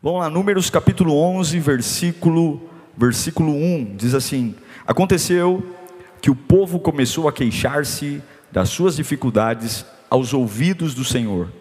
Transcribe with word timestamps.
Vamos 0.00 0.20
lá, 0.20 0.30
Números 0.30 0.70
capítulo 0.70 1.12
11, 1.12 1.58
versículo, 1.58 2.62
versículo 2.96 3.50
1, 3.50 3.96
diz 3.96 4.14
assim: 4.14 4.54
Aconteceu 4.86 5.74
que 6.22 6.30
o 6.30 6.36
povo 6.36 6.78
começou 6.78 7.26
a 7.26 7.32
queixar-se 7.32 8.22
das 8.52 8.68
suas 8.68 8.94
dificuldades 8.94 9.84
aos 10.08 10.32
ouvidos 10.32 10.94
do 10.94 11.04
Senhor. 11.04 11.52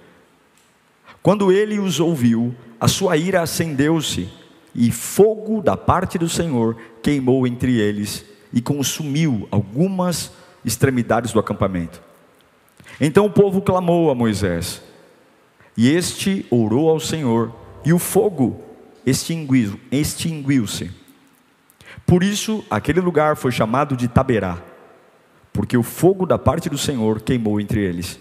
Quando 1.24 1.52
ele 1.52 1.80
os 1.80 2.00
ouviu, 2.00 2.54
a 2.80 2.88
sua 2.88 3.18
ira 3.18 3.42
acendeu-se, 3.42 4.30
e 4.76 4.92
fogo 4.92 5.60
da 5.60 5.76
parte 5.76 6.20
do 6.20 6.30
Senhor 6.30 6.78
queimou 7.02 7.48
entre 7.48 7.80
eles 7.80 8.24
e 8.54 8.62
consumiu 8.62 9.48
algumas 9.50 10.32
extremidades 10.64 11.32
do 11.32 11.40
acampamento. 11.40 12.00
Então 13.02 13.26
o 13.26 13.32
povo 13.32 13.64
clamou 13.64 14.12
a 14.12 14.16
Moisés, 14.16 14.80
e 15.76 15.90
este 15.90 16.46
orou 16.52 16.88
ao 16.88 17.00
Senhor, 17.00 17.52
e 17.84 17.94
o 17.94 18.00
fogo 18.00 18.62
extinguiu-se. 19.06 19.80
Extinguiu 19.92 20.66
Por 22.06 22.24
isso, 22.24 22.64
aquele 22.70 23.00
lugar 23.00 23.36
foi 23.36 23.52
chamado 23.52 23.96
de 23.96 24.08
Taberá, 24.08 24.58
porque 25.52 25.78
o 25.78 25.84
fogo 25.84 26.26
da 26.26 26.38
parte 26.38 26.70
do 26.70 26.78
Senhor 26.78 27.22
queimou 27.22 27.60
entre 27.60 27.82
eles 27.82 28.20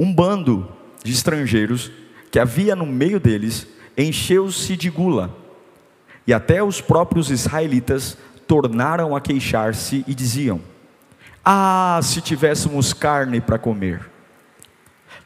um 0.00 0.14
bando 0.14 0.66
de 1.04 1.12
estrangeiros 1.12 1.92
que 2.30 2.38
havia 2.38 2.74
no 2.74 2.86
meio 2.86 3.20
deles 3.20 3.66
encheu-se 3.98 4.74
de 4.74 4.88
gula, 4.88 5.36
e 6.26 6.32
até 6.32 6.62
os 6.62 6.80
próprios 6.80 7.30
israelitas 7.30 8.16
tornaram 8.46 9.14
a 9.14 9.20
queixar-se 9.20 10.02
e 10.08 10.14
diziam: 10.14 10.58
Ah, 11.44 12.00
se 12.02 12.22
tivéssemos 12.22 12.94
carne 12.94 13.42
para 13.42 13.58
comer! 13.58 14.08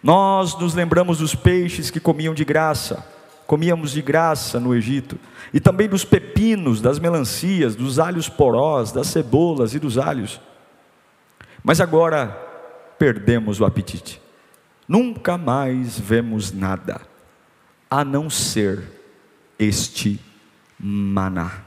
Nós 0.05 0.55
nos 0.59 0.75
lembramos 0.75 1.17
dos 1.17 1.35
peixes 1.35 1.91
que 1.91 1.99
comiam 1.99 2.35
de 2.35 2.45
graça, 2.45 3.03
comíamos 3.47 3.91
de 3.91 4.03
graça 4.03 4.61
no 4.61 4.75
Egito, 4.75 5.19
e 5.51 5.59
também 5.59 5.89
dos 5.89 6.05
pepinos, 6.05 6.83
das 6.83 6.99
melancias, 6.99 7.75
dos 7.75 7.99
alhos 7.99 8.29
porós, 8.29 8.93
das 8.93 9.07
cebolas 9.07 9.73
e 9.73 9.79
dos 9.79 9.97
alhos. 9.97 10.39
Mas 11.63 11.81
agora 11.81 12.27
perdemos 12.99 13.61
o 13.61 13.65
apetite. 13.65 14.21
Nunca 14.87 15.39
mais 15.39 15.99
vemos 15.99 16.53
nada 16.53 17.01
a 17.91 18.05
não 18.05 18.29
ser 18.29 18.83
este 19.59 20.21
maná. 20.79 21.63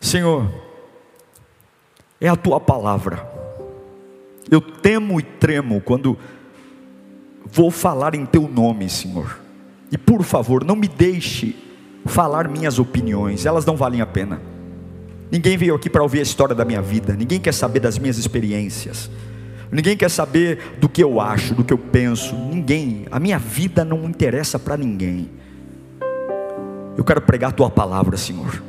Senhor, 0.00 0.48
é 2.20 2.28
a 2.28 2.36
tua 2.36 2.60
palavra. 2.60 3.28
Eu 4.48 4.60
temo 4.60 5.18
e 5.18 5.24
tremo 5.24 5.80
quando 5.80 6.16
vou 7.52 7.70
falar 7.70 8.14
em 8.14 8.26
teu 8.26 8.48
nome, 8.48 8.88
Senhor. 8.88 9.40
E 9.90 9.98
por 9.98 10.22
favor, 10.22 10.64
não 10.64 10.76
me 10.76 10.88
deixe 10.88 11.56
falar 12.04 12.48
minhas 12.48 12.78
opiniões, 12.78 13.46
elas 13.46 13.64
não 13.64 13.76
valem 13.76 14.00
a 14.00 14.06
pena. 14.06 14.40
Ninguém 15.30 15.56
veio 15.56 15.74
aqui 15.74 15.90
para 15.90 16.02
ouvir 16.02 16.20
a 16.20 16.22
história 16.22 16.54
da 16.54 16.64
minha 16.64 16.82
vida, 16.82 17.14
ninguém 17.14 17.40
quer 17.40 17.52
saber 17.52 17.80
das 17.80 17.98
minhas 17.98 18.18
experiências. 18.18 19.10
Ninguém 19.70 19.96
quer 19.96 20.08
saber 20.08 20.76
do 20.78 20.88
que 20.88 21.02
eu 21.02 21.20
acho, 21.20 21.54
do 21.54 21.64
que 21.64 21.72
eu 21.72 21.78
penso. 21.78 22.36
Ninguém. 22.36 23.06
A 23.10 23.18
minha 23.18 23.38
vida 23.38 23.84
não 23.84 24.04
interessa 24.04 24.58
para 24.58 24.76
ninguém. 24.76 25.28
Eu 26.96 27.04
quero 27.04 27.20
pregar 27.20 27.50
a 27.50 27.52
tua 27.52 27.68
palavra, 27.68 28.16
Senhor. 28.16 28.62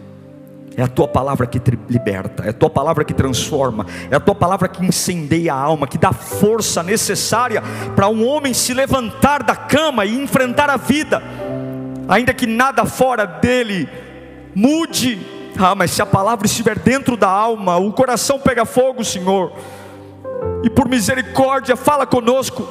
É 0.78 0.84
a 0.84 0.88
tua 0.88 1.08
palavra 1.08 1.48
que 1.48 1.60
liberta, 1.90 2.44
é 2.44 2.50
a 2.50 2.54
tua 2.54 2.70
palavra 2.70 3.04
que 3.04 3.14
transforma, 3.14 3.86
é 4.12 4.16
a 4.16 4.20
tua 4.20 4.36
palavra 4.36 4.68
que 4.68 4.86
incendeia 4.86 5.54
a 5.54 5.60
alma, 5.60 5.88
que 5.88 5.98
dá 5.98 6.14
força 6.14 6.84
necessária 6.84 7.64
para 7.96 8.08
um 8.08 8.26
homem 8.26 8.54
se 8.54 8.76
levantar 8.76 9.42
da 9.42 9.56
cama 9.56 10.06
e 10.06 10.16
enfrentar 10.16 10.70
a 10.70 10.78
vida, 10.78 11.22
ainda 12.08 12.32
que 12.32 12.46
nada 12.46 12.86
fora 12.86 13.26
dele 13.26 13.90
mude. 14.54 15.36
Ah, 15.60 15.74
mas 15.74 15.90
se 15.90 16.04
a 16.04 16.06
palavra 16.06 16.46
estiver 16.46 16.78
dentro 16.78 17.18
da 17.18 17.28
alma, 17.28 17.78
o 17.78 17.92
coração 17.92 18.40
pega 18.40 18.64
fogo, 18.64 19.04
Senhor 19.04 19.52
e 20.64 20.70
por 20.70 20.88
misericórdia, 20.88 21.76
fala 21.76 22.06
conosco. 22.06 22.68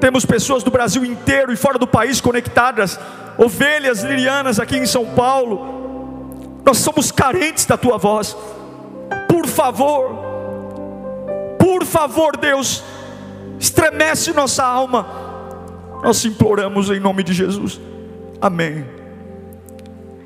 Temos 0.00 0.24
pessoas 0.24 0.62
do 0.62 0.70
Brasil 0.70 1.04
inteiro 1.04 1.52
e 1.52 1.56
fora 1.56 1.78
do 1.78 1.86
país 1.86 2.20
conectadas, 2.20 2.98
ovelhas 3.38 4.02
lirianas 4.02 4.58
aqui 4.58 4.76
em 4.76 4.86
São 4.86 5.06
Paulo. 5.06 5.81
Nós 6.64 6.78
somos 6.78 7.10
carentes 7.10 7.66
da 7.66 7.76
tua 7.76 7.98
voz. 7.98 8.36
Por 9.28 9.46
favor, 9.46 10.10
por 11.58 11.84
favor, 11.84 12.36
Deus, 12.36 12.82
estremece 13.58 14.32
nossa 14.32 14.64
alma. 14.64 15.06
Nós 16.02 16.24
imploramos 16.24 16.90
em 16.90 17.00
nome 17.00 17.22
de 17.22 17.32
Jesus. 17.32 17.80
Amém. 18.40 18.84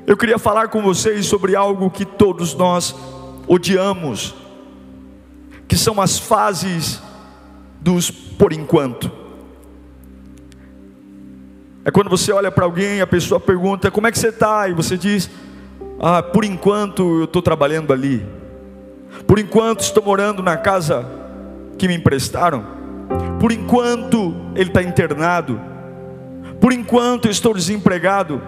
Eu 0.05 0.15
queria 0.15 0.39
falar 0.39 0.69
com 0.69 0.81
vocês 0.81 1.25
sobre 1.25 1.55
algo 1.55 1.89
que 1.89 2.05
todos 2.05 2.53
nós 2.53 2.95
odiamos 3.47 4.33
que 5.67 5.75
são 5.75 5.99
as 5.99 6.17
fases 6.17 7.01
dos 7.81 8.09
por 8.09 8.53
enquanto. 8.53 9.11
É 11.83 11.91
quando 11.91 12.09
você 12.09 12.31
olha 12.31 12.51
para 12.51 12.65
alguém, 12.65 13.01
a 13.01 13.07
pessoa 13.07 13.39
pergunta: 13.39 13.91
Como 13.91 14.07
é 14.07 14.11
que 14.11 14.17
você 14.17 14.29
está? 14.29 14.67
E 14.67 14.73
você 14.73 14.97
diz: 14.97 15.29
Ah, 15.99 16.21
por 16.21 16.45
enquanto 16.45 17.19
eu 17.19 17.23
estou 17.25 17.41
trabalhando 17.41 17.91
ali. 17.91 18.25
Por 19.25 19.39
enquanto 19.39 19.81
estou 19.81 20.03
morando 20.03 20.43
na 20.43 20.57
casa 20.57 21.05
que 21.77 21.87
me 21.87 21.95
emprestaram. 21.95 22.65
Por 23.39 23.51
enquanto 23.51 24.35
ele 24.55 24.69
está 24.69 24.83
internado. 24.83 25.59
Por 26.59 26.71
enquanto 26.71 27.25
eu 27.25 27.31
estou 27.31 27.53
desempregado. 27.53 28.41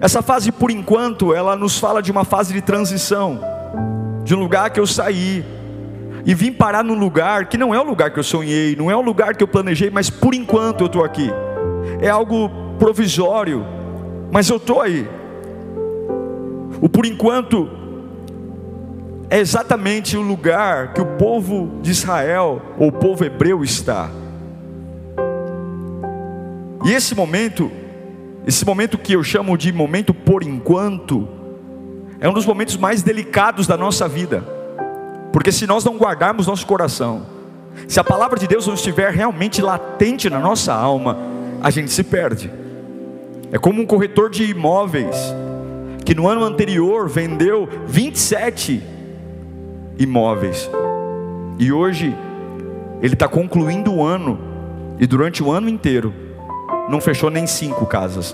Essa 0.00 0.20
fase, 0.20 0.52
por 0.52 0.70
enquanto, 0.70 1.32
ela 1.32 1.56
nos 1.56 1.78
fala 1.78 2.02
de 2.02 2.10
uma 2.10 2.24
fase 2.24 2.52
de 2.52 2.60
transição, 2.60 3.40
de 4.24 4.34
um 4.34 4.38
lugar 4.38 4.68
que 4.70 4.78
eu 4.78 4.86
saí, 4.86 5.44
e 6.24 6.34
vim 6.34 6.52
parar 6.52 6.84
num 6.84 6.98
lugar 6.98 7.46
que 7.46 7.56
não 7.56 7.74
é 7.74 7.80
o 7.80 7.84
lugar 7.84 8.10
que 8.10 8.18
eu 8.18 8.24
sonhei, 8.24 8.76
não 8.76 8.90
é 8.90 8.96
o 8.96 9.00
lugar 9.00 9.34
que 9.34 9.42
eu 9.42 9.48
planejei, 9.48 9.90
mas 9.90 10.10
por 10.10 10.34
enquanto 10.34 10.82
eu 10.82 10.86
estou 10.86 11.04
aqui. 11.04 11.30
É 12.00 12.10
algo 12.10 12.50
provisório, 12.78 13.64
mas 14.30 14.50
eu 14.50 14.56
estou 14.56 14.82
aí. 14.82 15.08
O 16.80 16.88
por 16.88 17.06
enquanto 17.06 17.68
é 19.28 19.38
exatamente 19.38 20.16
o 20.16 20.22
lugar 20.22 20.92
que 20.92 21.00
o 21.00 21.06
povo 21.16 21.80
de 21.82 21.90
Israel, 21.90 22.62
ou 22.78 22.88
o 22.88 22.92
povo 22.92 23.24
hebreu 23.24 23.64
está. 23.64 24.08
E 26.84 26.92
esse 26.92 27.14
momento, 27.14 27.70
esse 28.46 28.64
momento 28.64 28.96
que 28.96 29.14
eu 29.14 29.22
chamo 29.22 29.58
de 29.58 29.72
momento 29.72 30.14
por 30.14 30.42
enquanto, 30.42 31.28
é 32.20 32.28
um 32.28 32.32
dos 32.32 32.46
momentos 32.46 32.76
mais 32.76 33.02
delicados 33.02 33.66
da 33.66 33.76
nossa 33.76 34.06
vida. 34.06 34.44
Porque 35.32 35.50
se 35.50 35.66
nós 35.66 35.84
não 35.84 35.96
guardarmos 35.96 36.46
nosso 36.46 36.66
coração, 36.66 37.26
se 37.88 37.98
a 37.98 38.04
palavra 38.04 38.38
de 38.38 38.46
Deus 38.46 38.66
não 38.66 38.74
estiver 38.74 39.12
realmente 39.12 39.60
latente 39.60 40.30
na 40.30 40.38
nossa 40.38 40.72
alma, 40.72 41.18
a 41.60 41.70
gente 41.70 41.90
se 41.90 42.04
perde. 42.04 42.50
É 43.50 43.58
como 43.58 43.82
um 43.82 43.86
corretor 43.86 44.30
de 44.30 44.44
imóveis 44.44 45.16
que 46.06 46.14
no 46.14 46.28
ano 46.28 46.44
anterior 46.44 47.08
vendeu 47.08 47.68
27 47.88 48.80
imóveis 49.98 50.70
e 51.58 51.72
hoje 51.72 52.16
ele 53.02 53.14
está 53.14 53.26
concluindo 53.26 53.92
o 53.92 54.04
ano 54.04 54.38
e 55.00 55.06
durante 55.06 55.42
o 55.42 55.50
ano 55.50 55.68
inteiro 55.68 56.14
não 56.88 57.00
fechou 57.00 57.28
nem 57.28 57.44
cinco 57.44 57.84
casas. 57.86 58.32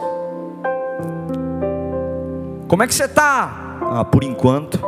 Como 2.69 2.83
é 2.83 2.87
que 2.87 2.95
você 2.95 3.05
está? 3.05 3.79
Ah, 3.91 4.05
por 4.05 4.23
enquanto 4.23 4.79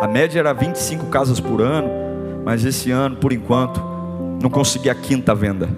a 0.00 0.08
média 0.08 0.38
era 0.40 0.54
25 0.54 1.06
casas 1.06 1.38
por 1.38 1.60
ano, 1.60 1.88
mas 2.42 2.64
esse 2.64 2.90
ano, 2.90 3.16
por 3.16 3.34
enquanto, 3.34 3.82
não 4.42 4.48
consegui 4.48 4.88
a 4.88 4.94
quinta 4.94 5.34
venda. 5.34 5.68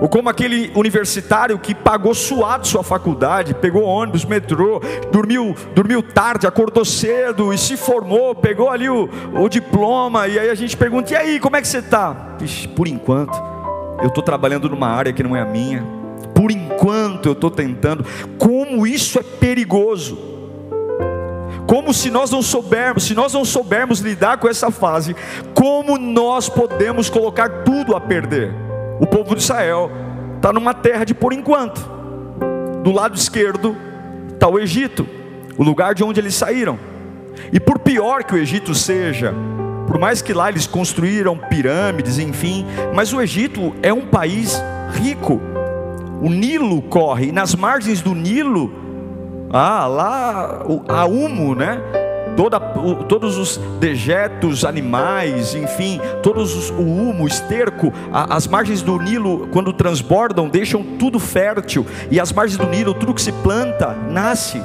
Ou 0.00 0.08
como 0.08 0.28
aquele 0.28 0.72
universitário 0.74 1.58
que 1.58 1.74
pagou 1.74 2.14
suado 2.14 2.66
sua 2.66 2.82
faculdade, 2.82 3.54
pegou 3.54 3.82
ônibus, 3.82 4.24
metrô, 4.24 4.80
dormiu, 5.10 5.54
dormiu 5.74 6.02
tarde, 6.02 6.46
acordou 6.46 6.84
cedo 6.84 7.52
e 7.52 7.58
se 7.58 7.76
formou, 7.76 8.34
pegou 8.34 8.70
ali 8.70 8.88
o, 8.88 9.08
o 9.34 9.48
diploma, 9.48 10.26
e 10.28 10.38
aí 10.38 10.50
a 10.50 10.54
gente 10.54 10.76
pergunta: 10.76 11.12
e 11.12 11.16
aí, 11.16 11.40
como 11.40 11.56
é 11.56 11.62
que 11.62 11.68
você 11.68 11.78
está? 11.78 12.36
Por 12.74 12.88
enquanto, 12.88 13.34
eu 14.00 14.08
estou 14.08 14.22
trabalhando 14.22 14.68
numa 14.68 14.88
área 14.88 15.12
que 15.12 15.22
não 15.22 15.36
é 15.36 15.40
a 15.40 15.46
minha, 15.46 15.84
Por 16.34 16.50
enquanto 16.50 17.26
eu 17.26 17.32
estou 17.32 17.50
tentando. 17.50 18.04
Como 18.38 18.86
isso 18.86 19.18
é 19.18 19.22
perigoso. 19.22 20.34
Como 21.66 21.94
se 21.94 22.10
nós 22.10 22.30
não 22.30 22.42
soubermos, 22.42 23.04
se 23.04 23.14
nós 23.14 23.32
não 23.32 23.44
soubermos 23.44 24.00
lidar 24.00 24.36
com 24.36 24.46
essa 24.46 24.70
fase, 24.70 25.16
como 25.54 25.96
nós 25.96 26.48
podemos 26.48 27.08
colocar 27.08 27.48
tudo 27.64 27.96
a 27.96 28.00
perder? 28.00 28.52
O 29.00 29.06
povo 29.06 29.34
de 29.34 29.42
Israel 29.42 29.90
está 30.36 30.52
numa 30.52 30.74
terra 30.74 31.04
de 31.04 31.14
por 31.14 31.32
enquanto. 31.32 31.80
Do 32.82 32.92
lado 32.92 33.16
esquerdo 33.16 33.76
está 34.32 34.46
o 34.46 34.58
Egito, 34.58 35.06
o 35.56 35.62
lugar 35.62 35.94
de 35.94 36.04
onde 36.04 36.20
eles 36.20 36.34
saíram. 36.34 36.78
E 37.52 37.58
por 37.58 37.78
pior 37.78 38.24
que 38.24 38.34
o 38.34 38.38
Egito 38.38 38.74
seja, 38.74 39.34
por 39.86 39.98
mais 39.98 40.22
que 40.22 40.32
lá 40.32 40.48
eles 40.48 40.66
construíram 40.66 41.36
pirâmides, 41.36 42.18
enfim, 42.18 42.66
mas 42.94 43.12
o 43.12 43.20
Egito 43.20 43.74
é 43.82 43.92
um 43.92 44.06
país 44.06 44.62
rico. 44.92 45.40
O 46.22 46.28
Nilo 46.28 46.80
corre, 46.82 47.28
e 47.28 47.32
nas 47.32 47.54
margens 47.54 48.00
do 48.00 48.14
Nilo, 48.14 48.72
ah, 49.50 49.86
lá 49.86 50.64
há 50.88 51.04
humo, 51.04 51.54
né? 51.54 51.80
Toda, 52.36 52.58
todos 52.58 53.38
os 53.38 53.56
dejetos 53.78 54.64
animais, 54.64 55.54
enfim, 55.54 56.00
todos 56.22 56.54
os, 56.54 56.70
o 56.70 56.82
humo, 56.82 57.24
o 57.24 57.26
esterco, 57.28 57.92
a, 58.12 58.34
as 58.34 58.46
margens 58.46 58.82
do 58.82 58.98
Nilo, 58.98 59.48
quando 59.52 59.72
transbordam, 59.72 60.48
deixam 60.48 60.82
tudo 60.98 61.20
fértil, 61.20 61.86
e 62.10 62.18
as 62.18 62.32
margens 62.32 62.58
do 62.58 62.66
Nilo, 62.66 62.92
tudo 62.92 63.14
que 63.14 63.22
se 63.22 63.30
planta, 63.30 63.94
nasce. 64.10 64.60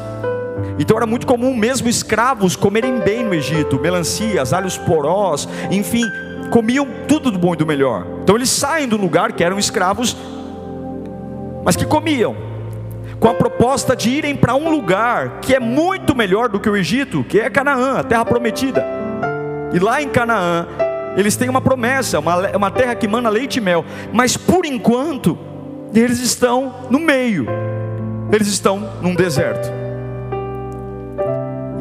Então 0.79 0.97
era 0.97 1.05
muito 1.05 1.27
comum 1.27 1.55
mesmo 1.55 1.89
escravos 1.89 2.55
comerem 2.55 2.99
bem 2.99 3.23
no 3.23 3.33
Egito, 3.33 3.79
melancias, 3.79 4.53
alhos 4.53 4.77
porós, 4.77 5.47
enfim, 5.69 6.05
comiam 6.49 6.87
tudo 7.07 7.29
do 7.29 7.37
bom 7.37 7.53
e 7.53 7.57
do 7.57 7.65
melhor. 7.65 8.05
Então 8.23 8.35
eles 8.35 8.49
saem 8.49 8.87
do 8.87 8.97
lugar 8.97 9.33
que 9.33 9.43
eram 9.43 9.59
escravos, 9.59 10.15
mas 11.63 11.75
que 11.75 11.85
comiam, 11.85 12.48
com 13.19 13.27
a 13.27 13.33
proposta 13.33 13.95
de 13.95 14.09
irem 14.09 14.35
para 14.35 14.55
um 14.55 14.69
lugar 14.69 15.39
que 15.41 15.53
é 15.53 15.59
muito 15.59 16.15
melhor 16.15 16.47
do 16.47 16.59
que 16.59 16.69
o 16.69 16.75
Egito, 16.75 17.23
que 17.23 17.39
é 17.39 17.49
Canaã, 17.49 17.99
a 17.99 18.03
terra 18.03 18.23
prometida. 18.23 18.85
E 19.73 19.79
lá 19.79 20.01
em 20.01 20.07
Canaã, 20.07 20.65
eles 21.17 21.35
têm 21.35 21.49
uma 21.49 21.61
promessa, 21.61 22.19
uma, 22.19 22.49
uma 22.55 22.71
terra 22.71 22.95
que 22.95 23.07
mana 23.07 23.29
leite 23.29 23.57
e 23.57 23.61
mel, 23.61 23.83
mas 24.13 24.37
por 24.37 24.65
enquanto, 24.65 25.37
eles 25.93 26.19
estão 26.19 26.73
no 26.89 26.99
meio, 26.99 27.45
eles 28.31 28.47
estão 28.47 28.89
num 29.01 29.13
deserto. 29.13 29.69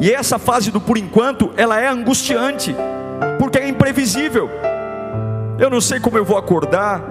E 0.01 0.11
essa 0.11 0.37
fase 0.37 0.71
do 0.71 0.81
por 0.81 0.97
enquanto, 0.97 1.51
ela 1.55 1.79
é 1.79 1.87
angustiante, 1.87 2.75
porque 3.37 3.59
é 3.59 3.67
imprevisível. 3.67 4.49
Eu 5.57 5.69
não 5.69 5.81
sei 5.81 5.99
como 5.99 6.17
eu 6.17 6.23
vou 6.23 6.37
acordar. 6.37 7.03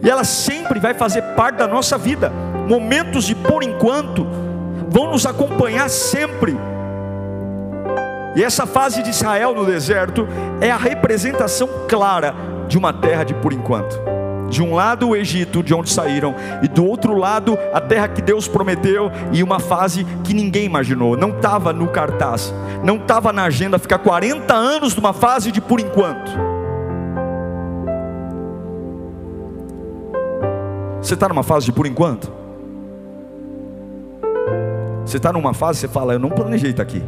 E 0.00 0.08
ela 0.08 0.22
sempre 0.22 0.78
vai 0.78 0.94
fazer 0.94 1.22
parte 1.34 1.56
da 1.56 1.66
nossa 1.66 1.98
vida. 1.98 2.32
Momentos 2.68 3.24
de 3.24 3.34
por 3.34 3.62
enquanto 3.62 4.26
vão 4.90 5.10
nos 5.10 5.24
acompanhar 5.24 5.88
sempre. 5.88 6.54
E 8.36 8.44
essa 8.44 8.66
fase 8.66 9.02
de 9.02 9.08
Israel 9.08 9.54
no 9.54 9.64
deserto 9.64 10.28
é 10.60 10.70
a 10.70 10.76
representação 10.76 11.68
clara 11.88 12.34
de 12.68 12.76
uma 12.76 12.92
terra 12.92 13.24
de 13.24 13.32
por 13.34 13.54
enquanto. 13.54 13.98
De 14.50 14.62
um 14.62 14.74
lado 14.74 15.08
o 15.08 15.16
Egito, 15.16 15.62
de 15.62 15.74
onde 15.74 15.90
saíram, 15.90 16.34
e 16.62 16.68
do 16.68 16.84
outro 16.84 17.14
lado 17.14 17.58
a 17.72 17.80
terra 17.80 18.06
que 18.06 18.20
Deus 18.20 18.46
prometeu, 18.46 19.10
e 19.32 19.42
uma 19.42 19.58
fase 19.58 20.04
que 20.22 20.34
ninguém 20.34 20.64
imaginou, 20.64 21.16
não 21.16 21.30
estava 21.30 21.72
no 21.72 21.88
cartaz, 21.88 22.54
não 22.84 22.96
estava 22.96 23.32
na 23.32 23.44
agenda 23.44 23.78
ficar 23.78 23.98
40 23.98 24.54
anos 24.54 24.94
numa 24.94 25.12
fase 25.12 25.50
de 25.50 25.60
por 25.60 25.80
enquanto. 25.80 26.30
Você 31.02 31.14
está 31.14 31.28
numa 31.28 31.42
fase 31.42 31.66
de 31.66 31.72
por 31.72 31.86
enquanto? 31.86 32.37
Você 35.08 35.16
está 35.16 35.32
numa 35.32 35.54
fase, 35.54 35.78
você 35.78 35.88
fala, 35.88 36.12
eu 36.12 36.18
não 36.18 36.28
planejei 36.28 36.70
estar 36.70 36.82
aqui. 36.82 37.02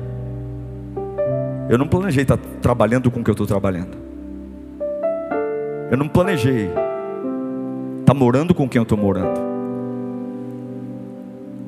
Eu 1.69 1.77
não 1.77 1.87
planejei 1.87 2.23
estar 2.23 2.39
trabalhando 2.63 3.11
com 3.11 3.21
o 3.21 3.25
que 3.25 3.29
eu 3.29 3.35
estou 3.35 3.47
trabalhando. 3.47 3.97
Eu 5.91 5.99
não 5.99 6.09
planejei 6.09 6.71
Está 8.11 8.19
morando 8.19 8.55
com 8.55 8.69
quem 8.69 8.81
eu 8.81 8.83
estou 8.83 8.97
morando. 8.99 9.39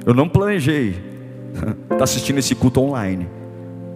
Eu 0.05 0.15
não 0.15 0.27
planejei 0.29 0.97
estar 1.53 1.75
tá 1.99 2.03
assistindo 2.03 2.39
esse 2.39 2.55
culto 2.55 2.81
online. 2.81 3.29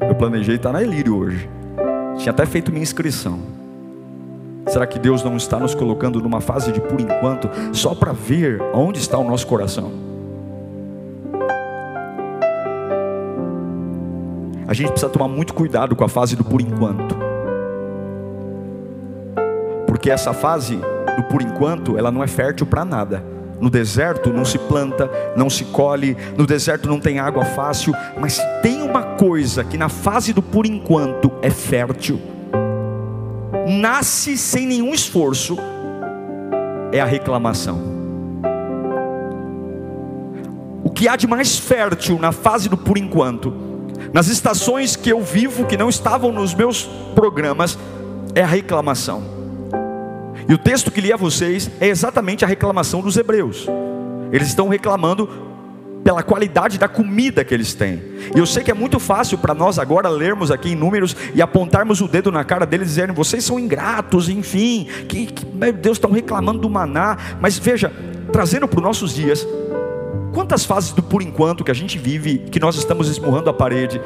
Eu 0.00 0.14
planejei 0.14 0.54
estar 0.54 0.72
na 0.72 0.80
Elírio 0.80 1.16
hoje. 1.16 1.48
Tinha 2.18 2.30
até 2.30 2.44
feito 2.44 2.70
minha 2.70 2.84
inscrição. 2.84 3.40
Será 4.68 4.86
que 4.86 4.98
Deus 4.98 5.24
não 5.24 5.36
está 5.36 5.58
nos 5.58 5.74
colocando 5.74 6.20
numa 6.20 6.40
fase 6.40 6.70
de 6.70 6.80
por 6.80 7.00
enquanto, 7.00 7.48
só 7.72 7.94
para 7.94 8.12
ver 8.12 8.62
onde 8.74 9.00
está 9.00 9.16
o 9.16 9.24
nosso 9.24 9.46
coração? 9.46 10.05
A 14.68 14.74
gente 14.74 14.90
precisa 14.90 15.10
tomar 15.10 15.28
muito 15.28 15.54
cuidado 15.54 15.94
com 15.94 16.04
a 16.04 16.08
fase 16.08 16.34
do 16.34 16.42
por 16.44 16.60
enquanto, 16.60 17.16
porque 19.86 20.10
essa 20.10 20.32
fase 20.32 20.76
do 21.16 21.22
por 21.24 21.40
enquanto, 21.40 21.96
ela 21.96 22.10
não 22.10 22.22
é 22.22 22.26
fértil 22.26 22.66
para 22.66 22.84
nada. 22.84 23.24
No 23.60 23.70
deserto 23.70 24.32
não 24.32 24.44
se 24.44 24.58
planta, 24.58 25.10
não 25.34 25.48
se 25.48 25.64
colhe, 25.64 26.16
no 26.36 26.46
deserto 26.46 26.88
não 26.88 27.00
tem 27.00 27.18
água 27.18 27.44
fácil, 27.44 27.94
mas 28.20 28.38
tem 28.62 28.82
uma 28.82 29.02
coisa 29.02 29.64
que 29.64 29.78
na 29.78 29.88
fase 29.88 30.32
do 30.34 30.42
por 30.42 30.66
enquanto 30.66 31.32
é 31.40 31.48
fértil, 31.48 32.20
nasce 33.66 34.36
sem 34.36 34.66
nenhum 34.66 34.92
esforço, 34.92 35.56
é 36.92 37.00
a 37.00 37.06
reclamação. 37.06 37.80
O 40.84 40.90
que 40.90 41.08
há 41.08 41.16
de 41.16 41.26
mais 41.26 41.58
fértil 41.58 42.18
na 42.18 42.32
fase 42.32 42.68
do 42.68 42.76
por 42.76 42.98
enquanto, 42.98 43.65
nas 44.12 44.28
estações 44.28 44.96
que 44.96 45.10
eu 45.10 45.22
vivo 45.22 45.66
que 45.66 45.76
não 45.76 45.88
estavam 45.88 46.32
nos 46.32 46.54
meus 46.54 46.84
programas, 47.14 47.78
é 48.34 48.42
a 48.42 48.46
reclamação. 48.46 49.22
E 50.48 50.54
o 50.54 50.58
texto 50.58 50.90
que 50.90 51.00
li 51.00 51.12
a 51.12 51.16
vocês 51.16 51.70
é 51.80 51.88
exatamente 51.88 52.44
a 52.44 52.48
reclamação 52.48 53.00
dos 53.00 53.16
hebreus. 53.16 53.66
Eles 54.32 54.48
estão 54.48 54.68
reclamando 54.68 55.28
pela 56.06 56.22
qualidade 56.22 56.78
da 56.78 56.86
comida 56.86 57.44
que 57.44 57.52
eles 57.52 57.74
têm. 57.74 58.00
E 58.32 58.38
eu 58.38 58.46
sei 58.46 58.62
que 58.62 58.70
é 58.70 58.74
muito 58.74 59.00
fácil 59.00 59.38
para 59.38 59.52
nós 59.52 59.76
agora 59.76 60.08
lermos 60.08 60.52
aqui 60.52 60.70
em 60.70 60.76
números 60.76 61.16
e 61.34 61.42
apontarmos 61.42 62.00
o 62.00 62.06
dedo 62.06 62.30
na 62.30 62.44
cara 62.44 62.64
deles 62.64 62.86
dizendo: 62.86 63.12
vocês 63.12 63.44
são 63.44 63.58
ingratos, 63.58 64.28
enfim, 64.28 64.86
que, 65.08 65.26
que 65.26 65.44
meu 65.44 65.72
Deus, 65.72 65.96
estão 65.96 66.12
reclamando 66.12 66.60
do 66.60 66.70
maná. 66.70 67.16
Mas 67.40 67.58
veja, 67.58 67.92
trazendo 68.30 68.68
para 68.68 68.78
os 68.78 68.84
nossos 68.84 69.14
dias, 69.14 69.44
quantas 70.36 70.66
fases 70.66 70.92
do 70.92 71.02
por 71.02 71.22
enquanto 71.22 71.64
que 71.64 71.70
a 71.70 71.74
gente 71.74 71.96
vive, 71.96 72.36
que 72.36 72.60
nós 72.60 72.76
estamos 72.76 73.08
esmurrando 73.08 73.48
a 73.48 73.54
parede, 73.54 73.98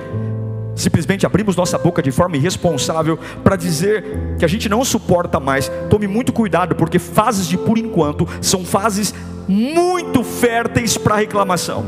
simplesmente 0.76 1.26
abrimos 1.26 1.56
nossa 1.56 1.76
boca 1.76 2.00
de 2.00 2.12
forma 2.12 2.36
irresponsável 2.36 3.18
para 3.42 3.56
dizer 3.56 4.36
que 4.38 4.44
a 4.44 4.48
gente 4.48 4.68
não 4.68 4.84
suporta 4.84 5.40
mais. 5.40 5.68
Tome 5.90 6.06
muito 6.06 6.32
cuidado, 6.32 6.76
porque 6.76 7.00
fases 7.00 7.48
de 7.48 7.58
por 7.58 7.76
enquanto 7.78 8.28
são 8.40 8.64
fases 8.64 9.12
muito 9.48 10.22
férteis 10.22 10.96
para 10.96 11.16
reclamação. 11.16 11.84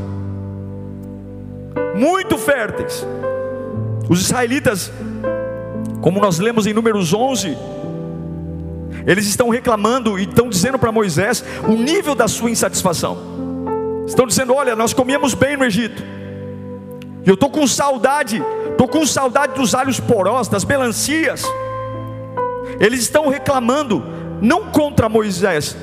Muito 1.95 2.37
férteis. 2.37 3.07
Os 4.09 4.23
israelitas, 4.23 4.91
como 6.01 6.21
nós 6.21 6.41
lemos 6.41 6.67
em 6.67 6.73
Números 6.73 7.15
11, 7.15 7.57
eles 9.07 9.25
estão 9.29 9.51
reclamando 9.51 10.19
e 10.19 10.25
estão 10.25 10.49
dizendo 10.49 10.81
para 10.81 10.91
Moisés 10.91 11.45
o 11.63 11.75
nível 11.75 12.17
da 12.17 12.27
sua 12.27 12.51
insatisfação. 12.51 13.52
Estão 14.13 14.27
dizendo: 14.27 14.55
Olha, 14.55 14.77
nós 14.77 14.93
comíamos 14.93 15.35
bem 15.35 15.57
no 15.57 15.65
Egito, 15.65 16.03
e 17.25 17.29
eu 17.29 17.35
estou 17.35 17.51
com 17.51 17.67
saudade 17.67 18.43
Estou 18.83 18.89
com 19.01 19.07
saudade 19.07 19.55
dos 19.55 19.77
alhos 19.77 20.01
porós, 20.01 20.49
das 20.49 20.65
melancias. 20.65 21.45
Eles 22.81 23.01
estão 23.01 23.29
reclamando, 23.29 24.03
não 24.41 24.73
contra 24.73 25.09
Moisés. 25.09 25.77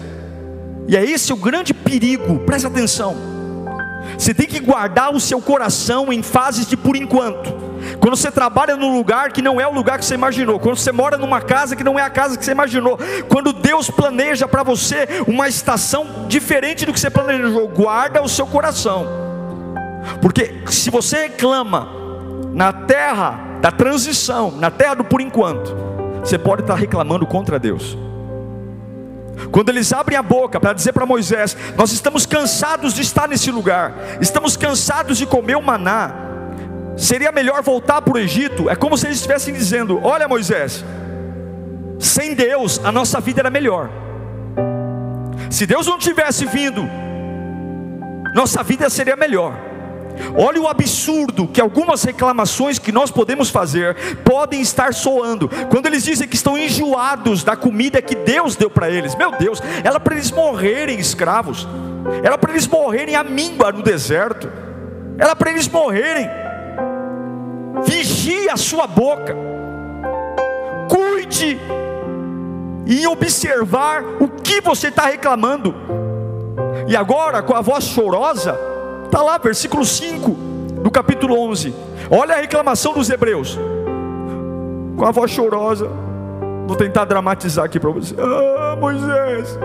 E 0.85 0.97
é 0.97 1.05
esse 1.05 1.31
o 1.31 1.37
grande 1.37 1.73
perigo, 1.73 2.39
presta 2.39 2.67
atenção. 2.67 3.15
Você 4.19 4.33
tem 4.33 4.45
que 4.45 4.59
guardar 4.59 5.15
o 5.15 5.19
seu 5.19 5.41
coração 5.41 6.11
em 6.11 6.21
fases 6.21 6.67
de 6.67 6.75
por 6.75 6.97
enquanto. 6.97 7.53
Quando 8.01 8.17
você 8.17 8.29
trabalha 8.29 8.75
num 8.75 8.93
lugar 8.93 9.31
que 9.31 9.41
não 9.41 9.61
é 9.61 9.65
o 9.65 9.73
lugar 9.73 9.97
que 9.97 10.03
você 10.03 10.13
imaginou, 10.13 10.59
quando 10.59 10.75
você 10.75 10.91
mora 10.91 11.17
numa 11.17 11.39
casa 11.39 11.73
que 11.73 11.85
não 11.85 11.97
é 11.97 12.01
a 12.01 12.09
casa 12.09 12.37
que 12.37 12.43
você 12.43 12.51
imaginou, 12.51 12.99
quando 13.29 13.53
Deus 13.53 13.89
planeja 13.89 14.45
para 14.45 14.61
você 14.61 15.07
uma 15.25 15.47
estação 15.47 16.25
diferente 16.27 16.85
do 16.85 16.91
que 16.91 16.99
você 16.99 17.09
planejou, 17.09 17.65
guarda 17.69 18.21
o 18.21 18.27
seu 18.27 18.45
coração. 18.45 19.07
Porque 20.21 20.63
se 20.67 20.89
você 20.89 21.23
reclama 21.23 21.87
na 22.53 22.73
terra 22.73 23.39
da 23.61 23.71
transição, 23.71 24.51
na 24.51 24.69
terra 24.69 24.95
do 24.95 25.05
por 25.05 25.21
enquanto, 25.21 25.73
você 26.21 26.37
pode 26.37 26.63
estar 26.63 26.75
reclamando 26.75 27.25
contra 27.25 27.57
Deus. 27.57 27.97
Quando 29.51 29.69
eles 29.69 29.91
abrem 29.93 30.17
a 30.17 30.23
boca 30.23 30.59
para 30.59 30.73
dizer 30.73 30.93
para 30.93 31.05
Moisés: 31.05 31.55
Nós 31.77 31.91
estamos 31.91 32.25
cansados 32.25 32.93
de 32.93 33.01
estar 33.01 33.27
nesse 33.27 33.51
lugar, 33.51 33.93
estamos 34.21 34.57
cansados 34.57 35.17
de 35.17 35.25
comer 35.25 35.55
o 35.55 35.61
maná, 35.61 36.13
seria 36.97 37.31
melhor 37.31 37.61
voltar 37.61 38.01
para 38.01 38.13
o 38.13 38.17
Egito. 38.17 38.69
É 38.69 38.75
como 38.75 38.97
se 38.97 39.07
eles 39.07 39.17
estivessem 39.17 39.53
dizendo: 39.53 39.99
Olha, 40.03 40.27
Moisés, 40.27 40.83
sem 41.99 42.33
Deus 42.33 42.79
a 42.83 42.91
nossa 42.91 43.19
vida 43.19 43.41
era 43.41 43.49
melhor. 43.49 43.89
Se 45.49 45.65
Deus 45.65 45.87
não 45.87 45.97
tivesse 45.97 46.45
vindo, 46.45 46.87
nossa 48.33 48.61
vida 48.63 48.89
seria 48.89 49.15
melhor. 49.15 49.68
Olha 50.37 50.61
o 50.61 50.67
absurdo 50.67 51.47
que 51.47 51.61
algumas 51.61 52.03
reclamações 52.03 52.79
que 52.79 52.91
nós 52.91 53.11
podemos 53.11 53.49
fazer 53.49 53.95
podem 54.23 54.61
estar 54.61 54.93
soando. 54.93 55.49
Quando 55.69 55.85
eles 55.85 56.03
dizem 56.03 56.27
que 56.27 56.35
estão 56.35 56.57
enjoados 56.57 57.43
da 57.43 57.55
comida 57.55 58.01
que 58.01 58.15
Deus 58.15 58.55
deu 58.55 58.69
para 58.69 58.89
eles. 58.89 59.15
Meu 59.15 59.31
Deus, 59.31 59.61
era 59.83 59.99
para 59.99 60.15
eles 60.15 60.31
morrerem 60.31 60.99
escravos. 60.99 61.67
Era 62.23 62.37
para 62.37 62.51
eles 62.51 62.67
morrerem 62.67 63.15
à 63.15 63.23
míngua 63.23 63.71
no 63.71 63.81
deserto. 63.81 64.49
Era 65.17 65.35
para 65.35 65.51
eles 65.51 65.67
morrerem. 65.67 66.29
Vigie 67.85 68.49
a 68.49 68.57
sua 68.57 68.87
boca. 68.87 69.35
Cuide 70.89 71.59
em 72.87 73.05
observar 73.05 74.03
o 74.19 74.27
que 74.27 74.61
você 74.61 74.87
está 74.87 75.05
reclamando. 75.05 75.75
E 76.87 76.95
agora, 76.95 77.41
com 77.41 77.55
a 77.55 77.61
voz 77.61 77.83
chorosa, 77.83 78.57
Está 79.09 79.23
lá, 79.23 79.39
versículo 79.39 79.83
5 79.83 80.29
do 80.83 80.91
capítulo 80.91 81.35
11. 81.49 81.73
Olha 82.11 82.35
a 82.35 82.41
reclamação 82.41 82.93
dos 82.93 83.09
hebreus. 83.09 83.57
Com 84.95 85.03
a 85.03 85.09
voz 85.09 85.31
chorosa. 85.31 85.89
Vou 86.67 86.77
tentar 86.77 87.05
dramatizar 87.05 87.65
aqui 87.65 87.79
para 87.79 87.89
você. 87.89 88.13
Ah, 88.19 88.77
Moisés, 88.79 89.57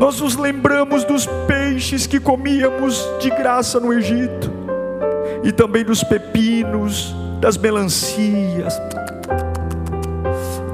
nós 0.00 0.20
nos 0.20 0.34
lembramos 0.34 1.04
dos 1.04 1.26
peixes 1.46 2.08
que 2.08 2.18
comíamos 2.18 3.08
de 3.20 3.30
graça 3.30 3.78
no 3.78 3.92
Egito, 3.92 4.50
e 5.44 5.52
também 5.52 5.84
dos 5.84 6.02
pepinos, 6.02 7.14
das 7.40 7.56
melancias, 7.56 8.82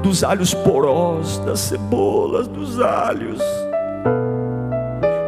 dos 0.01 0.23
alhos 0.23 0.51
porós, 0.51 1.37
das 1.45 1.59
cebolas, 1.59 2.47
dos 2.47 2.79
alhos 2.81 3.39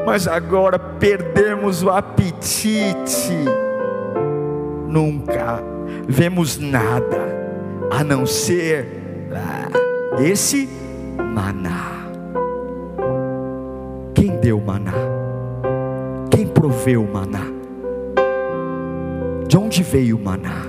mas 0.08 0.26
agora 0.26 0.80
perdemos 0.80 1.84
o 1.84 1.90
apetite. 1.90 3.44
Nunca 4.88 5.62
vemos 6.08 6.58
nada 6.58 7.28
a 7.92 8.06
não 8.06 8.26
ser 8.26 8.88
ah, 9.34 10.22
esse 10.22 10.70
maná. 11.18 12.08
Quem 14.16 14.38
deu 14.38 14.62
maná? 14.62 14.94
Quem 16.32 16.48
proveu 16.48 17.04
o 17.04 17.14
maná? 17.14 17.44
De 19.46 19.58
onde 19.58 19.84
veio 19.84 20.16
o 20.16 20.24
maná? 20.24 20.68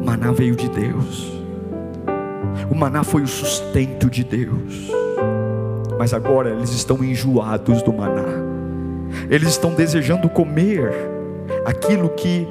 O 0.00 0.06
maná 0.06 0.32
veio 0.32 0.56
de 0.56 0.70
Deus. 0.70 1.30
O 2.70 2.74
maná 2.74 3.04
foi 3.04 3.20
o 3.20 3.28
sustento 3.28 4.08
de 4.08 4.24
Deus 4.24 5.03
mas 6.04 6.12
agora 6.12 6.50
eles 6.50 6.68
estão 6.68 7.02
enjoados 7.02 7.80
do 7.80 7.90
maná, 7.90 8.26
eles 9.30 9.48
estão 9.48 9.72
desejando 9.72 10.28
comer 10.28 10.92
aquilo 11.64 12.10
que 12.10 12.46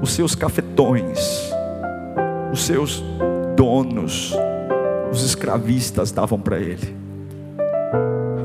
os 0.00 0.12
seus 0.12 0.36
cafetões, 0.36 1.50
os 2.52 2.64
seus 2.64 3.02
donos, 3.56 4.32
os 5.10 5.24
escravistas 5.24 6.12
davam 6.12 6.38
para 6.38 6.60
ele, 6.60 6.96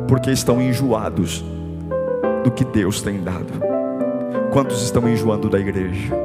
porque 0.08 0.32
estão 0.32 0.60
enjoados 0.60 1.46
do 2.44 2.50
que 2.50 2.66
Deus 2.66 3.00
tem 3.00 3.22
dado. 3.22 3.54
Quantos 4.52 4.82
estão 4.82 5.08
enjoando 5.08 5.52
da 5.52 5.60
igreja? 5.60 6.16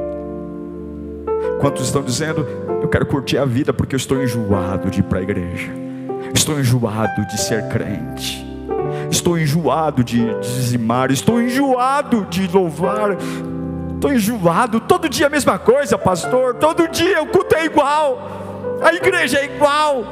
Quantos 1.59 1.85
estão 1.85 2.01
dizendo, 2.01 2.47
eu 2.81 2.87
quero 2.87 3.05
curtir 3.05 3.37
a 3.37 3.45
vida 3.45 3.71
porque 3.71 3.93
eu 3.93 3.97
estou 3.97 4.19
enjoado 4.23 4.89
de 4.89 5.01
ir 5.01 5.03
para 5.03 5.19
a 5.19 5.21
igreja? 5.21 5.90
Estou 6.33 6.59
enjoado 6.59 7.25
de 7.27 7.39
ser 7.39 7.67
crente. 7.67 8.45
Estou 9.09 9.37
enjoado 9.37 10.03
de 10.03 10.33
dizimar. 10.39 11.11
Estou 11.11 11.41
enjoado 11.41 12.25
de 12.29 12.47
louvar. 12.47 13.17
Estou 13.95 14.13
enjoado. 14.13 14.79
Todo 14.79 15.09
dia 15.09 15.27
a 15.27 15.29
mesma 15.29 15.59
coisa, 15.59 15.97
pastor. 15.97 16.55
Todo 16.55 16.87
dia 16.87 17.21
o 17.21 17.27
culto 17.27 17.55
é 17.55 17.65
igual. 17.65 18.79
A 18.81 18.93
igreja 18.93 19.39
é 19.39 19.45
igual. 19.45 20.03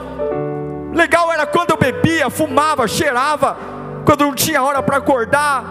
Legal 0.94 1.32
era 1.32 1.46
quando 1.46 1.72
eu 1.72 1.78
bebia, 1.78 2.30
fumava, 2.30 2.88
cheirava. 2.88 3.58
Quando 4.06 4.26
não 4.26 4.36
tinha 4.36 4.62
hora 4.62 4.84
para 4.84 4.98
acordar. 4.98 5.64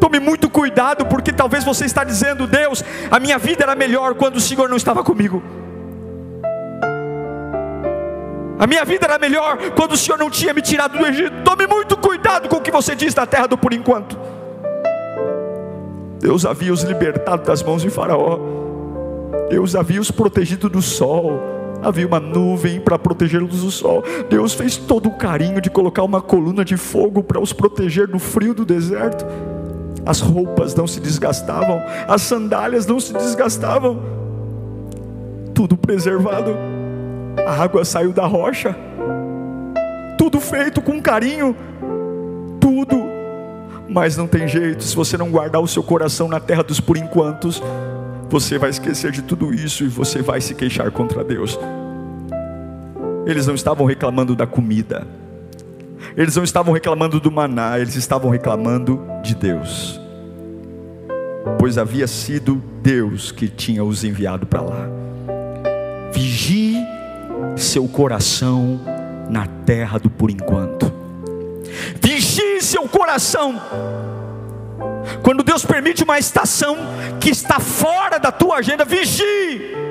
Tome 0.00 0.20
muito 0.20 0.48
cuidado, 0.48 1.06
porque 1.06 1.32
talvez 1.32 1.64
você 1.64 1.84
está 1.84 2.04
dizendo, 2.04 2.46
Deus, 2.46 2.84
a 3.10 3.18
minha 3.18 3.36
vida 3.36 3.64
era 3.64 3.74
melhor 3.74 4.14
quando 4.14 4.36
o 4.36 4.40
Senhor 4.40 4.68
não 4.68 4.76
estava 4.76 5.02
comigo. 5.02 5.42
A 8.58 8.66
minha 8.66 8.84
vida 8.84 9.06
era 9.06 9.18
melhor 9.18 9.56
quando 9.76 9.92
o 9.92 9.96
Senhor 9.96 10.18
não 10.18 10.28
tinha 10.28 10.52
me 10.52 10.60
tirado 10.60 10.98
do 10.98 11.06
Egito. 11.06 11.44
Tome 11.44 11.66
muito 11.66 11.96
cuidado 11.96 12.48
com 12.48 12.56
o 12.56 12.60
que 12.60 12.72
você 12.72 12.94
diz 12.96 13.14
na 13.14 13.24
terra 13.24 13.46
do 13.46 13.56
por 13.56 13.72
enquanto. 13.72 14.18
Deus 16.18 16.44
havia 16.44 16.72
os 16.72 16.82
libertado 16.82 17.44
das 17.44 17.62
mãos 17.62 17.82
de 17.82 17.90
Faraó. 17.90 18.40
Deus 19.48 19.76
havia 19.76 20.00
os 20.00 20.10
protegido 20.10 20.68
do 20.68 20.82
sol. 20.82 21.40
Havia 21.80 22.08
uma 22.08 22.18
nuvem 22.18 22.80
para 22.80 22.98
protegê-los 22.98 23.62
do 23.62 23.70
sol. 23.70 24.02
Deus 24.28 24.54
fez 24.54 24.76
todo 24.76 25.08
o 25.08 25.16
carinho 25.16 25.60
de 25.60 25.70
colocar 25.70 26.02
uma 26.02 26.20
coluna 26.20 26.64
de 26.64 26.76
fogo 26.76 27.22
para 27.22 27.40
os 27.40 27.52
proteger 27.52 28.08
do 28.08 28.18
frio 28.18 28.52
do 28.52 28.64
deserto. 28.64 29.24
As 30.04 30.18
roupas 30.18 30.74
não 30.74 30.88
se 30.88 30.98
desgastavam, 30.98 31.80
as 32.08 32.22
sandálias 32.22 32.86
não 32.86 32.98
se 32.98 33.12
desgastavam. 33.12 34.02
Tudo 35.54 35.76
preservado 35.76 36.77
a 37.46 37.62
água 37.62 37.84
saiu 37.84 38.12
da 38.12 38.26
rocha, 38.26 38.76
tudo 40.16 40.40
feito 40.40 40.80
com 40.80 41.00
carinho, 41.00 41.54
tudo, 42.60 43.04
mas 43.88 44.16
não 44.16 44.26
tem 44.26 44.46
jeito, 44.46 44.82
se 44.82 44.94
você 44.94 45.16
não 45.16 45.30
guardar 45.30 45.62
o 45.62 45.68
seu 45.68 45.82
coração 45.82 46.28
na 46.28 46.40
terra 46.40 46.62
dos 46.62 46.80
por 46.80 46.96
enquantos, 46.96 47.62
você 48.28 48.58
vai 48.58 48.70
esquecer 48.70 49.10
de 49.10 49.22
tudo 49.22 49.54
isso 49.54 49.84
e 49.84 49.88
você 49.88 50.20
vai 50.20 50.40
se 50.40 50.54
queixar 50.54 50.90
contra 50.90 51.24
Deus. 51.24 51.58
Eles 53.26 53.46
não 53.46 53.54
estavam 53.54 53.86
reclamando 53.86 54.34
da 54.34 54.46
comida, 54.46 55.06
eles 56.16 56.36
não 56.36 56.44
estavam 56.44 56.72
reclamando 56.74 57.20
do 57.20 57.30
maná, 57.30 57.78
eles 57.78 57.94
estavam 57.94 58.30
reclamando 58.30 59.02
de 59.22 59.34
Deus, 59.34 60.00
pois 61.58 61.78
havia 61.78 62.06
sido 62.06 62.62
Deus 62.82 63.30
que 63.30 63.48
tinha 63.48 63.84
os 63.84 64.04
enviado 64.04 64.46
para 64.46 64.60
lá. 64.60 64.88
Vigie 66.12 66.97
seu 67.56 67.86
coração 67.88 68.80
na 69.28 69.46
terra 69.64 69.98
do 69.98 70.10
por 70.10 70.30
enquanto. 70.30 70.92
Vigie 72.00 72.60
seu 72.60 72.88
coração. 72.88 73.60
Quando 75.22 75.42
Deus 75.42 75.64
permite 75.64 76.04
uma 76.04 76.18
estação 76.18 76.76
que 77.20 77.30
está 77.30 77.60
fora 77.60 78.18
da 78.18 78.30
tua 78.30 78.56
agenda, 78.56 78.84
vigie 78.84 79.87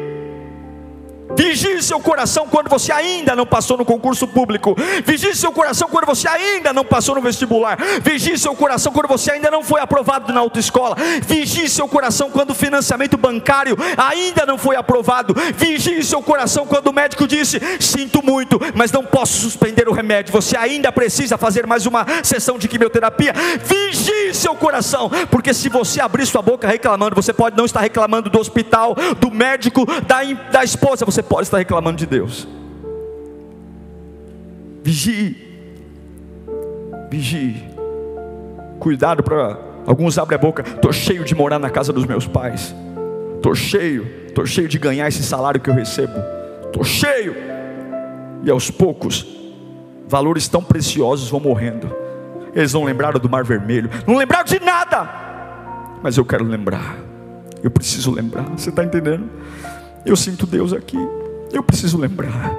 Vigie 1.35 1.81
seu 1.83 1.99
coração 1.99 2.47
quando 2.47 2.69
você 2.69 2.91
ainda 2.91 3.35
não 3.35 3.45
passou 3.45 3.77
no 3.77 3.85
concurso 3.85 4.27
público. 4.27 4.75
Vigie 5.05 5.35
seu 5.35 5.51
coração 5.51 5.87
quando 5.89 6.05
você 6.05 6.27
ainda 6.27 6.71
não 6.71 6.85
passou 6.85 7.15
no 7.15 7.21
vestibular. 7.21 7.77
Vigie 8.01 8.37
seu 8.37 8.55
coração 8.55 8.91
quando 8.91 9.07
você 9.07 9.31
ainda 9.31 9.51
não 9.51 9.63
foi 9.63 9.81
aprovado 9.81 10.33
na 10.33 10.39
autoescola. 10.39 10.95
Vigie 11.25 11.69
seu 11.69 11.87
coração 11.87 12.31
quando 12.31 12.51
o 12.51 12.55
financiamento 12.55 13.17
bancário 13.17 13.77
ainda 13.97 14.45
não 14.45 14.57
foi 14.57 14.75
aprovado. 14.75 15.35
Vigie 15.55 16.03
seu 16.03 16.21
coração 16.21 16.65
quando 16.65 16.87
o 16.87 16.93
médico 16.93 17.27
disse: 17.27 17.59
Sinto 17.79 18.23
muito, 18.23 18.59
mas 18.73 18.91
não 18.91 19.03
posso 19.03 19.33
suspender 19.33 19.87
o 19.87 19.93
remédio. 19.93 20.33
Você 20.33 20.57
ainda 20.57 20.91
precisa 20.91 21.37
fazer 21.37 21.67
mais 21.67 21.85
uma 21.85 22.05
sessão 22.23 22.57
de 22.57 22.67
quimioterapia. 22.67 23.33
Vigie 23.63 24.33
seu 24.33 24.55
coração, 24.55 25.09
porque 25.29 25.53
se 25.53 25.69
você 25.69 26.01
abrir 26.01 26.25
sua 26.25 26.41
boca 26.41 26.67
reclamando, 26.67 27.15
você 27.15 27.33
pode 27.33 27.57
não 27.57 27.65
estar 27.65 27.81
reclamando 27.81 28.29
do 28.29 28.39
hospital, 28.39 28.95
do 29.19 29.29
médico, 29.29 29.85
da, 30.03 30.23
da 30.51 30.63
esposa. 30.63 31.05
Você 31.05 31.16
pode 31.21 31.43
estar 31.43 31.57
reclamando 31.57 31.97
de 31.97 32.05
Deus. 32.05 32.47
Vigie. 34.83 35.35
Vigie. 37.09 37.63
Cuidado 38.79 39.23
para 39.23 39.57
alguns 39.85 40.17
abrem 40.17 40.37
a 40.37 40.41
boca. 40.41 40.63
Estou 40.65 40.93
cheio 40.93 41.23
de 41.23 41.35
morar 41.35 41.59
na 41.59 41.69
casa 41.69 41.91
dos 41.91 42.05
meus 42.05 42.27
pais. 42.27 42.73
Estou 43.35 43.53
cheio. 43.55 44.07
Estou 44.27 44.45
cheio 44.45 44.67
de 44.67 44.77
ganhar 44.77 45.07
esse 45.07 45.23
salário 45.23 45.59
que 45.59 45.69
eu 45.69 45.73
recebo. 45.73 46.13
Estou 46.65 46.83
cheio. 46.83 47.35
E 48.43 48.49
aos 48.51 48.69
poucos, 48.69 49.25
valores 50.07 50.47
tão 50.47 50.63
preciosos 50.63 51.29
vão 51.29 51.39
morrendo. 51.39 51.93
Eles 52.53 52.73
não 52.73 52.83
lembraram 52.83 53.19
do 53.19 53.29
Mar 53.29 53.43
Vermelho. 53.43 53.89
Não 54.05 54.15
lembraram 54.15 54.45
de 54.45 54.59
nada. 54.59 55.09
Mas 56.01 56.17
eu 56.17 56.25
quero 56.25 56.45
lembrar. 56.45 56.97
Eu 57.63 57.71
preciso 57.71 58.11
lembrar. 58.11 58.43
Você 58.55 58.69
está 58.69 58.83
entendendo? 58.83 59.29
Eu 60.07 60.15
sinto 60.15 60.47
Deus 60.47 60.71
aqui. 60.71 60.97
Eu 61.51 61.61
preciso 61.61 61.97
lembrar. 61.97 62.55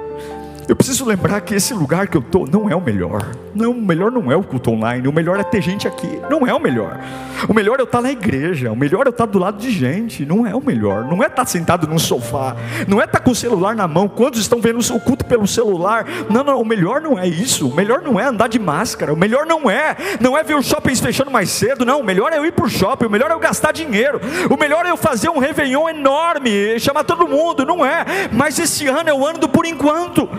Eu 0.69 0.75
preciso 0.75 1.03
lembrar 1.03 1.41
que 1.41 1.55
esse 1.55 1.73
lugar 1.73 2.07
que 2.07 2.15
eu 2.15 2.21
estou 2.21 2.45
não 2.45 2.69
é 2.69 2.75
o 2.75 2.81
melhor. 2.81 3.25
Não, 3.55 3.71
o 3.71 3.81
melhor 3.81 4.11
não 4.11 4.31
é 4.31 4.35
o 4.35 4.43
culto 4.43 4.69
online. 4.69 5.07
O 5.07 5.11
melhor 5.11 5.39
é 5.39 5.43
ter 5.43 5.63
gente 5.63 5.87
aqui. 5.87 6.21
Não 6.29 6.45
é 6.45 6.53
o 6.53 6.59
melhor. 6.59 6.99
O 7.47 7.55
melhor 7.55 7.79
é 7.79 7.81
eu 7.81 7.85
estar 7.85 8.03
na 8.03 8.11
igreja. 8.11 8.71
O 8.71 8.75
melhor 8.75 9.07
é 9.07 9.09
eu 9.09 9.11
estar 9.11 9.25
do 9.25 9.39
lado 9.39 9.57
de 9.57 9.71
gente. 9.71 10.23
Não 10.27 10.45
é 10.45 10.53
o 10.53 10.63
melhor. 10.63 11.05
Não 11.05 11.23
é 11.23 11.25
estar 11.25 11.43
sentado 11.47 11.87
num 11.87 11.97
sofá. 11.97 12.55
Não 12.87 13.01
é 13.01 13.05
estar 13.05 13.19
com 13.19 13.31
o 13.31 13.35
celular 13.35 13.75
na 13.75 13.87
mão. 13.87 14.07
Quantos 14.07 14.41
estão 14.41 14.61
vendo 14.61 14.79
o 14.79 14.99
culto 14.99 15.25
pelo 15.25 15.47
celular? 15.47 16.05
Não, 16.29 16.43
não. 16.43 16.61
O 16.61 16.65
melhor 16.65 17.01
não 17.01 17.17
é 17.17 17.27
isso. 17.27 17.67
O 17.67 17.75
melhor 17.75 18.03
não 18.03 18.19
é 18.19 18.25
andar 18.25 18.47
de 18.47 18.59
máscara. 18.59 19.11
O 19.11 19.17
melhor 19.17 19.47
não 19.47 19.71
é. 19.71 19.97
Não 20.21 20.37
é 20.37 20.43
ver 20.43 20.55
os 20.55 20.67
shoppings 20.67 20.99
fechando 20.99 21.31
mais 21.31 21.49
cedo. 21.49 21.83
Não. 21.83 22.01
O 22.01 22.03
melhor 22.03 22.31
é 22.31 22.37
eu 22.37 22.45
ir 22.45 22.51
para 22.51 22.65
o 22.65 22.69
shopping. 22.69 23.07
O 23.07 23.09
melhor 23.09 23.31
é 23.31 23.33
eu 23.33 23.39
gastar 23.39 23.71
dinheiro. 23.71 24.21
O 24.51 24.55
melhor 24.55 24.85
é 24.85 24.91
eu 24.91 24.97
fazer 24.97 25.29
um 25.29 25.39
réveillon 25.39 25.89
enorme. 25.89 26.79
Chamar 26.79 27.03
todo 27.05 27.27
mundo. 27.27 27.65
Não 27.65 27.83
é. 27.83 28.05
Mas 28.31 28.59
esse 28.59 28.85
ano 28.85 29.09
é 29.09 29.13
o 29.15 29.25
ano 29.25 29.39
do 29.39 29.49
por 29.49 29.65
enquanto. 29.65 30.29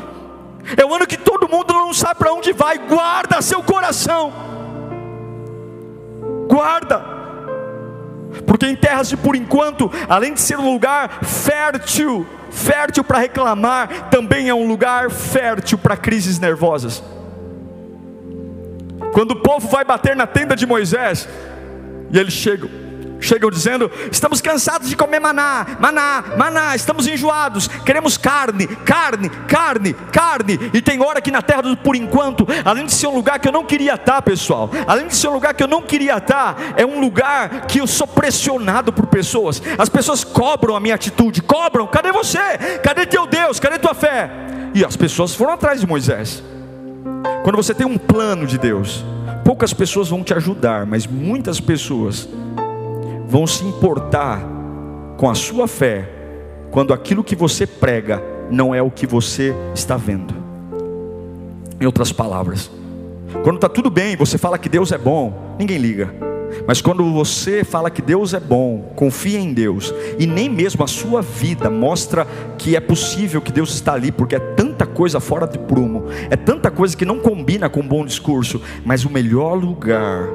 É 0.77 0.85
o 0.85 0.95
ano 0.95 1.07
que 1.07 1.17
todo 1.17 1.49
mundo 1.49 1.73
não 1.73 1.93
sabe 1.93 2.19
para 2.19 2.33
onde 2.33 2.53
vai. 2.53 2.79
Guarda 2.79 3.43
seu 3.43 3.63
coração. 3.63 4.33
Guarda. 6.49 7.05
Porque 8.47 8.67
em 8.67 8.77
terras 8.77 9.09
de 9.09 9.17
por 9.17 9.35
enquanto, 9.35 9.91
além 10.09 10.35
de 10.35 10.41
ser 10.41 10.59
um 10.59 10.73
lugar 10.73 11.25
fértil, 11.25 12.27
fértil 12.51 13.03
para 13.03 13.19
reclamar, 13.19 14.11
também 14.11 14.49
é 14.49 14.55
um 14.55 14.67
lugar 14.67 15.11
fértil 15.11 15.79
para 15.79 15.97
crises 15.97 16.39
nervosas. 16.39 17.03
Quando 19.13 19.33
o 19.33 19.37
povo 19.37 19.69
vai 19.69 19.85
bater 19.85 20.15
na 20.15 20.27
tenda 20.27 20.55
de 20.55 20.67
Moisés, 20.67 21.29
e 22.13 22.19
eles 22.19 22.33
chegam, 22.33 22.71
chegam 23.21 23.51
dizendo: 23.51 23.91
Estamos 24.11 24.41
cansados 24.41 24.89
de 24.89 24.97
comer 24.97 25.21
maná, 25.21 25.67
maná, 25.79 26.25
maná, 26.37 26.77
estamos 26.77 27.07
enjoados, 27.07 27.69
queremos 27.85 28.17
carne, 28.17 28.67
carne, 28.67 29.29
carne, 29.49 29.95
carne. 30.13 30.59
E 30.73 30.81
tem 30.81 31.03
hora 31.03 31.21
que 31.21 31.31
na 31.31 31.43
terra 31.43 31.63
do 31.63 31.77
por 31.77 31.97
enquanto, 31.97 32.47
além 32.65 32.87
de 32.87 32.93
ser 32.93 33.07
um 33.07 33.15
lugar 33.15 33.39
que 33.39 33.49
eu 33.49 33.53
não 33.53 33.65
queria 33.65 33.95
estar, 33.95 34.23
pessoal, 34.23 34.71
além 34.87 35.07
de 35.07 35.17
ser 35.17 35.29
um 35.29 35.35
lugar 35.35 35.55
que 35.55 35.63
eu 35.63 35.69
não 35.69 35.83
queria 35.83 36.17
estar, 36.17 36.57
é 36.77 36.85
um 36.85 37.01
lugar 37.01 37.67
que 37.67 37.81
eu 37.81 37.87
sou 37.87 38.07
pressionado 38.07 38.93
por 38.93 39.07
pessoas. 39.07 39.63
As 39.79 39.89
pessoas 39.89 40.25
cobram 40.25 40.77
a 40.77 40.81
minha 40.81 40.95
atitude, 40.95 41.43
cobram: 41.43 41.87
cadê 41.87 42.13
você? 42.13 42.39
Cadê 42.83 43.07
teu 43.07 43.27
Deus? 43.27 43.61
Cadê 43.61 43.79
tua 43.79 43.95
fé? 43.95 44.31
E 44.75 44.85
as 44.85 44.97
pessoas 44.97 45.35
foram 45.35 45.55
atrás 45.55 45.81
de 45.81 45.87
Moisés. 45.87 46.43
Quando 47.43 47.57
você 47.57 47.75
tem 47.75 47.87
um 47.87 47.99
plano 47.99 48.47
de 48.47 48.59
Deus, 48.59 49.05
poucas 49.45 49.73
pessoas 49.73 50.09
vão 50.09 50.23
te 50.23 50.33
ajudar, 50.35 50.87
mas 50.87 51.07
muitas 51.07 51.61
pessoas 51.61 52.29
vão 53.31 53.47
se 53.47 53.65
importar 53.65 54.43
com 55.17 55.31
a 55.31 55.35
sua 55.37 55.69
fé 55.69 56.09
quando 56.73 56.93
aquilo 56.93 57.23
que 57.23 57.37
você 57.37 57.65
prega 57.65 58.21
não 58.51 58.75
é 58.75 58.83
o 58.83 58.91
que 58.91 59.07
você 59.07 59.55
está 59.73 59.97
vendo. 59.97 60.35
Em 61.81 61.87
outras 61.87 62.11
palavras, 62.11 62.69
quando 63.45 63.57
está 63.57 63.69
tudo 63.69 63.89
bem, 63.89 64.17
você 64.17 64.37
fala 64.37 64.59
que 64.59 64.69
Deus 64.69 64.91
é 64.91 64.99
bom, 64.99 65.55
ninguém 65.57 65.79
liga. 65.79 66.13
Mas 66.67 66.83
quando 66.83 67.05
você 67.13 67.63
fala 67.63 67.89
que 67.89 68.03
Deus 68.03 68.35
é 68.35 68.41
bom, 68.41 68.93
confia 68.97 69.39
em 69.39 69.53
Deus, 69.55 69.95
e 70.19 70.27
nem 70.27 70.49
mesmo 70.49 70.83
a 70.83 70.89
sua 70.89 71.23
vida 71.23 71.71
mostra 71.71 72.27
que 72.59 72.75
é 72.75 72.81
possível 72.81 73.41
que 73.41 73.53
Deus 73.53 73.73
está 73.73 73.93
ali, 73.93 74.11
porque 74.11 74.35
é 74.35 74.41
tanta 74.41 74.85
coisa 74.85 75.21
fora 75.21 75.47
de 75.47 75.57
prumo, 75.57 76.07
é 76.29 76.35
tanta 76.35 76.69
coisa 76.69 76.97
que 76.97 77.05
não 77.05 77.21
combina 77.21 77.69
com 77.69 77.79
um 77.79 77.87
bom 77.87 78.05
discurso, 78.05 78.61
mas 78.85 79.05
o 79.05 79.11
melhor 79.11 79.55
lugar 79.55 80.29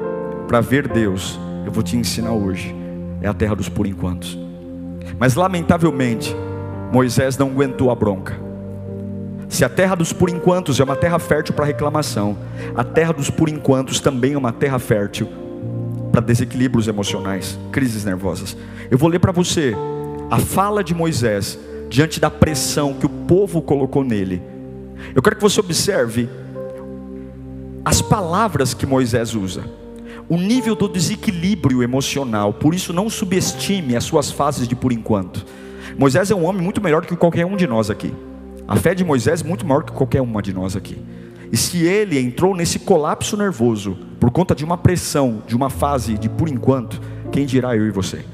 para 0.48 0.62
ver 0.62 0.88
Deus, 0.88 1.38
eu 1.66 1.70
vou 1.70 1.82
te 1.82 1.94
ensinar 1.98 2.32
hoje 2.32 2.85
é 3.20 3.28
a 3.28 3.34
terra 3.34 3.54
dos 3.54 3.68
por 3.68 3.86
enquantos. 3.86 4.38
Mas 5.18 5.34
lamentavelmente, 5.34 6.34
Moisés 6.92 7.36
não 7.36 7.48
aguentou 7.48 7.90
a 7.90 7.94
bronca. 7.94 8.34
Se 9.48 9.64
a 9.64 9.68
terra 9.68 9.94
dos 9.94 10.12
por 10.12 10.28
enquantos 10.28 10.80
é 10.80 10.84
uma 10.84 10.96
terra 10.96 11.18
fértil 11.18 11.54
para 11.54 11.64
reclamação, 11.64 12.36
a 12.74 12.82
terra 12.82 13.12
dos 13.12 13.30
por 13.30 13.48
enquantos 13.48 14.00
também 14.00 14.34
é 14.34 14.38
uma 14.38 14.52
terra 14.52 14.78
fértil 14.78 15.28
para 16.10 16.20
desequilíbrios 16.20 16.88
emocionais, 16.88 17.58
crises 17.70 18.04
nervosas. 18.04 18.56
Eu 18.90 18.98
vou 18.98 19.08
ler 19.08 19.18
para 19.18 19.32
você 19.32 19.74
a 20.30 20.38
fala 20.38 20.82
de 20.82 20.94
Moisés 20.94 21.58
diante 21.88 22.18
da 22.18 22.30
pressão 22.30 22.94
que 22.94 23.06
o 23.06 23.08
povo 23.08 23.62
colocou 23.62 24.02
nele. 24.02 24.42
Eu 25.14 25.22
quero 25.22 25.36
que 25.36 25.42
você 25.42 25.60
observe 25.60 26.28
as 27.84 28.02
palavras 28.02 28.74
que 28.74 28.84
Moisés 28.84 29.34
usa 29.34 29.62
o 30.28 30.36
nível 30.36 30.74
do 30.74 30.88
desequilíbrio 30.88 31.82
emocional. 31.82 32.52
Por 32.52 32.74
isso, 32.74 32.92
não 32.92 33.08
subestime 33.08 33.96
as 33.96 34.04
suas 34.04 34.30
fases 34.30 34.66
de 34.66 34.74
por 34.74 34.92
enquanto. 34.92 35.44
Moisés 35.98 36.30
é 36.30 36.34
um 36.34 36.44
homem 36.44 36.62
muito 36.62 36.82
melhor 36.82 37.02
do 37.02 37.08
que 37.08 37.16
qualquer 37.16 37.46
um 37.46 37.56
de 37.56 37.66
nós 37.66 37.90
aqui. 37.90 38.12
A 38.68 38.76
fé 38.76 38.94
de 38.94 39.04
Moisés 39.04 39.42
é 39.42 39.44
muito 39.46 39.64
maior 39.64 39.84
que 39.84 39.92
qualquer 39.92 40.20
uma 40.20 40.42
de 40.42 40.52
nós 40.52 40.74
aqui. 40.74 40.98
E 41.52 41.56
se 41.56 41.84
ele 41.84 42.18
entrou 42.18 42.54
nesse 42.54 42.80
colapso 42.80 43.36
nervoso 43.36 43.96
por 44.18 44.30
conta 44.30 44.54
de 44.54 44.64
uma 44.64 44.76
pressão, 44.76 45.42
de 45.46 45.54
uma 45.54 45.70
fase 45.70 46.18
de 46.18 46.28
por 46.28 46.48
enquanto, 46.48 47.00
quem 47.30 47.46
dirá 47.46 47.76
eu 47.76 47.86
e 47.86 47.90
você? 47.90 48.24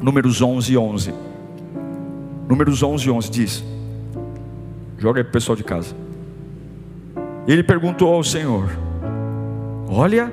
Números 0.00 0.40
11 0.40 0.76
11. 0.76 1.14
Números 2.48 2.82
11 2.82 3.10
11 3.10 3.30
diz: 3.30 3.64
Joga 4.98 5.20
aí 5.20 5.24
para 5.24 5.30
o 5.30 5.32
pessoal 5.32 5.54
de 5.54 5.62
casa. 5.62 5.94
Ele 7.46 7.62
perguntou 7.62 8.12
ao 8.12 8.24
Senhor: 8.24 8.70
Olha, 9.88 10.32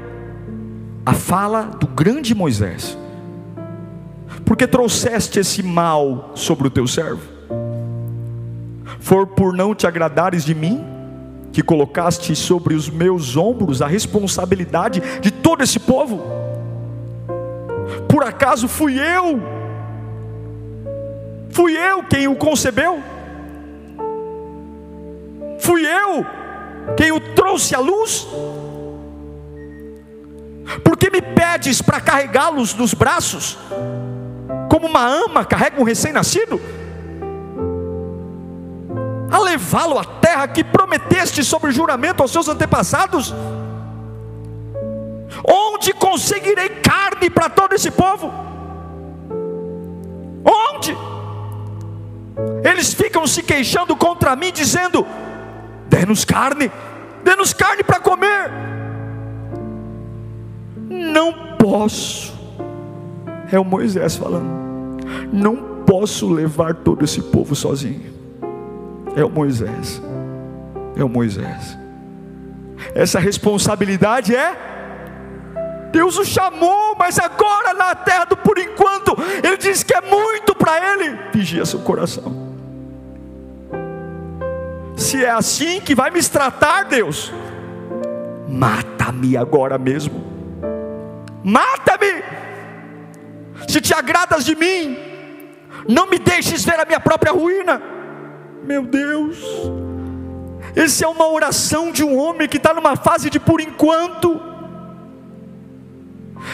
a 1.09 1.13
fala 1.13 1.63
do 1.63 1.87
grande 1.87 2.35
Moisés. 2.35 2.95
Porque 4.45 4.67
trouxeste 4.67 5.39
esse 5.39 5.63
mal 5.63 6.33
sobre 6.35 6.67
o 6.67 6.69
teu 6.69 6.85
servo? 6.85 7.23
For 8.99 9.25
por 9.25 9.51
não 9.51 9.73
te 9.73 9.87
agradares 9.87 10.45
de 10.45 10.53
mim, 10.53 10.85
que 11.51 11.63
colocaste 11.63 12.35
sobre 12.35 12.75
os 12.75 12.91
meus 12.91 13.35
ombros 13.35 13.81
a 13.81 13.87
responsabilidade 13.87 15.01
de 15.19 15.31
todo 15.31 15.63
esse 15.63 15.79
povo? 15.79 16.21
Por 18.07 18.23
acaso 18.23 18.67
fui 18.67 18.99
eu? 18.99 19.41
Fui 21.49 21.75
eu 21.75 22.03
quem 22.03 22.27
o 22.27 22.35
concebeu? 22.35 23.01
Fui 25.57 25.83
eu 25.87 26.23
quem 26.95 27.11
o 27.11 27.19
trouxe 27.33 27.73
à 27.73 27.79
luz? 27.79 28.27
Porque 30.99 31.09
me 31.09 31.21
pedes 31.21 31.81
para 31.81 32.01
carregá-los 32.01 32.73
nos 32.73 32.93
braços, 32.93 33.57
como 34.69 34.85
uma 34.85 35.07
ama 35.07 35.45
carrega 35.45 35.79
um 35.79 35.85
recém-nascido? 35.85 36.59
A 39.31 39.39
levá-lo 39.39 39.97
à 39.97 40.03
terra 40.03 40.45
que 40.49 40.61
prometeste 40.61 41.41
sobre 41.41 41.71
juramento 41.71 42.21
aos 42.21 42.31
seus 42.31 42.49
antepassados? 42.49 43.33
Onde 45.41 45.93
conseguirei 45.93 46.67
carne 46.67 47.29
para 47.29 47.47
todo 47.47 47.73
esse 47.73 47.91
povo? 47.91 48.29
Onde? 50.43 50.97
Eles 52.61 52.93
ficam 52.93 53.25
se 53.25 53.41
queixando 53.41 53.95
contra 53.95 54.35
mim, 54.35 54.51
dizendo: 54.51 55.07
dê-nos 55.87 56.25
carne, 56.25 56.69
dê-nos 57.23 57.53
carne 57.53 57.83
para 57.85 58.01
comer 58.01 58.68
não 60.99 61.33
posso. 61.57 62.37
É 63.51 63.57
o 63.57 63.63
Moisés 63.63 64.17
falando. 64.17 64.59
Não 65.31 65.83
posso 65.85 66.31
levar 66.31 66.75
todo 66.75 67.05
esse 67.05 67.21
povo 67.21 67.55
sozinho. 67.55 68.13
É 69.15 69.23
o 69.23 69.29
Moisés. 69.29 70.01
É 70.95 71.03
o 71.03 71.09
Moisés. 71.09 71.77
Essa 72.93 73.19
responsabilidade 73.19 74.35
é 74.35 74.67
Deus 75.91 76.17
o 76.17 76.25
chamou, 76.25 76.95
mas 76.99 77.17
agora 77.17 77.73
na 77.73 77.95
terra 77.95 78.25
do 78.25 78.37
por 78.37 78.59
enquanto, 78.59 79.17
ele 79.43 79.57
diz 79.57 79.81
que 79.81 79.93
é 79.93 80.01
muito 80.01 80.53
para 80.53 80.93
ele. 80.93 81.17
Vigia 81.33 81.65
seu 81.65 81.79
coração. 81.79 82.49
Se 84.95 85.23
é 85.23 85.31
assim 85.31 85.81
que 85.81 85.95
vai 85.95 86.11
me 86.11 86.21
tratar, 86.21 86.83
Deus, 86.83 87.33
mata-me 88.47 89.35
agora 89.35 89.77
mesmo 89.79 90.38
mata-me. 91.49 92.23
Se 93.67 93.81
te 93.81 93.93
agradas 93.93 94.45
de 94.45 94.55
mim, 94.55 94.97
não 95.87 96.07
me 96.07 96.19
deixes 96.19 96.63
ver 96.63 96.79
a 96.79 96.85
minha 96.85 96.99
própria 96.99 97.31
ruína. 97.31 97.81
Meu 98.63 98.83
Deus, 98.83 99.37
essa 100.75 101.05
é 101.05 101.07
uma 101.07 101.27
oração 101.27 101.91
de 101.91 102.03
um 102.03 102.17
homem 102.17 102.47
que 102.47 102.57
está 102.57 102.73
numa 102.73 102.95
fase 102.95 103.29
de 103.29 103.39
por 103.39 103.59
enquanto, 103.59 104.39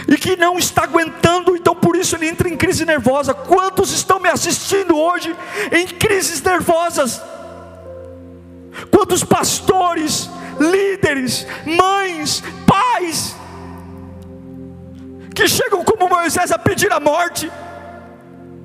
e 0.08 0.18
que 0.18 0.36
não 0.36 0.58
está 0.58 0.84
aguentando, 0.84 1.56
então 1.56 1.76
por 1.76 1.96
isso 1.96 2.16
ele 2.16 2.28
entra 2.28 2.50
em 2.50 2.58
crise 2.58 2.86
nervosa. 2.86 3.34
Quantos 3.34 3.92
estão 3.92 4.20
me 4.20 4.30
assistindo 4.30 4.98
hoje 4.98 5.36
em 5.72 5.88
crises 5.88 6.42
nervosas? 6.42 7.22
Quantos 8.92 9.24
pastores, 9.24 10.30
líderes, 10.60 11.46
mães, 11.66 12.44
pais, 12.66 13.36
que 15.36 15.48
chegam 15.50 15.84
como 15.84 16.10
Moisés 16.10 16.52
a 16.52 16.58
pedir 16.58 16.92
a 16.94 17.00
morte. 17.00 17.52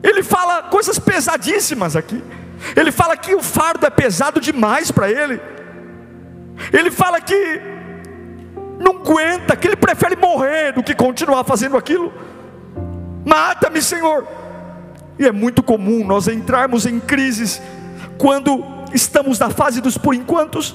Ele 0.02 0.22
fala 0.22 0.62
coisas 0.62 0.98
pesadíssimas 0.98 1.96
aqui. 1.96 2.22
Ele 2.76 2.92
fala 2.92 3.16
que 3.16 3.35
o 3.35 3.42
fardo 3.42 3.85
é 3.85 3.90
pesado 3.90 4.40
demais 4.40 4.92
para 4.92 5.11
ele. 5.11 5.40
Ele 6.72 6.90
fala 6.90 7.20
que 7.20 7.61
não 8.78 8.98
aguenta, 8.98 9.56
que 9.56 9.66
ele 9.66 9.76
prefere 9.76 10.14
morrer 10.14 10.72
do 10.72 10.83
que 10.83 10.94
continuar 10.94 11.42
fazendo 11.42 11.76
aquilo. 11.76 12.12
Mata-me, 13.24 13.83
Senhor. 13.83 14.26
E 15.18 15.26
é 15.26 15.33
muito 15.33 15.62
comum 15.62 16.06
nós 16.06 16.28
entrarmos 16.28 16.87
em 16.87 17.00
crises 17.00 17.61
quando 18.16 18.64
estamos 18.94 19.38
na 19.38 19.50
fase 19.50 19.80
dos 19.80 19.98
por 19.98 20.14
enquantos. 20.14 20.74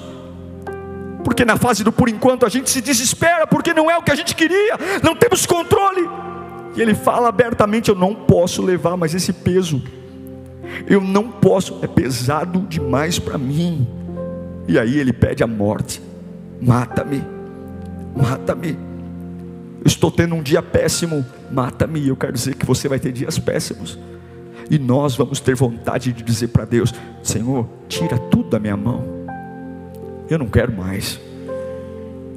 Porque 1.26 1.44
na 1.44 1.58
fase 1.58 1.84
do 1.84 1.92
por 1.92 2.08
enquanto 2.08 2.46
a 2.46 2.50
gente 2.50 2.70
se 2.70 2.80
desespera 2.80 3.48
porque 3.48 3.74
não 3.74 3.90
é 3.90 3.98
o 3.98 4.04
que 4.04 4.12
a 4.12 4.16
gente 4.16 4.36
queria, 4.36 4.78
não 5.02 5.16
temos 5.16 5.44
controle. 5.48 6.08
E 6.76 6.82
ele 6.82 6.94
fala 6.94 7.30
abertamente: 7.30 7.90
Eu 7.90 7.96
não 7.96 8.14
posso 8.14 8.62
levar 8.62 8.96
mais 8.96 9.16
esse 9.16 9.34
peso, 9.34 9.82
eu 10.88 11.02
não 11.02 11.32
posso, 11.32 11.80
é 11.82 11.88
pesado 11.88 12.60
demais 12.70 13.18
para 13.18 13.40
mim. 13.40 13.88
E 14.68 14.78
aí 14.78 15.00
ele 15.00 15.12
pede 15.12 15.44
a 15.44 15.48
morte: 15.48 16.00
Mata-me, 16.62 17.24
mata-me. 18.16 18.78
Estou 19.84 20.12
tendo 20.12 20.36
um 20.36 20.44
dia 20.44 20.62
péssimo, 20.62 21.26
mata-me. 21.52 22.08
Eu 22.08 22.16
quero 22.16 22.34
dizer 22.34 22.54
que 22.54 22.68
você 22.68 22.88
vai 22.88 23.00
ter 23.00 23.12
dias 23.12 23.40
péssimos. 23.40 23.98
E 24.70 24.78
nós 24.78 25.16
vamos 25.16 25.40
ter 25.40 25.56
vontade 25.56 26.14
de 26.14 26.22
dizer 26.22 26.50
para 26.50 26.66
Deus: 26.66 26.94
Senhor, 27.24 27.68
tira 27.88 28.20
tudo 28.20 28.52
da 28.52 28.60
minha 28.60 28.78
mão. 28.78 29.15
Eu 30.30 30.40
não 30.40 30.48
quero 30.48 30.72
mais. 30.72 31.20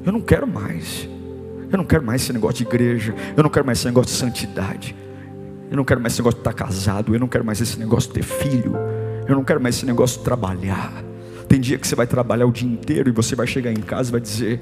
Eu 0.05 0.11
não 0.11 0.21
quero 0.21 0.47
mais. 0.47 1.07
Eu 1.71 1.77
não 1.77 1.85
quero 1.85 2.03
mais 2.03 2.21
esse 2.21 2.33
negócio 2.33 2.57
de 2.57 2.63
igreja. 2.63 3.13
Eu 3.35 3.43
não 3.43 3.49
quero 3.49 3.65
mais 3.65 3.79
esse 3.79 3.87
negócio 3.87 4.11
de 4.11 4.17
santidade. 4.17 4.95
Eu 5.69 5.77
não 5.77 5.83
quero 5.83 5.99
mais 6.01 6.13
esse 6.13 6.21
negócio 6.21 6.37
de 6.37 6.41
estar 6.41 6.53
casado. 6.53 7.13
Eu 7.13 7.19
não 7.19 7.27
quero 7.27 7.45
mais 7.45 7.61
esse 7.61 7.79
negócio 7.79 8.09
de 8.09 8.15
ter 8.15 8.23
filho. 8.23 8.73
Eu 9.27 9.35
não 9.35 9.43
quero 9.43 9.61
mais 9.61 9.75
esse 9.75 9.85
negócio 9.85 10.19
de 10.19 10.23
trabalhar. 10.23 10.91
Tem 11.47 11.59
dia 11.59 11.77
que 11.77 11.87
você 11.87 11.95
vai 11.95 12.07
trabalhar 12.07 12.45
o 12.45 12.51
dia 12.51 12.67
inteiro 12.67 13.09
e 13.09 13.11
você 13.11 13.35
vai 13.35 13.47
chegar 13.47 13.71
em 13.71 13.81
casa 13.81 14.09
e 14.09 14.11
vai 14.11 14.21
dizer: 14.21 14.61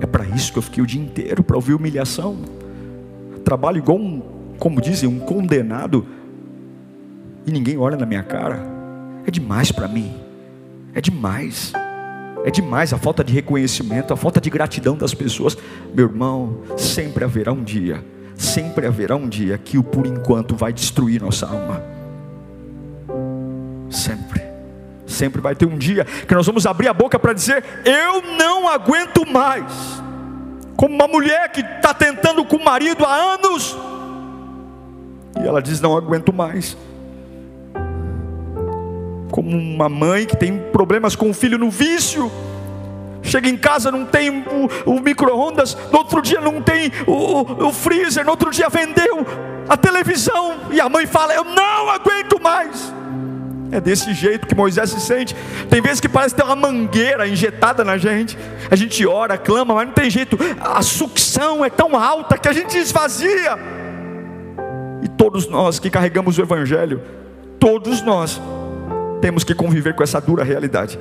É 0.00 0.06
para 0.06 0.24
isso 0.26 0.52
que 0.52 0.58
eu 0.58 0.62
fiquei 0.62 0.82
o 0.82 0.86
dia 0.86 1.00
inteiro 1.00 1.42
para 1.42 1.56
ouvir 1.56 1.74
humilhação. 1.74 2.36
Trabalho 3.44 3.78
igual 3.78 3.98
um, 3.98 4.22
como 4.58 4.80
dizem, 4.80 5.08
um 5.08 5.18
condenado 5.18 6.06
e 7.46 7.52
ninguém 7.52 7.76
olha 7.76 7.96
na 7.96 8.06
minha 8.06 8.22
cara. 8.22 8.58
É 9.26 9.30
demais 9.30 9.70
para 9.70 9.86
mim. 9.88 10.23
É 10.94 11.00
demais. 11.00 11.72
É 12.44 12.50
demais 12.50 12.92
a 12.92 12.98
falta 12.98 13.24
de 13.24 13.32
reconhecimento, 13.32 14.12
a 14.12 14.16
falta 14.16 14.40
de 14.40 14.50
gratidão 14.50 14.96
das 14.96 15.14
pessoas. 15.14 15.56
Meu 15.94 16.06
irmão, 16.06 16.60
sempre 16.76 17.24
haverá 17.24 17.52
um 17.52 17.64
dia, 17.64 18.04
sempre 18.36 18.86
haverá 18.86 19.16
um 19.16 19.28
dia 19.28 19.56
que 19.58 19.78
o 19.78 19.82
por 19.82 20.06
enquanto 20.06 20.54
vai 20.54 20.72
destruir 20.72 21.22
nossa 21.22 21.46
alma. 21.46 21.82
Sempre. 23.90 24.42
Sempre 25.06 25.40
vai 25.40 25.54
ter 25.54 25.66
um 25.66 25.78
dia 25.78 26.04
que 26.04 26.34
nós 26.34 26.46
vamos 26.46 26.66
abrir 26.66 26.88
a 26.88 26.92
boca 26.92 27.18
para 27.18 27.32
dizer: 27.32 27.64
Eu 27.84 28.20
não 28.36 28.68
aguento 28.68 29.26
mais. 29.26 29.72
Como 30.76 30.94
uma 30.94 31.08
mulher 31.08 31.50
que 31.50 31.60
está 31.60 31.94
tentando 31.94 32.44
com 32.44 32.56
o 32.56 32.64
marido 32.64 33.04
há 33.04 33.34
anos, 33.34 33.76
e 35.40 35.46
ela 35.46 35.62
diz: 35.62 35.80
Não 35.80 35.96
aguento 35.96 36.32
mais 36.32 36.76
como 39.34 39.50
uma 39.50 39.88
mãe 39.88 40.26
que 40.26 40.36
tem 40.36 40.56
problemas 40.56 41.16
com 41.16 41.28
o 41.28 41.34
filho 41.34 41.58
no 41.58 41.68
vício. 41.68 42.30
Chega 43.20 43.48
em 43.48 43.56
casa, 43.56 43.90
não 43.90 44.06
tem 44.06 44.30
o, 44.30 44.92
o 44.92 45.00
micro-ondas, 45.00 45.76
no 45.90 45.98
outro 45.98 46.22
dia 46.22 46.40
não 46.40 46.62
tem 46.62 46.92
o, 47.04 47.66
o 47.66 47.72
freezer, 47.72 48.24
no 48.24 48.30
outro 48.30 48.52
dia 48.52 48.68
vendeu 48.68 49.26
a 49.68 49.76
televisão, 49.76 50.54
e 50.70 50.80
a 50.80 50.88
mãe 50.88 51.04
fala: 51.04 51.34
Eu 51.34 51.42
não 51.42 51.90
aguento 51.90 52.40
mais. 52.40 52.94
É 53.72 53.80
desse 53.80 54.14
jeito 54.14 54.46
que 54.46 54.54
Moisés 54.54 54.90
se 54.90 55.00
sente. 55.00 55.34
Tem 55.68 55.82
vezes 55.82 55.98
que 55.98 56.08
parece 56.08 56.36
ter 56.36 56.44
uma 56.44 56.54
mangueira 56.54 57.26
injetada 57.26 57.82
na 57.82 57.98
gente. 57.98 58.38
A 58.70 58.76
gente 58.76 59.04
ora, 59.04 59.36
clama, 59.36 59.74
mas 59.74 59.88
não 59.88 59.94
tem 59.94 60.08
jeito. 60.08 60.38
A 60.60 60.80
sucção 60.80 61.64
é 61.64 61.70
tão 61.70 61.96
alta 61.96 62.38
que 62.38 62.46
a 62.46 62.52
gente 62.52 62.78
esvazia. 62.78 63.58
E 65.02 65.08
todos 65.08 65.48
nós 65.48 65.80
que 65.80 65.90
carregamos 65.90 66.38
o 66.38 66.42
Evangelho, 66.42 67.02
todos 67.58 68.00
nós 68.00 68.40
temos 69.24 69.42
que 69.42 69.54
conviver 69.54 69.94
com 69.94 70.02
essa 70.02 70.20
dura 70.20 70.44
realidade. 70.44 70.98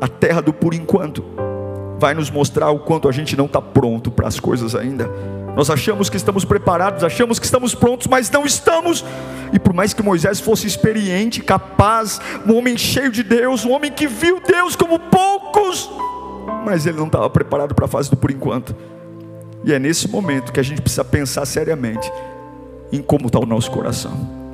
A 0.00 0.06
terra 0.06 0.40
do 0.40 0.52
por 0.52 0.72
enquanto 0.74 1.24
vai 1.98 2.14
nos 2.14 2.30
mostrar 2.30 2.70
o 2.70 2.78
quanto 2.78 3.08
a 3.08 3.12
gente 3.12 3.36
não 3.36 3.46
está 3.46 3.60
pronto 3.60 4.12
para 4.12 4.28
as 4.28 4.38
coisas 4.38 4.76
ainda. 4.76 5.10
Nós 5.56 5.68
achamos 5.68 6.08
que 6.08 6.16
estamos 6.16 6.44
preparados, 6.44 7.02
achamos 7.02 7.40
que 7.40 7.46
estamos 7.46 7.74
prontos, 7.74 8.06
mas 8.06 8.30
não 8.30 8.46
estamos. 8.46 9.04
E 9.52 9.58
por 9.58 9.74
mais 9.74 9.92
que 9.92 10.04
Moisés 10.04 10.38
fosse 10.38 10.68
experiente, 10.68 11.42
capaz, 11.42 12.20
um 12.46 12.56
homem 12.56 12.78
cheio 12.78 13.10
de 13.10 13.24
Deus, 13.24 13.64
um 13.64 13.72
homem 13.72 13.90
que 13.90 14.06
viu 14.06 14.40
Deus 14.40 14.76
como 14.76 15.00
poucos, 15.00 15.90
mas 16.64 16.86
ele 16.86 16.98
não 16.98 17.06
estava 17.06 17.28
preparado 17.28 17.74
para 17.74 17.86
a 17.86 17.88
fase 17.88 18.08
do 18.08 18.16
por 18.16 18.30
enquanto. 18.30 18.72
E 19.64 19.72
é 19.72 19.80
nesse 19.80 20.06
momento 20.08 20.52
que 20.52 20.60
a 20.60 20.64
gente 20.64 20.80
precisa 20.80 21.04
pensar 21.04 21.44
seriamente 21.44 22.08
em 22.92 23.02
como 23.02 23.26
está 23.26 23.40
o 23.40 23.46
nosso 23.46 23.68
coração. 23.72 24.44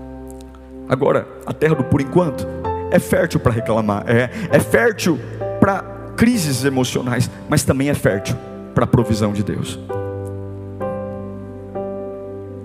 Agora, 0.88 1.28
a 1.44 1.52
terra 1.52 1.74
do 1.74 1.85
por 1.85 2.00
enquanto 2.00 2.48
é 2.90 2.98
fértil 2.98 3.40
para 3.40 3.53
reclamar, 3.53 4.05
é, 4.07 4.31
é 4.50 4.61
fértil 4.61 5.18
para 5.61 5.83
crises 6.16 6.64
emocionais, 6.64 7.31
mas 7.48 7.62
também 7.62 7.88
é 7.88 7.94
fértil 7.94 8.37
para 8.74 8.85
a 8.85 8.87
provisão 8.87 9.33
de 9.33 9.42
Deus. 9.42 9.79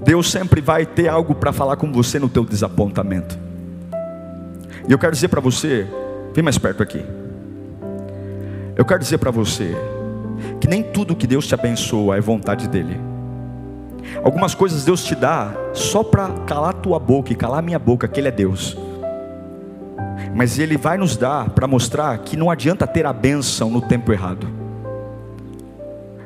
Deus 0.04 0.30
sempre 0.30 0.62
vai 0.62 0.86
ter 0.86 1.08
algo 1.08 1.34
para 1.34 1.52
falar 1.52 1.78
com 1.78 1.92
você 1.92 2.20
no 2.20 2.30
teu 2.30 2.44
desapontamento. 2.44 3.38
E 4.88 4.92
eu 4.92 5.00
quero 5.00 5.14
dizer 5.14 5.30
para 5.30 5.42
você, 5.42 5.88
vem 6.34 6.44
mais 6.44 6.58
perto 6.58 6.84
aqui. 6.84 7.04
Eu 8.76 8.86
quero 8.86 9.00
dizer 9.00 9.18
para 9.18 9.32
você 9.32 9.76
que 10.60 10.68
nem 10.68 10.84
tudo 10.84 11.16
que 11.16 11.26
Deus 11.26 11.48
te 11.48 11.56
abençoa 11.56 12.18
é 12.18 12.22
vontade 12.22 12.68
dele. 12.68 13.00
Algumas 14.24 14.54
coisas 14.54 14.86
Deus 14.86 15.04
te 15.04 15.16
dá 15.16 15.54
só 15.74 16.04
para 16.04 16.30
calar 16.46 16.74
tua 16.74 17.00
boca 17.00 17.34
e 17.34 17.36
calar 17.36 17.64
minha 17.64 17.80
boca, 17.80 18.08
que 18.08 18.20
ele 18.20 18.28
é 18.28 18.32
Deus 18.32 18.78
mas 20.36 20.60
Ele 20.60 20.78
vai 20.78 20.98
nos 20.98 21.16
dar 21.16 21.50
para 21.52 21.66
mostrar 21.66 22.18
que 22.20 22.36
não 22.36 22.52
adianta 22.52 22.86
ter 22.86 23.06
a 23.06 23.14
bênção 23.14 23.72
no 23.72 23.82
tempo 23.82 24.12
errado. 24.12 24.46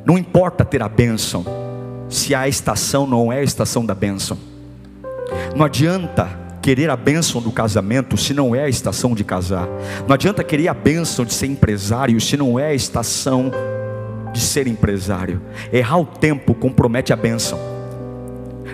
Não 0.04 0.18
importa 0.18 0.66
ter 0.66 0.82
a 0.82 0.90
bênção, 0.90 1.46
se 2.10 2.34
a 2.34 2.48
estação 2.48 3.06
não 3.06 3.32
é 3.32 3.38
a 3.38 3.44
estação 3.44 3.86
da 3.86 3.94
bênção. 3.94 4.36
Não 5.56 5.64
adianta 5.64 6.28
querer 6.60 6.90
a 6.90 6.98
bênção 6.98 7.40
do 7.40 7.52
casamento 7.52 8.18
se 8.18 8.34
não 8.34 8.56
é 8.56 8.64
a 8.64 8.70
estação 8.70 9.14
de 9.14 9.24
casar. 9.24 9.68
Não 10.08 10.16
adianta 10.16 10.44
querer 10.44 10.70
a 10.70 10.74
bênção 10.74 11.24
de 11.24 11.32
ser 11.32 11.46
empresário 11.46 12.20
se 12.20 12.36
não 12.36 12.58
é 12.58 12.70
a 12.70 12.74
estação 12.74 13.52
de 14.34 14.40
ser 14.40 14.66
empresário. 14.66 15.40
Errar 15.72 16.00
o 16.00 16.06
tempo 16.06 16.56
compromete 16.56 17.14
a 17.14 17.16
bênção. 17.16 17.60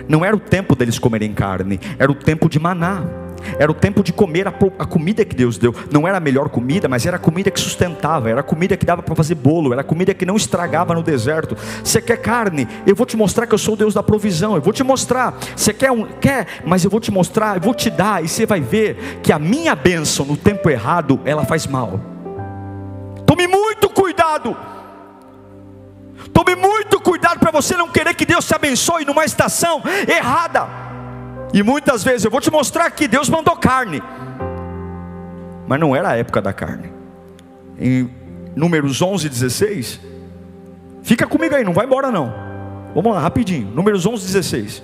Não 0.08 0.24
era 0.24 0.34
o 0.34 0.40
tempo 0.40 0.74
deles 0.74 0.98
comerem 0.98 1.34
carne, 1.34 1.78
era 1.98 2.10
o 2.10 2.14
tempo 2.14 2.48
de 2.48 2.58
maná. 2.58 3.25
Era 3.58 3.70
o 3.70 3.74
tempo 3.74 4.02
de 4.02 4.12
comer 4.12 4.48
a, 4.48 4.54
a, 4.78 4.86
comida 4.86 5.24
que 5.24 5.34
Deus 5.34 5.58
deu. 5.58 5.74
Não 5.90 6.06
era 6.06 6.18
a 6.18 6.20
melhor 6.20 6.48
comida, 6.48 6.88
mas 6.88 7.06
era 7.06 7.16
a 7.16 7.20
comida 7.20 7.50
que 7.50 7.60
sustentava, 7.60 8.30
era 8.30 8.40
a 8.40 8.42
comida 8.42 8.76
que 8.76 8.86
dava 8.86 9.02
para 9.02 9.14
fazer 9.14 9.34
bolo, 9.34 9.72
era 9.72 9.80
a 9.82 9.84
comida 9.84 10.14
que 10.14 10.26
não 10.26 10.36
estragava 10.36 10.94
no 10.94 11.02
deserto. 11.02 11.56
Você 11.82 12.00
quer 12.00 12.18
carne? 12.18 12.66
Eu 12.86 12.94
vou 12.94 13.06
te 13.06 13.16
mostrar 13.16 13.46
que 13.46 13.54
eu 13.54 13.58
sou 13.58 13.74
o 13.74 13.76
Deus 13.76 13.94
da 13.94 14.02
provisão. 14.02 14.54
Eu 14.54 14.62
vou 14.62 14.72
te 14.72 14.82
mostrar. 14.82 15.38
Você 15.54 15.72
quer 15.72 15.90
um? 15.90 16.04
Quer? 16.04 16.46
Mas 16.64 16.84
eu 16.84 16.90
vou 16.90 17.00
te 17.00 17.10
mostrar, 17.10 17.56
eu 17.56 17.62
vou 17.62 17.74
te 17.74 17.90
dar, 17.90 18.24
e 18.24 18.28
você 18.28 18.46
vai 18.46 18.60
ver 18.60 19.20
que 19.22 19.32
a 19.32 19.38
minha 19.38 19.74
bênção 19.74 20.26
no 20.26 20.36
tempo 20.36 20.68
errado, 20.70 21.20
ela 21.24 21.44
faz 21.44 21.66
mal. 21.66 22.00
Tome 23.24 23.46
muito 23.46 23.88
cuidado. 23.90 24.56
Tome 26.32 26.54
muito 26.54 27.00
cuidado 27.00 27.38
para 27.38 27.50
você 27.50 27.76
não 27.76 27.88
querer 27.88 28.14
que 28.14 28.26
Deus 28.26 28.46
te 28.46 28.54
abençoe 28.54 29.04
numa 29.04 29.24
estação 29.24 29.82
errada. 30.06 30.66
E 31.56 31.62
muitas 31.62 32.04
vezes 32.04 32.22
eu 32.22 32.30
vou 32.30 32.38
te 32.38 32.50
mostrar 32.50 32.90
que 32.90 33.08
Deus 33.08 33.30
mandou 33.30 33.56
carne, 33.56 34.02
mas 35.66 35.80
não 35.80 35.96
era 35.96 36.10
a 36.10 36.16
época 36.18 36.42
da 36.42 36.52
carne. 36.52 36.92
Em 37.78 38.10
Números 38.54 39.00
11, 39.00 39.26
16, 39.26 39.98
fica 41.02 41.26
comigo 41.26 41.54
aí, 41.54 41.64
não 41.64 41.72
vai 41.72 41.86
embora 41.86 42.10
não. 42.10 42.30
Vamos 42.94 43.10
lá, 43.10 43.20
rapidinho. 43.20 43.68
Números 43.68 44.04
11, 44.04 44.26
16. 44.26 44.82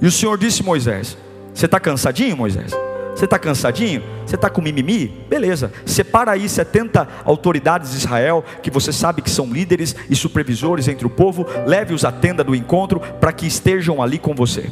E 0.00 0.06
o 0.06 0.10
Senhor 0.12 0.38
disse 0.38 0.62
Moisés: 0.62 1.18
Você 1.52 1.66
está 1.66 1.80
cansadinho, 1.80 2.36
Moisés? 2.36 2.72
Você 3.16 3.24
está 3.24 3.36
cansadinho? 3.36 4.04
Você 4.24 4.36
está 4.36 4.48
com 4.48 4.62
mimimi? 4.62 5.26
Beleza. 5.28 5.72
Separa 5.84 6.30
aí 6.30 6.48
70 6.48 7.08
autoridades 7.24 7.90
de 7.90 7.96
Israel, 7.96 8.44
que 8.62 8.70
você 8.70 8.92
sabe 8.92 9.20
que 9.20 9.30
são 9.30 9.46
líderes 9.46 9.96
e 10.08 10.14
supervisores 10.14 10.86
entre 10.86 11.04
o 11.04 11.10
povo. 11.10 11.44
Leve-os 11.66 12.04
à 12.04 12.12
tenda 12.12 12.44
do 12.44 12.54
encontro 12.54 13.00
para 13.00 13.32
que 13.32 13.48
estejam 13.48 14.00
ali 14.00 14.16
com 14.16 14.32
você. 14.32 14.70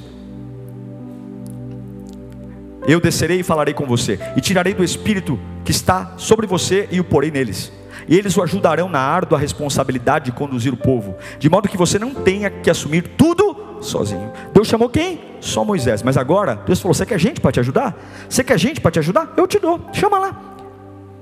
Eu 2.87 3.01
descerei 3.01 3.40
e 3.40 3.42
falarei 3.45 3.75
com 3.75 3.87
você, 3.87 4.18
e 4.37 4.40
tirarei 4.40 4.75
do 4.75 4.83
espírito 4.83 5.38
que 5.64 5.71
está 5.71 6.14
sobre 6.16 6.47
você 6.47 6.88
e 6.90 6.99
o 6.99 7.05
porei 7.05 7.31
neles. 7.31 7.73
E 8.09 8.16
eles 8.16 8.37
o 8.37 8.42
ajudarão 8.42 8.88
na 8.88 8.99
árdua 8.99 9.38
responsabilidade 9.38 10.27
de 10.27 10.33
conduzir 10.33 10.73
o 10.73 10.77
povo, 10.77 11.16
de 11.38 11.49
modo 11.49 11.68
que 11.68 11.77
você 11.77 11.99
não 11.99 12.12
tenha 12.12 12.51
que 12.51 12.71
assumir 12.71 13.03
tudo 13.16 13.79
sozinho. 13.81 14.33
Deus 14.53 14.68
chamou 14.68 14.88
quem? 14.88 15.21
Só 15.40 15.64
Moisés. 15.64 16.03
Mas 16.03 16.16
agora, 16.16 16.57
Deus 16.66 16.81
falou: 16.81 16.95
Você 16.95 17.07
quer 17.07 17.18
gente 17.18 17.40
para 17.40 17.53
te 17.53 17.61
ajudar? 17.61 17.97
Você 18.29 18.42
quer 18.42 18.59
gente 18.59 18.81
para 18.81 18.90
te 18.90 18.99
ajudar? 18.99 19.33
Eu 19.37 19.47
te 19.47 19.59
dou. 19.59 19.81
Chama 19.92 20.18
lá. 20.18 20.40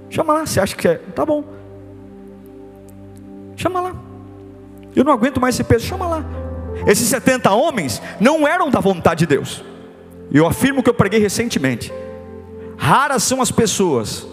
Chama 0.09 0.33
lá. 0.33 0.47
Você 0.47 0.61
acha 0.61 0.77
que 0.77 0.89
é? 0.89 0.95
Tá 0.95 1.25
bom. 1.25 1.45
Chama 3.57 3.81
lá. 3.81 3.95
Eu 4.95 5.05
não 5.05 5.13
aguento 5.13 5.41
mais 5.41 5.55
esse 5.55 5.65
peso. 5.65 5.87
Chama 5.87 6.07
lá. 6.07 6.25
Esses 6.87 7.09
70 7.09 7.51
homens 7.51 8.01
não 8.19 8.47
eram 8.47 8.71
da 8.71 8.81
vontade 8.81 9.21
de 9.21 9.27
Deus. 9.27 9.65
Eu 10.33 10.47
afirmo 10.47 10.83
que 10.83 10.89
eu 10.89 10.95
preguei 10.95 11.19
recentemente. 11.19 11.93
Raras 12.77 13.23
são 13.23 13.43
as 13.43 13.51
pessoas 13.51 14.27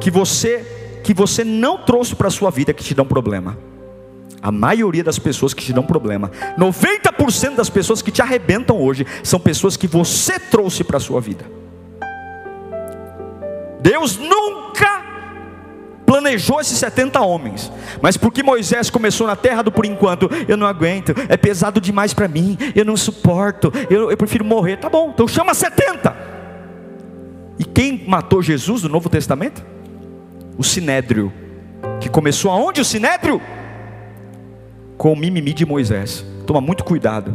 que 0.00 0.10
você 0.10 0.76
que 1.02 1.14
você 1.14 1.42
não 1.42 1.78
trouxe 1.78 2.14
para 2.14 2.28
a 2.28 2.30
sua 2.30 2.50
vida 2.50 2.74
que 2.74 2.84
te 2.84 2.94
dão 2.94 3.06
problema. 3.06 3.58
A 4.42 4.52
maioria 4.52 5.02
das 5.02 5.18
pessoas 5.18 5.52
que 5.52 5.64
te 5.64 5.72
dão 5.72 5.82
problema, 5.82 6.30
90% 6.58 7.56
das 7.56 7.68
pessoas 7.68 8.00
que 8.00 8.10
te 8.10 8.22
arrebentam 8.22 8.80
hoje, 8.80 9.06
são 9.22 9.40
pessoas 9.40 9.76
que 9.76 9.86
você 9.86 10.38
trouxe 10.38 10.84
para 10.84 10.98
a 10.98 11.00
sua 11.00 11.20
vida. 11.20 11.44
Deus 13.80 14.18
nunca 14.18 15.09
planejou 16.10 16.60
esses 16.60 16.76
70 16.76 17.20
homens, 17.20 17.70
mas 18.02 18.16
porque 18.16 18.42
Moisés 18.42 18.90
começou 18.90 19.28
na 19.28 19.36
terra 19.36 19.62
do 19.62 19.70
por 19.70 19.86
enquanto, 19.86 20.28
eu 20.48 20.56
não 20.56 20.66
aguento, 20.66 21.14
é 21.28 21.36
pesado 21.36 21.80
demais 21.80 22.12
para 22.12 22.26
mim, 22.26 22.58
eu 22.74 22.84
não 22.84 22.96
suporto, 22.96 23.72
eu, 23.88 24.10
eu 24.10 24.16
prefiro 24.16 24.44
morrer. 24.44 24.78
Tá 24.78 24.88
bom, 24.88 25.12
então 25.14 25.28
chama 25.28 25.54
70. 25.54 26.16
E 27.60 27.64
quem 27.64 28.02
matou 28.08 28.42
Jesus 28.42 28.82
no 28.82 28.88
Novo 28.88 29.08
Testamento? 29.08 29.64
O 30.58 30.64
Sinédrio, 30.64 31.32
que 32.00 32.08
começou 32.08 32.50
aonde 32.50 32.80
o 32.80 32.84
Sinédrio? 32.84 33.40
com 35.00 35.14
o 35.14 35.16
mimimi 35.16 35.54
de 35.54 35.64
Moisés. 35.64 36.22
Toma 36.46 36.60
muito 36.60 36.84
cuidado, 36.84 37.34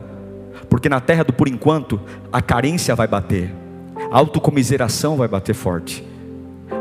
porque 0.70 0.88
na 0.88 1.00
terra 1.00 1.24
do 1.24 1.34
por 1.34 1.48
enquanto 1.48 2.00
a 2.32 2.40
carência 2.40 2.94
vai 2.94 3.08
bater, 3.08 3.52
a 4.12 4.18
autocomiseração 4.20 5.18
vai 5.18 5.28
bater 5.28 5.56
forte. 5.56 6.06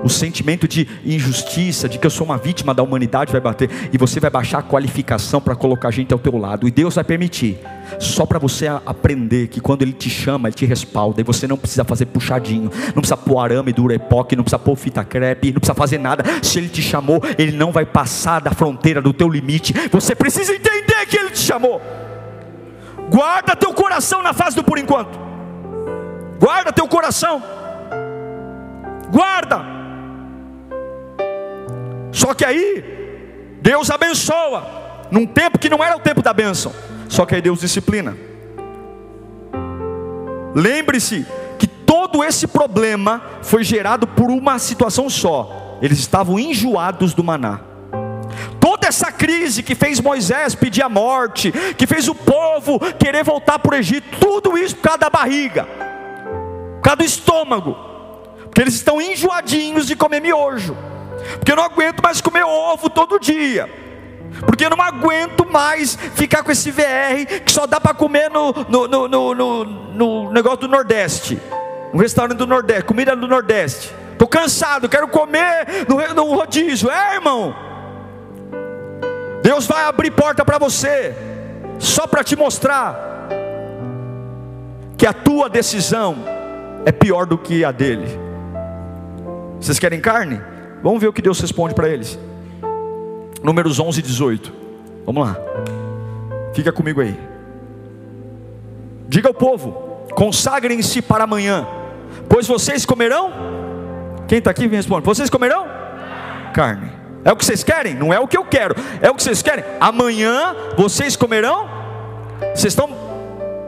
O 0.02 0.08
sentimento 0.08 0.68
de 0.68 0.86
injustiça, 1.04 1.88
de 1.88 1.98
que 1.98 2.06
eu 2.06 2.10
sou 2.10 2.26
uma 2.26 2.36
vítima 2.36 2.74
da 2.74 2.82
humanidade 2.82 3.32
vai 3.32 3.40
bater 3.40 3.70
e 3.92 3.96
você 3.96 4.20
vai 4.20 4.30
baixar 4.30 4.58
a 4.58 4.62
qualificação 4.62 5.40
para 5.40 5.54
colocar 5.54 5.90
gente 5.90 6.12
ao 6.12 6.18
teu 6.18 6.36
lado. 6.36 6.68
E 6.68 6.70
Deus 6.70 6.94
vai 6.94 7.04
permitir, 7.04 7.58
só 7.98 8.26
para 8.26 8.38
você 8.38 8.66
aprender 8.66 9.48
que 9.48 9.60
quando 9.60 9.82
Ele 9.82 9.92
te 9.92 10.10
chama, 10.10 10.48
Ele 10.48 10.54
te 10.54 10.66
respalda 10.66 11.20
e 11.20 11.24
você 11.24 11.46
não 11.46 11.56
precisa 11.56 11.84
fazer 11.84 12.06
puxadinho, 12.06 12.70
não 12.88 13.00
precisa 13.00 13.16
pôr 13.16 13.38
arame 13.38 13.72
do 13.72 13.84
urepoque, 13.84 14.36
não 14.36 14.44
precisa 14.44 14.58
pôr 14.58 14.76
fita 14.76 15.04
crepe, 15.04 15.52
não 15.52 15.60
precisa 15.60 15.74
fazer 15.74 15.98
nada. 15.98 16.24
Se 16.42 16.58
Ele 16.58 16.68
te 16.68 16.82
chamou, 16.82 17.22
Ele 17.38 17.52
não 17.52 17.72
vai 17.72 17.86
passar 17.86 18.40
da 18.40 18.50
fronteira 18.50 19.00
do 19.00 19.12
teu 19.12 19.28
limite. 19.28 19.74
Você 19.90 20.14
precisa 20.14 20.52
entender 20.54 21.06
que 21.06 21.16
Ele 21.16 21.30
te 21.30 21.40
chamou. 21.40 21.80
Guarda 23.10 23.56
teu 23.56 23.72
coração 23.72 24.22
na 24.22 24.32
fase 24.32 24.56
do 24.56 24.64
por 24.64 24.78
enquanto. 24.78 25.18
Guarda 26.38 26.72
teu 26.72 26.86
coração. 26.86 27.42
Guarda. 29.10 29.73
Só 32.14 32.32
que 32.32 32.44
aí, 32.44 33.58
Deus 33.60 33.90
abençoa, 33.90 35.08
num 35.10 35.26
tempo 35.26 35.58
que 35.58 35.68
não 35.68 35.82
era 35.82 35.96
o 35.96 36.00
tempo 36.00 36.22
da 36.22 36.32
bênção, 36.32 36.72
só 37.08 37.26
que 37.26 37.34
aí 37.34 37.42
Deus 37.42 37.58
disciplina. 37.58 38.16
Lembre-se 40.54 41.26
que 41.58 41.66
todo 41.66 42.22
esse 42.22 42.46
problema 42.46 43.20
foi 43.42 43.64
gerado 43.64 44.06
por 44.06 44.30
uma 44.30 44.60
situação 44.60 45.10
só: 45.10 45.76
eles 45.82 45.98
estavam 45.98 46.38
enjoados 46.38 47.14
do 47.14 47.24
maná. 47.24 47.58
Toda 48.60 48.86
essa 48.86 49.10
crise 49.10 49.64
que 49.64 49.74
fez 49.74 49.98
Moisés 49.98 50.54
pedir 50.54 50.82
a 50.82 50.88
morte, 50.88 51.50
que 51.76 51.84
fez 51.84 52.06
o 52.06 52.14
povo 52.14 52.78
querer 52.96 53.24
voltar 53.24 53.58
para 53.58 53.74
o 53.74 53.78
Egito, 53.78 54.18
tudo 54.20 54.56
isso 54.56 54.76
por 54.76 54.82
causa 54.82 54.98
da 54.98 55.10
barriga, 55.10 55.64
por 56.76 56.80
causa 56.80 56.96
do 56.96 57.04
estômago, 57.04 57.76
porque 58.44 58.60
eles 58.60 58.74
estão 58.74 59.02
enjoadinhos 59.02 59.84
de 59.84 59.96
comer 59.96 60.20
miojo 60.20 60.93
porque 61.36 61.52
eu 61.52 61.56
não 61.56 61.64
aguento 61.64 62.02
mais 62.02 62.20
comer 62.20 62.44
ovo 62.44 62.88
todo 62.90 63.18
dia, 63.18 63.70
porque 64.46 64.64
eu 64.64 64.70
não 64.70 64.80
aguento 64.80 65.46
mais 65.50 65.96
ficar 66.14 66.42
com 66.42 66.50
esse 66.50 66.70
VR 66.70 67.42
que 67.44 67.52
só 67.52 67.66
dá 67.66 67.80
para 67.80 67.94
comer 67.94 68.30
no, 68.30 68.52
no, 68.68 68.88
no, 68.88 69.34
no, 69.34 69.64
no 69.64 70.32
negócio 70.32 70.60
do 70.60 70.68
Nordeste, 70.68 71.40
um 71.92 71.98
restaurante 71.98 72.38
do 72.38 72.46
Nordeste, 72.46 72.84
comida 72.84 73.14
do 73.14 73.28
Nordeste. 73.28 73.94
Estou 74.12 74.28
cansado, 74.28 74.88
quero 74.88 75.08
comer 75.08 75.66
no, 75.88 76.14
no 76.14 76.34
rodízio, 76.34 76.90
é 76.90 77.14
irmão. 77.14 77.54
Deus 79.42 79.66
vai 79.66 79.84
abrir 79.84 80.10
porta 80.10 80.44
para 80.44 80.56
você, 80.56 81.14
só 81.78 82.06
para 82.06 82.24
te 82.24 82.34
mostrar 82.34 83.28
que 84.96 85.06
a 85.06 85.12
tua 85.12 85.50
decisão 85.50 86.16
é 86.86 86.92
pior 86.92 87.26
do 87.26 87.36
que 87.36 87.64
a 87.64 87.70
dele. 87.72 88.18
Vocês 89.60 89.78
querem 89.78 90.00
carne? 90.00 90.40
Vamos 90.84 91.00
ver 91.00 91.08
o 91.08 91.12
que 91.14 91.22
Deus 91.22 91.40
responde 91.40 91.74
para 91.74 91.88
eles. 91.88 92.18
Números 93.42 93.80
11 93.80 94.00
e 94.00 94.02
18. 94.02 94.52
Vamos 95.06 95.26
lá. 95.26 95.34
Fica 96.52 96.70
comigo 96.70 97.00
aí. 97.00 97.18
Diga 99.08 99.28
ao 99.28 99.34
povo: 99.34 99.72
consagrem-se 100.14 101.00
para 101.00 101.24
amanhã, 101.24 101.66
pois 102.28 102.46
vocês 102.46 102.84
comerão. 102.84 103.32
Quem 104.28 104.38
está 104.38 104.50
aqui 104.50 104.68
me 104.68 104.76
responde: 104.76 105.06
vocês 105.06 105.30
comerão? 105.30 105.64
Carne. 106.52 106.92
É 107.24 107.32
o 107.32 107.36
que 107.36 107.46
vocês 107.46 107.64
querem? 107.64 107.94
Não 107.94 108.12
é 108.12 108.20
o 108.20 108.28
que 108.28 108.36
eu 108.36 108.44
quero. 108.44 108.76
É 109.00 109.10
o 109.10 109.14
que 109.14 109.22
vocês 109.22 109.40
querem? 109.40 109.64
Amanhã 109.80 110.54
vocês 110.76 111.16
comerão? 111.16 111.66
Vocês 112.54 112.74
estão 112.74 112.90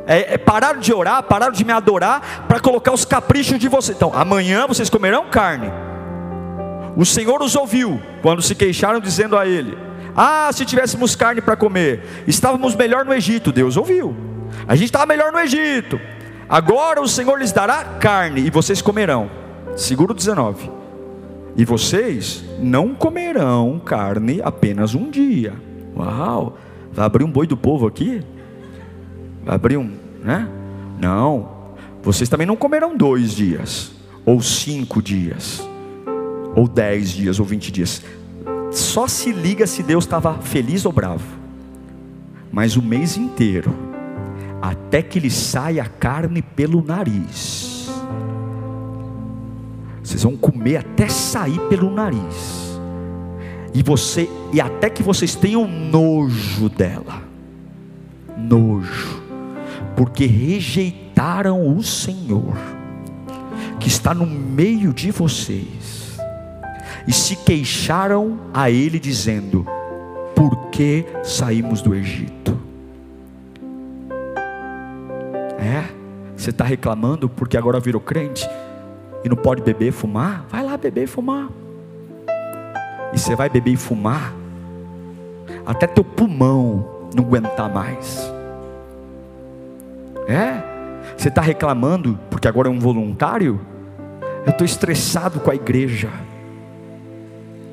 é, 0.07 0.35
é, 0.35 0.39
pararam 0.39 0.81
de 0.81 0.93
orar, 0.93 1.23
pararam 1.23 1.53
de 1.53 1.65
me 1.65 1.73
adorar 1.73 2.45
para 2.47 2.61
colocar 2.61 2.93
os 2.93 3.07
caprichos 3.07 3.59
de 3.59 3.69
vocês. 3.69 3.97
Então, 3.97 4.13
amanhã 4.15 4.67
vocês 4.67 4.91
comerão 4.91 5.31
carne. 5.31 5.73
O 6.97 7.05
Senhor 7.05 7.43
os 7.43 7.55
ouviu 7.55 8.01
quando 8.23 8.41
se 8.41 8.55
queixaram, 8.55 8.99
dizendo 8.99 9.37
a 9.37 9.47
ele: 9.47 9.77
Ah, 10.17 10.49
se 10.53 10.65
tivéssemos 10.65 11.15
carne 11.15 11.43
para 11.43 11.55
comer, 11.55 12.25
estávamos 12.27 12.75
melhor 12.75 13.05
no 13.05 13.13
Egito. 13.13 13.53
Deus 13.53 13.77
ouviu. 13.77 14.17
A 14.67 14.75
gente 14.75 14.87
estava 14.87 15.05
melhor 15.05 15.31
no 15.31 15.39
Egito. 15.39 16.01
Agora 16.49 17.03
o 17.03 17.09
Senhor 17.09 17.39
lhes 17.39 17.53
dará 17.53 17.85
carne 17.85 18.41
e 18.41 18.51
vocês 18.51 18.81
comerão. 18.81 19.31
Seguro 19.77 20.15
19. 20.15 20.71
E 21.55 21.65
vocês 21.65 22.45
não 22.59 22.95
comerão 22.95 23.81
carne 23.85 24.41
apenas 24.43 24.95
um 24.95 25.11
dia. 25.11 25.53
Uau! 25.95 26.57
Vai 26.93 27.05
abrir 27.05 27.25
um 27.25 27.31
boi 27.31 27.47
do 27.47 27.57
povo 27.57 27.87
aqui? 27.87 28.23
Vai 29.45 29.55
abrir 29.55 29.77
um, 29.77 29.91
né? 30.23 30.49
Não. 30.99 31.75
Vocês 32.03 32.29
também 32.29 32.47
não 32.47 32.57
comerão 32.57 32.97
dois 32.97 33.35
dias 33.35 33.93
ou 34.25 34.41
cinco 34.41 35.03
dias 35.03 35.67
ou 36.57 36.67
10 36.67 37.11
dias, 37.11 37.39
ou 37.39 37.45
20 37.45 37.71
dias. 37.71 38.03
Só 38.73 39.07
se 39.07 39.31
liga 39.31 39.67
se 39.67 39.83
Deus 39.83 40.05
estava 40.05 40.39
feliz 40.39 40.87
ou 40.87 40.93
bravo. 40.93 41.25
Mas 42.51 42.77
o 42.77 42.83
mês 42.83 43.19
inteiro, 43.19 43.73
até 44.63 45.03
que 45.03 45.21
lhe 45.21 45.31
saia 45.31 45.83
a 45.83 45.87
carne 45.87 46.41
pelo 46.41 46.83
nariz. 46.83 47.91
Vocês 50.03 50.23
vão 50.23 50.37
comer 50.37 50.79
até 50.79 51.09
sair 51.09 51.61
pelo 51.69 51.91
nariz. 51.91 52.81
E 53.75 53.83
você 53.83 54.29
e 54.53 54.61
até 54.61 54.89
que 54.89 55.03
vocês 55.03 55.35
tenham 55.35 55.69
nojo 55.69 56.71
dela. 56.71 57.23
Nojo. 58.39 59.23
Porque 59.95 60.25
rejeitaram 60.25 61.77
o 61.77 61.83
Senhor 61.83 62.57
que 63.79 63.89
está 63.89 64.15
no 64.15 64.27
meio 64.27 64.93
de 64.93 65.11
vocês 65.11 66.06
e 67.07 67.13
se 67.13 67.37
queixaram 67.37 68.39
a 68.53 68.71
ele, 68.71 68.99
dizendo: 68.99 69.67
Por 70.35 70.69
que 70.71 71.05
saímos 71.23 71.81
do 71.81 71.95
Egito? 71.95 72.59
É, 75.59 75.85
você 76.37 76.51
está 76.51 76.65
reclamando 76.65 77.29
porque 77.29 77.57
agora 77.57 77.81
virou 77.81 78.01
crente 78.01 78.49
e 79.25 79.29
não 79.29 79.37
pode 79.37 79.63
beber 79.63 79.93
fumar? 79.93 80.45
Vai 80.49 80.65
lá 80.65 80.77
beber 80.77 81.05
e 81.05 81.07
fumar. 81.07 81.49
E 83.13 83.19
você 83.19 83.35
vai 83.35 83.49
beber 83.49 83.73
e 83.73 83.77
fumar 83.77 84.35
até 85.65 85.87
teu 85.87 86.05
pulmão 86.05 87.09
não 87.15 87.25
aguentar 87.25 87.73
mais. 87.73 88.31
É, 90.29 90.63
você 91.17 91.29
está 91.29 91.41
reclamando 91.41 92.19
porque 92.31 92.47
agora 92.47 92.69
é 92.69 92.71
um 92.71 92.79
voluntário? 92.79 93.61
Eu 94.45 94.51
estou 94.51 94.65
estressado 94.65 95.41
com 95.41 95.51
a 95.51 95.55
igreja. 95.55 96.11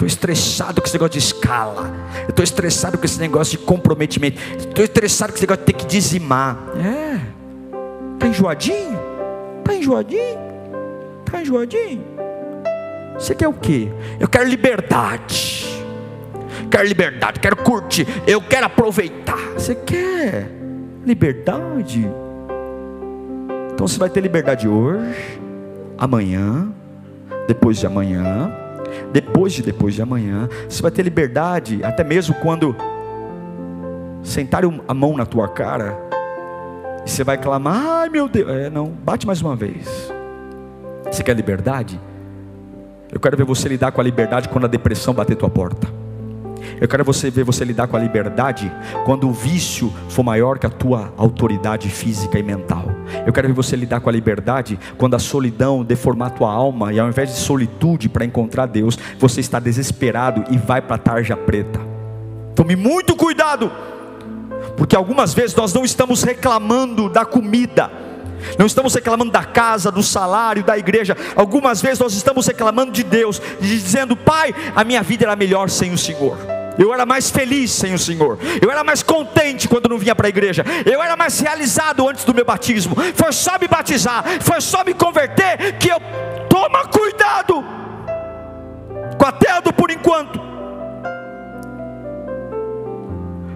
Estou 0.04 0.08
estressado 0.08 0.82
com 0.82 0.88
esse 0.88 0.96
negócio 0.96 1.14
de 1.14 1.20
escala. 1.20 1.94
Estou 2.28 2.44
estressado 2.44 2.98
com 2.98 3.06
esse 3.06 3.20
negócio 3.20 3.58
de 3.58 3.64
comprometimento. 3.64 4.38
Estou 4.58 4.84
estressado 4.84 5.32
com 5.32 5.38
esse 5.38 5.44
negócio 5.44 5.66
de 5.66 5.72
ter 5.72 5.74
que 5.74 5.86
dizimar. 5.86 6.58
É. 6.78 7.22
Está 8.16 8.28
enjoadinho? 8.28 9.00
Está 9.60 9.76
enjoadinho? 9.76 10.40
Está 11.26 11.42
enjoadinho? 11.42 12.04
Você 13.18 13.34
quer 13.34 13.48
o 13.48 13.54
quê? 13.54 13.90
Eu 14.20 14.28
quero 14.28 14.50
liberdade. 14.50 15.64
Quero 16.70 16.88
liberdade, 16.88 17.40
quero 17.40 17.56
curtir. 17.56 18.06
Eu 18.28 18.42
quero 18.42 18.66
aproveitar. 18.66 19.54
Você 19.54 19.74
quer? 19.74 20.50
Liberdade. 21.06 22.10
Então 23.74 23.88
você 23.88 23.98
vai 23.98 24.10
ter 24.10 24.22
liberdade 24.22 24.68
hoje, 24.68 25.40
amanhã, 25.98 26.72
depois 27.48 27.78
de 27.78 27.86
amanhã, 27.86 28.63
depois 29.12 29.54
de 29.54 29.62
depois 29.62 29.94
de 29.94 30.02
amanhã. 30.02 30.48
Você 30.68 30.82
vai 30.82 30.92
ter 30.92 31.04
liberdade 31.04 31.84
até 31.84 32.04
mesmo 32.04 32.36
quando 32.36 32.76
sentarem 34.22 34.82
a 34.88 34.94
mão 34.94 35.18
na 35.18 35.26
tua 35.26 35.48
cara 35.48 35.98
e 37.06 37.10
você 37.10 37.24
vai 37.24 37.38
clamar: 37.38 37.84
"Ai, 37.86 38.10
meu 38.10 38.28
Deus". 38.28 38.50
É, 38.50 38.70
não, 38.70 38.88
bate 38.88 39.28
mais 39.28 39.42
uma 39.42 39.56
vez. 39.56 40.12
Você 41.06 41.24
quer 41.24 41.36
liberdade? 41.36 42.00
Eu 43.12 43.20
quero 43.20 43.38
ver 43.38 43.46
você 43.46 43.70
lidar 43.70 43.92
com 43.92 44.02
a 44.02 44.04
liberdade 44.04 44.50
quando 44.50 44.66
a 44.66 44.68
depressão 44.68 45.14
bater 45.14 45.36
tua 45.36 45.50
porta. 45.50 46.03
Eu 46.80 46.88
quero 46.88 47.04
você 47.04 47.30
ver 47.30 47.44
você 47.44 47.64
lidar 47.64 47.88
com 47.88 47.96
a 47.96 48.00
liberdade 48.00 48.72
quando 49.06 49.28
o 49.28 49.32
vício 49.32 49.92
for 50.10 50.24
maior 50.24 50.60
que 50.60 50.66
a 50.66 50.70
tua 50.70 51.14
autoridade 51.18 51.90
física 51.90 52.38
e 52.38 52.44
mental. 52.44 52.86
Eu 53.26 53.34
quero 53.34 53.48
ver 53.48 53.54
você 53.54 53.76
lidar 53.76 54.00
com 54.00 54.10
a 54.10 54.12
liberdade 54.12 54.80
quando 54.98 55.16
a 55.16 55.20
solidão 55.20 55.84
deformar 55.84 56.28
a 56.28 56.32
tua 56.32 56.52
alma 56.52 56.94
e 56.94 57.00
ao 57.00 57.08
invés 57.08 57.30
de 57.30 57.36
solitude 57.36 58.10
para 58.10 58.26
encontrar 58.26 58.66
Deus, 58.66 58.98
você 59.20 59.40
está 59.40 59.60
desesperado 59.60 60.44
e 60.50 60.58
vai 60.58 60.82
para 60.82 60.96
a 60.96 61.00
tarja 61.00 61.36
preta. 61.36 61.80
Tome 62.56 62.76
muito 62.76 63.16
cuidado, 63.16 63.72
porque 64.78 64.96
algumas 64.96 65.34
vezes 65.34 65.56
nós 65.56 65.74
não 65.74 65.84
estamos 65.84 66.24
reclamando 66.24 67.10
da 67.10 67.26
comida 67.26 68.04
não 68.58 68.66
estamos 68.66 68.94
reclamando 68.94 69.32
da 69.32 69.44
casa, 69.44 69.92
do 69.92 70.04
salário, 70.04 70.64
da 70.64 70.78
igreja. 70.78 71.16
Algumas 71.36 71.82
vezes 71.82 72.00
nós 72.00 72.14
estamos 72.14 72.46
reclamando 72.46 72.92
de 72.92 73.04
Deus, 73.04 73.42
dizendo: 73.60 74.16
Pai, 74.16 74.54
a 74.76 74.84
minha 74.84 75.02
vida 75.02 75.26
era 75.26 75.36
melhor 75.36 75.70
sem 75.70 75.94
o 75.94 75.98
Senhor. 75.98 76.53
Eu 76.78 76.94
era 76.94 77.06
mais 77.06 77.30
feliz 77.30 77.72
sem 77.72 77.94
o 77.94 78.00
Senhor. 78.00 78.38
Eu 78.62 78.72
era 78.72 78.84
mais 78.84 79.04
contente 79.04 79.68
quando 79.68 79.90
não 79.90 79.98
vinha 79.98 80.16
para 80.16 80.28
a 80.28 80.30
igreja. 80.30 80.64
Eu 80.86 81.02
era 81.02 81.16
mais 81.16 81.40
realizado 81.40 82.08
antes 82.08 82.24
do 82.24 82.34
meu 82.34 82.46
batismo. 82.46 82.96
Foi 83.16 83.32
só 83.32 83.60
me 83.60 83.68
batizar, 83.68 84.24
foi 84.42 84.60
só 84.62 84.84
me 84.84 84.94
converter 84.94 85.78
que 85.78 85.90
eu 85.90 85.98
toma 86.50 86.86
cuidado 86.88 87.64
com 89.18 89.26
a 89.26 89.32
terra 89.32 89.60
do 89.62 89.74
por 89.74 89.92
enquanto. 89.92 90.42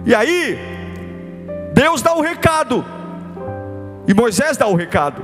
E 0.06 0.14
aí 0.14 0.58
Deus 1.74 2.00
dá 2.02 2.14
o 2.14 2.20
recado. 2.20 2.84
E 4.06 4.14
Moisés 4.14 4.56
dá 4.56 4.66
o 4.66 4.74
recado. 4.74 5.22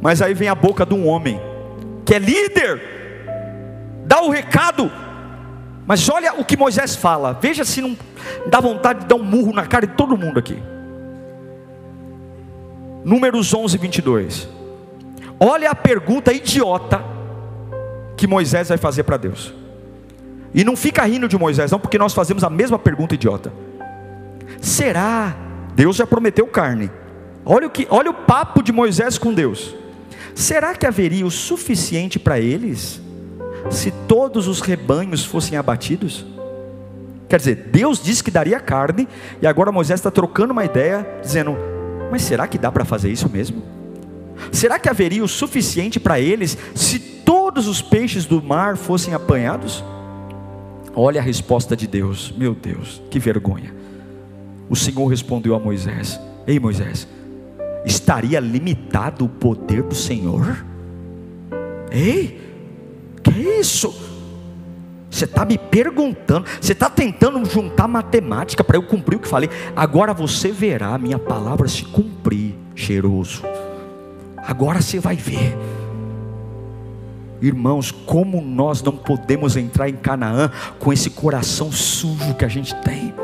Mas 0.00 0.20
aí 0.22 0.34
vem 0.34 0.48
a 0.48 0.54
boca 0.54 0.84
de 0.84 0.94
um 0.94 1.08
homem, 1.08 1.40
que 2.04 2.14
é 2.14 2.18
líder, 2.18 2.80
dá 4.04 4.20
o 4.20 4.30
recado. 4.30 4.90
Mas 5.86 6.08
olha 6.08 6.34
o 6.34 6.44
que 6.44 6.56
Moisés 6.56 6.96
fala. 6.96 7.38
Veja 7.40 7.64
se 7.64 7.80
não 7.80 7.96
dá 8.46 8.60
vontade 8.60 9.00
de 9.00 9.06
dar 9.06 9.16
um 9.16 9.22
murro 9.22 9.52
na 9.52 9.66
cara 9.66 9.86
de 9.86 9.94
todo 9.94 10.16
mundo 10.16 10.38
aqui. 10.38 10.62
Números 13.04 13.52
11, 13.52 13.76
22. 13.76 14.48
Olha 15.38 15.70
a 15.70 15.74
pergunta 15.74 16.32
idiota 16.32 17.04
que 18.16 18.26
Moisés 18.26 18.68
vai 18.68 18.78
fazer 18.78 19.02
para 19.02 19.16
Deus. 19.16 19.52
E 20.54 20.64
não 20.64 20.76
fica 20.76 21.04
rindo 21.04 21.28
de 21.28 21.36
Moisés, 21.36 21.70
não, 21.70 21.80
porque 21.80 21.98
nós 21.98 22.14
fazemos 22.14 22.44
a 22.44 22.48
mesma 22.48 22.78
pergunta 22.78 23.14
idiota. 23.14 23.52
Será 24.60 25.36
Deus 25.74 25.96
já 25.96 26.06
prometeu 26.06 26.46
carne. 26.46 26.90
Olha 27.44 27.66
o 27.66 27.70
que, 27.70 27.86
olha 27.90 28.10
o 28.10 28.14
papo 28.14 28.62
de 28.62 28.72
Moisés 28.72 29.18
com 29.18 29.34
Deus. 29.34 29.74
Será 30.34 30.74
que 30.74 30.86
haveria 30.86 31.26
o 31.26 31.30
suficiente 31.30 32.18
para 32.18 32.40
eles 32.40 33.02
se 33.70 33.90
todos 34.06 34.46
os 34.46 34.60
rebanhos 34.60 35.24
fossem 35.24 35.56
abatidos? 35.58 36.24
Quer 37.28 37.38
dizer, 37.38 37.68
Deus 37.72 38.02
disse 38.02 38.22
que 38.22 38.30
daria 38.30 38.60
carne 38.60 39.08
e 39.40 39.46
agora 39.46 39.72
Moisés 39.72 39.98
está 40.00 40.10
trocando 40.10 40.52
uma 40.52 40.64
ideia, 40.64 41.06
dizendo: 41.22 41.56
Mas 42.10 42.22
será 42.22 42.46
que 42.46 42.58
dá 42.58 42.70
para 42.70 42.84
fazer 42.84 43.10
isso 43.10 43.28
mesmo? 43.28 43.62
Será 44.52 44.78
que 44.78 44.88
haveria 44.88 45.24
o 45.24 45.28
suficiente 45.28 45.98
para 45.98 46.20
eles 46.20 46.56
se 46.74 46.98
todos 46.98 47.66
os 47.66 47.80
peixes 47.80 48.26
do 48.26 48.42
mar 48.42 48.76
fossem 48.76 49.14
apanhados? 49.14 49.82
Olha 50.94 51.20
a 51.20 51.24
resposta 51.24 51.76
de 51.76 51.86
Deus, 51.86 52.32
meu 52.36 52.54
Deus, 52.54 53.02
que 53.10 53.18
vergonha. 53.18 53.74
O 54.68 54.76
Senhor 54.76 55.06
respondeu 55.06 55.54
a 55.54 55.58
Moisés: 55.58 56.20
Ei 56.46 56.60
Moisés, 56.60 57.08
estaria 57.84 58.38
limitado 58.38 59.24
o 59.24 59.28
poder 59.28 59.82
do 59.82 59.94
Senhor? 59.94 60.64
Ei, 61.90 62.43
que 63.24 63.48
é 63.48 63.60
isso? 63.60 63.94
Você 65.10 65.26
está 65.26 65.44
me 65.44 65.56
perguntando, 65.56 66.44
você 66.60 66.72
está 66.72 66.90
tentando 66.90 67.44
juntar 67.44 67.86
matemática 67.86 68.64
para 68.64 68.76
eu 68.76 68.82
cumprir 68.82 69.16
o 69.16 69.20
que 69.20 69.28
falei. 69.28 69.48
Agora 69.76 70.12
você 70.12 70.50
verá 70.50 70.88
a 70.88 70.98
minha 70.98 71.18
palavra 71.18 71.68
se 71.68 71.84
cumprir, 71.84 72.56
cheiroso. 72.74 73.42
Agora 74.36 74.82
você 74.82 74.98
vai 74.98 75.14
ver. 75.14 75.56
Irmãos, 77.40 77.90
como 77.90 78.40
nós 78.40 78.82
não 78.82 78.96
podemos 78.96 79.56
entrar 79.56 79.88
em 79.88 79.94
Canaã 79.94 80.50
com 80.78 80.92
esse 80.92 81.10
coração 81.10 81.70
sujo 81.70 82.34
que 82.34 82.44
a 82.44 82.48
gente 82.48 82.74
tem. 82.82 83.14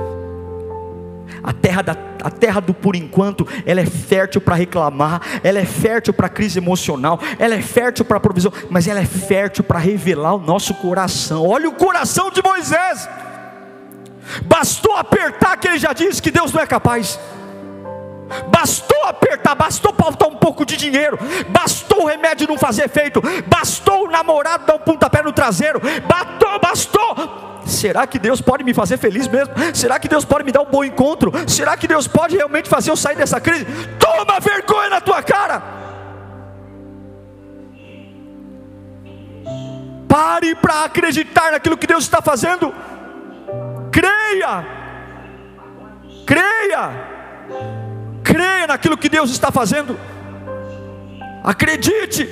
A 1.42 1.53
terra, 1.53 1.83
da, 1.83 1.96
a 2.22 2.31
terra 2.31 2.61
do 2.61 2.74
por 2.74 2.94
enquanto, 2.94 3.46
ela 3.64 3.81
é 3.81 3.87
fértil 3.87 4.40
para 4.40 4.55
reclamar, 4.55 5.20
ela 5.42 5.59
é 5.59 5.64
fértil 5.64 6.12
para 6.12 6.29
crise 6.29 6.59
emocional, 6.59 7.18
ela 7.38 7.55
é 7.55 7.62
fértil 7.62 8.05
para 8.05 8.20
provisão, 8.20 8.53
mas 8.68 8.87
ela 8.87 9.00
é 9.00 9.07
fértil 9.07 9.64
para 9.64 9.79
revelar 9.79 10.35
o 10.35 10.40
nosso 10.40 10.74
coração. 10.74 11.46
Olha 11.46 11.68
o 11.68 11.74
coração 11.74 12.31
de 12.31 12.42
Moisés. 12.42 13.09
Bastou 14.44 14.96
apertar 14.96 15.57
que 15.57 15.66
ele 15.66 15.79
já 15.79 15.92
disse 15.92 16.22
que 16.22 16.31
Deus 16.31 16.53
não 16.53 16.61
é 16.61 16.66
capaz. 16.66 17.18
Bastou 18.49 19.05
apertar, 19.05 19.55
bastou 19.55 19.93
faltar 19.95 20.29
um 20.29 20.37
pouco 20.37 20.64
de 20.64 20.77
dinheiro, 20.77 21.19
bastou 21.49 22.05
o 22.05 22.07
remédio 22.07 22.47
não 22.49 22.57
fazer 22.57 22.85
efeito, 22.85 23.21
bastou 23.47 24.07
o 24.07 24.11
namorado 24.11 24.66
dar 24.66 24.75
um 24.75 24.79
pontapé 24.79 25.23
no 25.23 25.33
traseiro, 25.33 25.81
bastou, 26.07 26.59
bastou 26.61 27.51
Será 27.66 28.07
que 28.07 28.19
Deus 28.19 28.40
pode 28.40 28.64
me 28.64 28.75
fazer 28.75 28.97
feliz 28.97 29.29
mesmo? 29.29 29.55
Será 29.75 29.99
que 29.99 30.09
Deus 30.09 30.25
pode 30.25 30.45
me 30.45 30.53
dar 30.53 30.62
um 30.62 30.66
bom 30.66 30.83
encontro? 30.85 31.33
Será 31.49 31.77
que 31.77 31.87
Deus 31.87 32.07
pode 32.09 32.37
realmente 32.37 32.69
fazer 32.69 32.90
eu 32.90 32.97
sair 32.97 33.16
dessa 33.16 33.40
crise? 33.40 33.64
Toma 33.99 34.40
vergonha 34.40 34.90
na 34.90 35.01
tua 35.01 35.23
cara! 35.23 35.62
Pare 40.09 40.57
para 40.57 40.85
acreditar 40.85 41.53
naquilo 41.53 41.77
que 41.77 41.87
Deus 41.87 42.03
está 42.03 42.21
fazendo. 42.21 42.75
Creia, 43.93 44.66
creia, 46.27 46.90
creia 48.31 48.66
naquilo 48.66 48.97
que 48.97 49.09
Deus 49.09 49.31
está 49.31 49.51
fazendo. 49.51 49.99
Acredite, 51.43 52.29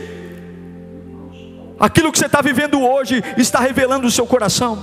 aquilo 1.79 2.13
que 2.13 2.19
você 2.19 2.27
está 2.27 2.41
vivendo 2.41 2.81
hoje 2.81 3.23
está 3.37 3.59
revelando 3.59 4.07
o 4.07 4.11
seu 4.11 4.27
coração. 4.27 4.79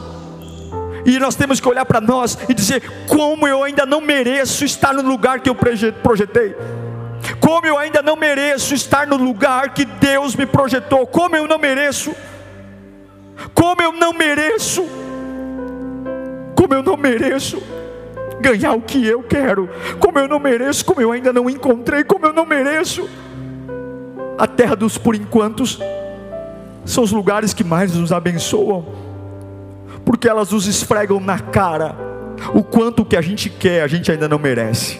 E 1.05 1.19
nós 1.19 1.35
temos 1.35 1.59
que 1.59 1.67
olhar 1.67 1.85
para 1.85 2.01
nós 2.01 2.37
e 2.49 2.53
dizer: 2.53 2.83
como 3.07 3.47
eu 3.47 3.63
ainda 3.63 3.85
não 3.85 4.01
mereço 4.01 4.65
estar 4.65 4.93
no 4.93 5.03
lugar 5.03 5.39
que 5.39 5.49
eu 5.49 5.55
projetei. 5.55 6.55
Como 7.39 7.65
eu 7.65 7.77
ainda 7.77 8.01
não 8.01 8.15
mereço 8.15 8.73
estar 8.73 9.07
no 9.07 9.15
lugar 9.15 9.73
que 9.73 9.85
Deus 9.85 10.35
me 10.35 10.45
projetou. 10.45 11.07
Como 11.07 11.35
eu 11.35 11.47
não 11.47 11.57
mereço. 11.57 12.13
Como 13.53 13.81
eu 13.81 13.91
não 13.91 14.13
mereço. 14.13 14.83
Como 16.55 16.73
eu 16.73 16.83
não 16.83 16.97
mereço 16.97 17.61
ganhar 18.47 18.73
o 18.73 18.81
que 18.81 19.05
eu 19.05 19.23
quero. 19.23 19.69
Como 19.99 20.19
eu 20.19 20.27
não 20.27 20.39
mereço, 20.39 20.85
como 20.85 21.01
eu 21.01 21.11
ainda 21.11 21.33
não 21.33 21.49
encontrei, 21.49 22.03
como 22.03 22.25
eu 22.25 22.33
não 22.33 22.45
mereço. 22.45 23.09
A 24.37 24.45
terra 24.45 24.75
dos 24.75 24.97
por 24.97 25.15
enquantos 25.15 25.79
são 26.85 27.03
os 27.03 27.11
lugares 27.11 27.53
que 27.53 27.63
mais 27.63 27.95
nos 27.95 28.11
abençoam 28.11 29.05
porque 30.05 30.29
elas 30.29 30.51
nos 30.51 30.67
esfregam 30.67 31.19
na 31.19 31.39
cara 31.39 31.95
o 32.53 32.63
quanto 32.63 33.03
que 33.03 33.17
a 33.17 33.21
gente 33.21 33.49
quer, 33.49 33.81
a 33.81 33.87
gente 33.87 34.11
ainda 34.11 34.29
não 34.29 34.37
merece. 34.37 34.99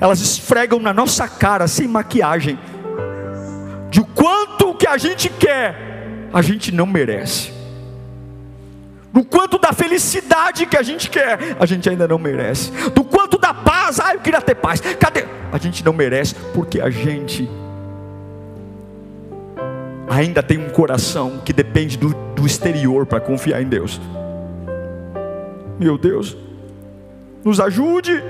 Elas 0.00 0.20
esfregam 0.20 0.80
na 0.80 0.92
nossa 0.92 1.28
cara 1.28 1.68
sem 1.68 1.86
maquiagem, 1.86 2.58
de 3.88 4.00
o 4.00 4.04
quanto 4.04 4.74
que 4.74 4.86
a 4.86 4.98
gente 4.98 5.28
quer, 5.28 6.28
a 6.32 6.42
gente 6.42 6.72
não 6.72 6.86
merece. 6.86 7.52
Do 9.12 9.22
quanto 9.22 9.58
da 9.58 9.72
felicidade 9.72 10.64
que 10.64 10.76
a 10.76 10.82
gente 10.82 11.10
quer, 11.10 11.56
a 11.60 11.66
gente 11.66 11.88
ainda 11.88 12.08
não 12.08 12.18
merece. 12.18 12.70
Do 12.90 13.04
quanto 13.04 13.36
da 13.36 13.52
paz, 13.52 14.00
ah, 14.00 14.14
eu 14.14 14.20
queria 14.20 14.40
ter 14.40 14.54
paz. 14.54 14.80
Cadê? 14.80 15.24
A 15.52 15.58
gente 15.58 15.84
não 15.84 15.92
merece 15.92 16.34
porque 16.54 16.80
a 16.80 16.88
gente 16.88 17.48
ainda 20.08 20.42
tem 20.42 20.58
um 20.58 20.70
coração 20.70 21.42
que 21.44 21.52
depende 21.52 21.98
do, 21.98 22.14
do 22.34 22.46
exterior 22.46 23.04
para 23.04 23.20
confiar 23.20 23.60
em 23.60 23.66
Deus. 23.66 24.00
Meu 25.78 25.98
Deus, 25.98 26.36
nos 27.44 27.60
ajude. 27.60 28.22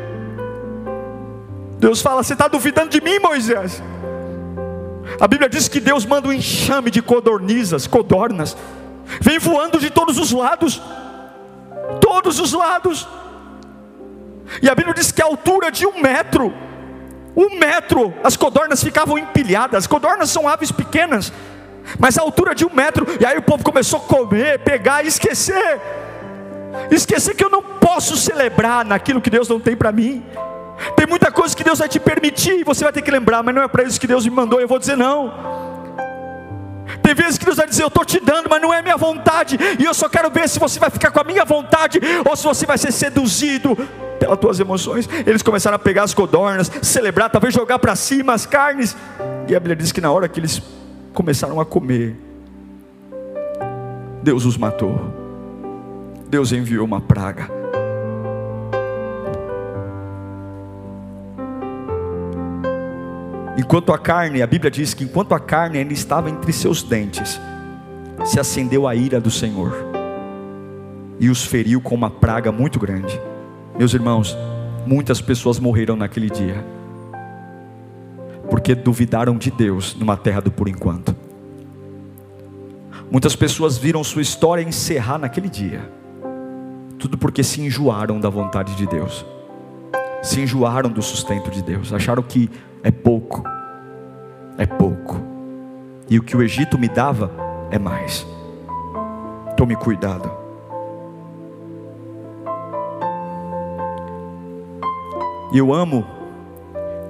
Deus 1.78 2.02
fala: 2.02 2.24
Você 2.24 2.32
está 2.32 2.48
duvidando 2.48 2.88
de 2.88 3.00
mim, 3.00 3.20
Moisés? 3.20 3.80
A 5.20 5.28
Bíblia 5.28 5.48
diz 5.48 5.68
que 5.68 5.78
Deus 5.78 6.06
manda 6.06 6.28
um 6.28 6.32
enxame 6.32 6.90
de 6.90 7.02
codornizas, 7.02 7.86
codornas, 7.86 8.56
vem 9.20 9.38
voando 9.38 9.78
de 9.78 9.90
todos 9.90 10.18
os 10.18 10.32
lados, 10.32 10.80
todos 12.00 12.38
os 12.38 12.52
lados. 12.52 13.06
E 14.60 14.68
a 14.68 14.74
Bíblia 14.74 14.94
diz 14.94 15.10
que 15.10 15.22
a 15.22 15.26
altura 15.26 15.70
de 15.70 15.86
um 15.86 16.00
metro, 16.00 16.52
um 17.36 17.58
metro, 17.58 18.12
as 18.22 18.36
codornas 18.36 18.82
ficavam 18.82 19.16
empilhadas. 19.18 19.78
As 19.78 19.86
codornas 19.86 20.30
são 20.30 20.48
aves 20.48 20.70
pequenas, 20.70 21.32
mas 21.98 22.18
a 22.18 22.22
altura 22.22 22.54
de 22.54 22.64
um 22.64 22.70
metro. 22.72 23.06
E 23.20 23.24
aí 23.24 23.38
o 23.38 23.42
povo 23.42 23.64
começou 23.64 24.00
a 24.00 24.02
comer, 24.02 24.58
pegar 24.60 25.04
e 25.04 25.08
esquecer. 25.08 25.80
Esquecer 26.90 27.34
que 27.34 27.44
eu 27.44 27.50
não 27.50 27.62
posso 27.62 28.16
celebrar 28.16 28.84
naquilo 28.84 29.20
que 29.20 29.30
Deus 29.30 29.48
não 29.48 29.60
tem 29.60 29.76
para 29.76 29.92
mim. 29.92 30.24
Tem 30.96 31.06
muita 31.06 31.30
coisa 31.30 31.56
que 31.56 31.62
Deus 31.62 31.78
vai 31.78 31.88
te 31.88 32.00
permitir 32.00 32.60
e 32.60 32.64
você 32.64 32.84
vai 32.84 32.92
ter 32.92 33.02
que 33.02 33.10
lembrar, 33.10 33.42
mas 33.42 33.54
não 33.54 33.62
é 33.62 33.68
para 33.68 33.84
isso 33.84 34.00
que 34.00 34.06
Deus 34.06 34.24
me 34.24 34.30
mandou. 34.30 34.60
Eu 34.60 34.68
vou 34.68 34.78
dizer 34.78 34.96
não. 34.96 35.71
Tem 37.14 37.24
vezes 37.24 37.38
que 37.38 37.44
Deus 37.44 37.58
vai 37.58 37.68
dizer: 37.68 37.82
Eu 37.82 37.88
estou 37.88 38.04
te 38.06 38.18
dando, 38.18 38.48
mas 38.48 38.62
não 38.62 38.72
é 38.72 38.80
minha 38.80 38.96
vontade, 38.96 39.58
e 39.78 39.84
eu 39.84 39.92
só 39.92 40.08
quero 40.08 40.30
ver 40.30 40.48
se 40.48 40.58
você 40.58 40.80
vai 40.80 40.88
ficar 40.88 41.10
com 41.10 41.20
a 41.20 41.24
minha 41.24 41.44
vontade 41.44 42.00
ou 42.28 42.34
se 42.34 42.42
você 42.42 42.64
vai 42.64 42.78
ser 42.78 42.90
seduzido 42.90 43.76
pelas 44.18 44.38
tuas 44.38 44.58
emoções. 44.58 45.06
Eles 45.26 45.42
começaram 45.42 45.76
a 45.76 45.78
pegar 45.78 46.04
as 46.04 46.14
codornas, 46.14 46.72
celebrar, 46.80 47.28
talvez 47.28 47.52
jogar 47.52 47.78
para 47.78 47.94
cima 47.96 48.32
as 48.32 48.46
carnes, 48.46 48.96
e 49.46 49.54
a 49.54 49.60
Bíblia 49.60 49.76
diz 49.76 49.92
que 49.92 50.00
na 50.00 50.10
hora 50.10 50.26
que 50.26 50.40
eles 50.40 50.62
começaram 51.12 51.60
a 51.60 51.66
comer, 51.66 52.16
Deus 54.22 54.46
os 54.46 54.56
matou, 54.56 54.98
Deus 56.28 56.50
enviou 56.50 56.86
uma 56.86 57.00
praga. 57.00 57.61
Enquanto 63.62 63.92
a 63.92 63.98
carne, 63.98 64.42
a 64.42 64.46
Bíblia 64.46 64.72
diz 64.72 64.92
que 64.92 65.04
enquanto 65.04 65.36
a 65.36 65.38
carne 65.38 65.78
ainda 65.78 65.92
estava 65.92 66.28
entre 66.28 66.52
seus 66.52 66.82
dentes, 66.82 67.40
se 68.24 68.40
acendeu 68.40 68.88
a 68.88 68.94
ira 68.96 69.20
do 69.20 69.30
Senhor 69.30 69.72
e 71.20 71.30
os 71.30 71.44
feriu 71.44 71.80
com 71.80 71.94
uma 71.94 72.10
praga 72.10 72.50
muito 72.50 72.80
grande. 72.80 73.20
Meus 73.78 73.94
irmãos, 73.94 74.36
muitas 74.84 75.20
pessoas 75.20 75.60
morreram 75.60 75.94
naquele 75.94 76.28
dia, 76.28 76.56
porque 78.50 78.74
duvidaram 78.74 79.38
de 79.38 79.52
Deus 79.52 79.94
numa 79.94 80.16
terra 80.16 80.40
do 80.40 80.50
por 80.50 80.66
enquanto. 80.66 81.14
Muitas 83.08 83.36
pessoas 83.36 83.78
viram 83.78 84.02
sua 84.02 84.22
história 84.22 84.62
encerrar 84.62 85.18
naquele 85.18 85.48
dia, 85.48 85.88
tudo 86.98 87.16
porque 87.16 87.44
se 87.44 87.60
enjoaram 87.60 88.18
da 88.18 88.28
vontade 88.28 88.74
de 88.74 88.88
Deus, 88.88 89.24
se 90.20 90.40
enjoaram 90.40 90.90
do 90.90 91.00
sustento 91.00 91.48
de 91.48 91.62
Deus, 91.62 91.92
acharam 91.92 92.24
que 92.24 92.50
é 92.82 92.90
pouco, 92.90 93.44
é 94.58 94.66
pouco, 94.66 95.20
e 96.08 96.18
o 96.18 96.22
que 96.22 96.36
o 96.36 96.42
Egito 96.42 96.78
me 96.78 96.88
dava 96.88 97.30
é 97.70 97.78
mais. 97.78 98.26
Tome 99.56 99.76
cuidado. 99.76 100.30
E 105.52 105.58
eu 105.58 105.72
amo 105.72 106.04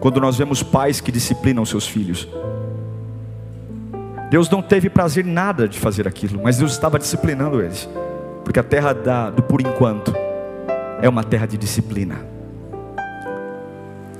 quando 0.00 0.20
nós 0.20 0.36
vemos 0.36 0.62
pais 0.62 1.00
que 1.00 1.12
disciplinam 1.12 1.64
seus 1.64 1.86
filhos. 1.86 2.28
Deus 4.28 4.50
não 4.50 4.60
teve 4.60 4.90
prazer 4.90 5.24
nada 5.24 5.68
de 5.68 5.78
fazer 5.78 6.08
aquilo, 6.08 6.42
mas 6.42 6.58
Deus 6.58 6.72
estava 6.72 6.98
disciplinando 6.98 7.60
eles, 7.62 7.88
porque 8.44 8.58
a 8.58 8.62
terra 8.62 8.92
da, 8.92 9.30
do 9.30 9.42
por 9.42 9.60
enquanto 9.60 10.12
é 11.00 11.08
uma 11.08 11.22
terra 11.22 11.46
de 11.46 11.56
disciplina. 11.56 12.26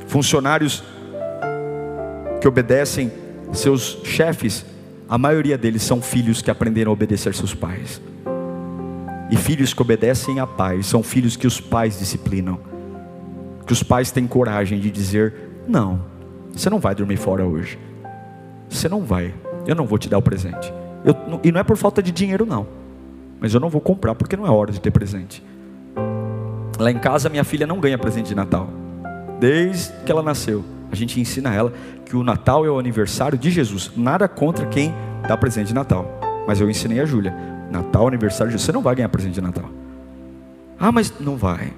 Funcionários 0.06 0.84
que 2.42 2.48
obedecem 2.48 3.12
seus 3.52 4.00
chefes, 4.02 4.66
a 5.08 5.16
maioria 5.16 5.56
deles 5.56 5.84
são 5.84 6.02
filhos 6.02 6.42
que 6.42 6.50
aprenderam 6.50 6.90
a 6.90 6.92
obedecer 6.92 7.32
seus 7.34 7.54
pais. 7.54 8.02
E 9.30 9.36
filhos 9.36 9.72
que 9.72 9.80
obedecem 9.80 10.40
a 10.40 10.46
pais 10.46 10.86
são 10.86 11.04
filhos 11.04 11.36
que 11.36 11.46
os 11.46 11.60
pais 11.60 12.00
disciplinam. 12.00 12.58
Que 13.64 13.72
os 13.72 13.84
pais 13.84 14.10
têm 14.10 14.26
coragem 14.26 14.80
de 14.80 14.90
dizer: 14.90 15.32
Não, 15.68 16.02
você 16.52 16.68
não 16.68 16.80
vai 16.80 16.96
dormir 16.96 17.16
fora 17.16 17.46
hoje. 17.46 17.78
Você 18.68 18.88
não 18.88 19.04
vai. 19.04 19.32
Eu 19.64 19.76
não 19.76 19.86
vou 19.86 19.96
te 19.96 20.08
dar 20.08 20.18
o 20.18 20.22
presente. 20.22 20.74
Eu, 21.04 21.14
e 21.44 21.52
não 21.52 21.60
é 21.60 21.62
por 21.62 21.76
falta 21.76 22.02
de 22.02 22.10
dinheiro, 22.10 22.44
não. 22.44 22.66
Mas 23.38 23.54
eu 23.54 23.60
não 23.60 23.68
vou 23.68 23.80
comprar 23.80 24.16
porque 24.16 24.36
não 24.36 24.46
é 24.46 24.50
hora 24.50 24.72
de 24.72 24.80
ter 24.80 24.90
presente. 24.90 25.44
Lá 26.76 26.90
em 26.90 26.98
casa, 26.98 27.28
minha 27.28 27.44
filha 27.44 27.68
não 27.68 27.78
ganha 27.78 27.96
presente 27.96 28.26
de 28.26 28.34
Natal. 28.34 28.68
Desde 29.38 29.92
que 30.04 30.10
ela 30.10 30.24
nasceu. 30.24 30.64
A 30.92 30.94
gente 30.94 31.18
ensina 31.18 31.54
ela 31.54 31.72
que 32.04 32.14
o 32.14 32.22
Natal 32.22 32.66
é 32.66 32.70
o 32.70 32.78
aniversário 32.78 33.38
de 33.38 33.50
Jesus. 33.50 33.90
Nada 33.96 34.28
contra 34.28 34.66
quem 34.66 34.94
dá 35.26 35.34
presente 35.38 35.68
de 35.68 35.74
Natal. 35.74 36.06
Mas 36.46 36.60
eu 36.60 36.68
ensinei 36.68 37.00
a 37.00 37.06
Júlia: 37.06 37.34
Natal, 37.70 38.06
aniversário 38.06 38.48
de 38.48 38.52
Jesus. 38.52 38.66
Você 38.66 38.72
não 38.72 38.82
vai 38.82 38.94
ganhar 38.94 39.08
presente 39.08 39.32
de 39.32 39.40
Natal. 39.40 39.70
Ah, 40.78 40.92
mas 40.92 41.18
não 41.18 41.38
vai. 41.38 41.72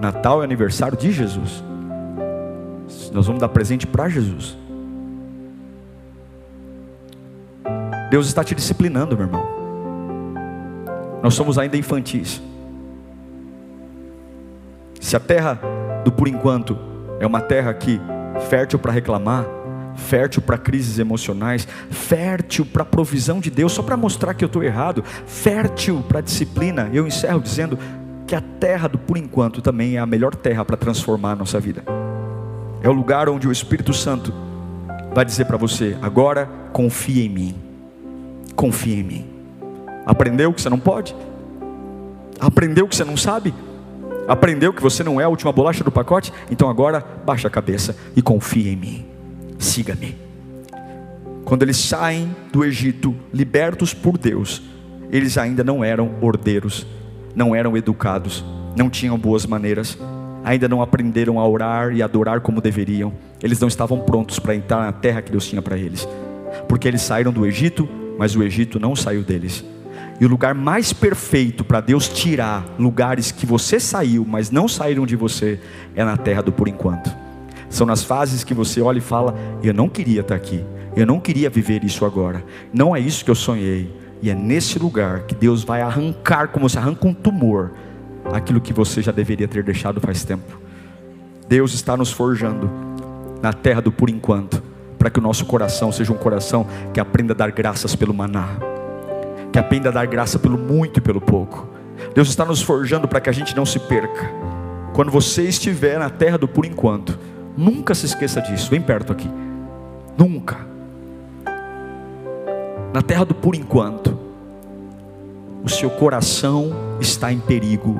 Natal 0.00 0.42
é 0.42 0.44
aniversário 0.44 0.96
de 0.96 1.10
Jesus. 1.10 1.64
Nós 3.12 3.26
vamos 3.26 3.40
dar 3.40 3.48
presente 3.48 3.84
para 3.84 4.08
Jesus. 4.08 4.56
Deus 8.08 8.28
está 8.28 8.44
te 8.44 8.54
disciplinando, 8.54 9.16
meu 9.16 9.26
irmão. 9.26 9.44
Nós 11.20 11.34
somos 11.34 11.58
ainda 11.58 11.76
infantis. 11.76 12.40
Se 15.00 15.16
a 15.16 15.20
terra 15.20 15.60
do 16.04 16.12
por 16.12 16.28
enquanto 16.28 16.78
é 17.20 17.26
uma 17.26 17.40
terra 17.40 17.72
que 17.74 18.00
fértil 18.48 18.78
para 18.78 18.92
reclamar, 18.92 19.44
fértil 19.96 20.42
para 20.42 20.58
crises 20.58 20.98
emocionais, 20.98 21.66
fértil 21.90 22.66
para 22.66 22.82
a 22.82 22.86
provisão 22.86 23.40
de 23.40 23.50
Deus, 23.50 23.72
só 23.72 23.82
para 23.82 23.96
mostrar 23.96 24.34
que 24.34 24.44
eu 24.44 24.46
estou 24.46 24.62
errado, 24.62 25.02
fértil 25.26 26.04
para 26.06 26.20
disciplina. 26.20 26.90
Eu 26.92 27.06
encerro 27.06 27.40
dizendo 27.40 27.78
que 28.26 28.34
a 28.34 28.40
terra 28.40 28.88
do 28.88 28.98
por 28.98 29.16
enquanto 29.16 29.62
também 29.62 29.96
é 29.96 29.98
a 29.98 30.06
melhor 30.06 30.34
terra 30.34 30.64
para 30.64 30.76
transformar 30.76 31.32
a 31.32 31.36
nossa 31.36 31.58
vida. 31.58 31.82
É 32.82 32.88
o 32.88 32.92
lugar 32.92 33.28
onde 33.28 33.48
o 33.48 33.52
Espírito 33.52 33.92
Santo 33.92 34.32
vai 35.14 35.24
dizer 35.24 35.46
para 35.46 35.56
você: 35.56 35.96
agora 36.02 36.48
confia 36.72 37.24
em 37.24 37.28
mim, 37.28 37.54
confia 38.54 38.96
em 38.96 39.02
mim. 39.02 39.26
Aprendeu 40.04 40.52
que 40.52 40.60
você 40.60 40.68
não 40.68 40.78
pode? 40.78 41.16
Aprendeu 42.38 42.86
que 42.86 42.94
você 42.94 43.04
não 43.04 43.16
sabe? 43.16 43.52
Aprendeu 44.28 44.72
que 44.72 44.82
você 44.82 45.04
não 45.04 45.20
é 45.20 45.24
a 45.24 45.28
última 45.28 45.52
bolacha 45.52 45.84
do 45.84 45.92
pacote? 45.92 46.32
Então 46.50 46.68
agora 46.68 47.04
baixa 47.24 47.46
a 47.46 47.50
cabeça 47.50 47.96
e 48.16 48.22
confia 48.22 48.72
em 48.72 48.76
mim. 48.76 49.06
Siga-me. 49.58 50.16
Quando 51.44 51.62
eles 51.62 51.76
saem 51.76 52.34
do 52.52 52.64
Egito, 52.64 53.14
libertos 53.32 53.94
por 53.94 54.18
Deus, 54.18 54.62
eles 55.12 55.38
ainda 55.38 55.62
não 55.62 55.84
eram 55.84 56.16
ordeiros, 56.20 56.84
não 57.36 57.54
eram 57.54 57.76
educados, 57.76 58.44
não 58.76 58.90
tinham 58.90 59.16
boas 59.16 59.46
maneiras, 59.46 59.96
ainda 60.42 60.68
não 60.68 60.82
aprenderam 60.82 61.38
a 61.38 61.46
orar 61.46 61.92
e 61.92 62.02
adorar 62.02 62.40
como 62.40 62.60
deveriam. 62.60 63.12
Eles 63.40 63.60
não 63.60 63.68
estavam 63.68 64.00
prontos 64.00 64.40
para 64.40 64.56
entrar 64.56 64.80
na 64.80 64.92
terra 64.92 65.22
que 65.22 65.30
Deus 65.30 65.46
tinha 65.46 65.62
para 65.62 65.78
eles, 65.78 66.08
porque 66.68 66.88
eles 66.88 67.02
saíram 67.02 67.32
do 67.32 67.46
Egito, 67.46 67.88
mas 68.18 68.34
o 68.34 68.42
Egito 68.42 68.80
não 68.80 68.96
saiu 68.96 69.22
deles. 69.22 69.64
E 70.18 70.24
o 70.24 70.28
lugar 70.28 70.54
mais 70.54 70.92
perfeito 70.92 71.62
para 71.62 71.80
Deus 71.80 72.08
tirar 72.08 72.64
lugares 72.78 73.30
que 73.30 73.44
você 73.44 73.78
saiu, 73.78 74.24
mas 74.26 74.50
não 74.50 74.66
saíram 74.66 75.04
de 75.04 75.14
você, 75.14 75.60
é 75.94 76.04
na 76.04 76.16
terra 76.16 76.42
do 76.42 76.50
por 76.50 76.68
enquanto. 76.68 77.14
São 77.68 77.86
nas 77.86 78.02
fases 78.02 78.42
que 78.42 78.54
você 78.54 78.80
olha 78.80 78.98
e 78.98 79.02
fala: 79.02 79.34
Eu 79.62 79.74
não 79.74 79.88
queria 79.88 80.22
estar 80.22 80.34
aqui, 80.34 80.64
eu 80.96 81.04
não 81.04 81.20
queria 81.20 81.50
viver 81.50 81.84
isso 81.84 82.04
agora, 82.04 82.42
não 82.72 82.96
é 82.96 83.00
isso 83.00 83.24
que 83.24 83.30
eu 83.30 83.34
sonhei. 83.34 83.94
E 84.22 84.30
é 84.30 84.34
nesse 84.34 84.78
lugar 84.78 85.24
que 85.24 85.34
Deus 85.34 85.62
vai 85.62 85.82
arrancar, 85.82 86.48
como 86.48 86.68
se 86.70 86.78
arranca 86.78 87.06
um 87.06 87.12
tumor, 87.12 87.72
aquilo 88.32 88.60
que 88.60 88.72
você 88.72 89.02
já 89.02 89.12
deveria 89.12 89.46
ter 89.46 89.62
deixado 89.62 90.00
faz 90.00 90.24
tempo. 90.24 90.58
Deus 91.46 91.74
está 91.74 91.94
nos 91.94 92.10
forjando 92.10 92.70
na 93.42 93.52
terra 93.52 93.82
do 93.82 93.92
por 93.92 94.08
enquanto, 94.08 94.62
para 94.98 95.10
que 95.10 95.18
o 95.18 95.22
nosso 95.22 95.44
coração 95.44 95.92
seja 95.92 96.10
um 96.10 96.16
coração 96.16 96.66
que 96.94 96.98
aprenda 96.98 97.34
a 97.34 97.36
dar 97.36 97.50
graças 97.52 97.94
pelo 97.94 98.14
maná 98.14 98.75
que 99.56 99.60
aprenda 99.60 99.88
a 99.88 99.92
dar 99.92 100.06
graça 100.06 100.38
pelo 100.38 100.58
muito 100.58 100.98
e 100.98 101.00
pelo 101.00 101.18
pouco. 101.18 101.66
Deus 102.14 102.28
está 102.28 102.44
nos 102.44 102.60
forjando 102.60 103.08
para 103.08 103.22
que 103.22 103.30
a 103.30 103.32
gente 103.32 103.56
não 103.56 103.64
se 103.64 103.78
perca. 103.78 104.30
Quando 104.92 105.10
você 105.10 105.44
estiver 105.44 105.98
na 105.98 106.10
terra 106.10 106.36
do 106.36 106.46
por 106.46 106.66
enquanto, 106.66 107.18
nunca 107.56 107.94
se 107.94 108.04
esqueça 108.04 108.42
disso. 108.42 108.70
Vem 108.70 108.82
perto 108.82 109.14
aqui. 109.14 109.30
Nunca. 110.18 110.58
Na 112.92 113.00
terra 113.00 113.24
do 113.24 113.34
por 113.34 113.54
enquanto, 113.54 114.18
o 115.64 115.70
seu 115.70 115.88
coração 115.88 116.98
está 117.00 117.32
em 117.32 117.38
perigo. 117.38 117.98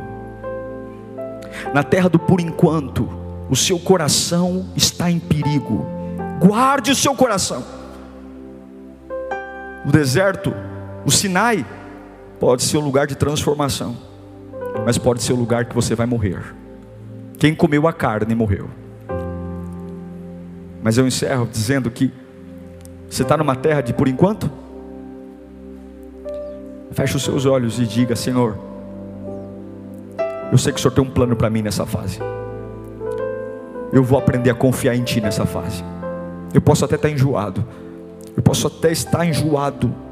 Na 1.72 1.82
terra 1.82 2.11
do 2.11 2.18
por 2.18 2.38
enquanto, 2.38 3.09
o 3.48 3.57
seu 3.57 3.78
coração 3.78 4.66
está 4.76 5.11
em 5.11 5.18
perigo. 5.18 5.86
Guarde 6.38 6.90
o 6.90 6.94
seu 6.94 7.14
coração. 7.14 7.64
O 9.86 9.90
deserto 9.90 10.65
o 11.07 11.11
Sinai 11.11 11.64
pode 12.40 12.64
ser 12.64 12.78
um 12.78 12.80
lugar 12.80 13.07
de 13.07 13.14
transformação, 13.14 13.96
mas 14.84 14.98
pode 14.98 15.22
ser 15.22 15.32
o 15.32 15.36
um 15.36 15.38
lugar 15.38 15.64
que 15.64 15.74
você 15.74 15.94
vai 15.94 16.04
morrer. 16.04 16.42
Quem 17.38 17.54
comeu 17.54 17.86
a 17.86 17.92
carne 17.92 18.34
morreu. 18.34 18.68
Mas 20.82 20.98
eu 20.98 21.07
encerro 21.07 21.46
dizendo 21.46 21.88
que 21.92 22.12
você 23.09 23.22
está 23.22 23.36
numa 23.36 23.54
terra 23.54 23.80
de 23.80 23.92
por 23.92 24.09
enquanto. 24.09 24.50
Feche 26.90 27.16
os 27.16 27.22
seus 27.22 27.46
olhos 27.46 27.78
e 27.78 27.86
diga: 27.86 28.16
Senhor, 28.16 28.59
Eu 30.50 30.59
sei 30.59 30.72
que 30.72 30.78
o 30.78 30.82
Senhor 30.82 30.94
tem 30.94 31.04
um 31.04 31.11
plano 31.11 31.36
para 31.36 31.48
mim 31.48 31.62
nessa 31.62 31.86
fase. 31.86 32.18
Eu 33.92 34.02
vou 34.02 34.18
aprender 34.18 34.50
a 34.50 34.54
confiar 34.54 34.96
em 34.96 35.04
Ti 35.04 35.20
nessa 35.20 35.46
fase. 35.46 35.84
Eu 36.52 36.61
posso 36.61 36.84
até 36.84 36.96
estar 36.96 37.11
enjoado. 37.11 37.64
Eu 38.36 38.42
posso 38.42 38.66
até 38.66 38.90
estar 38.90 39.24
enjoado. 39.24 40.05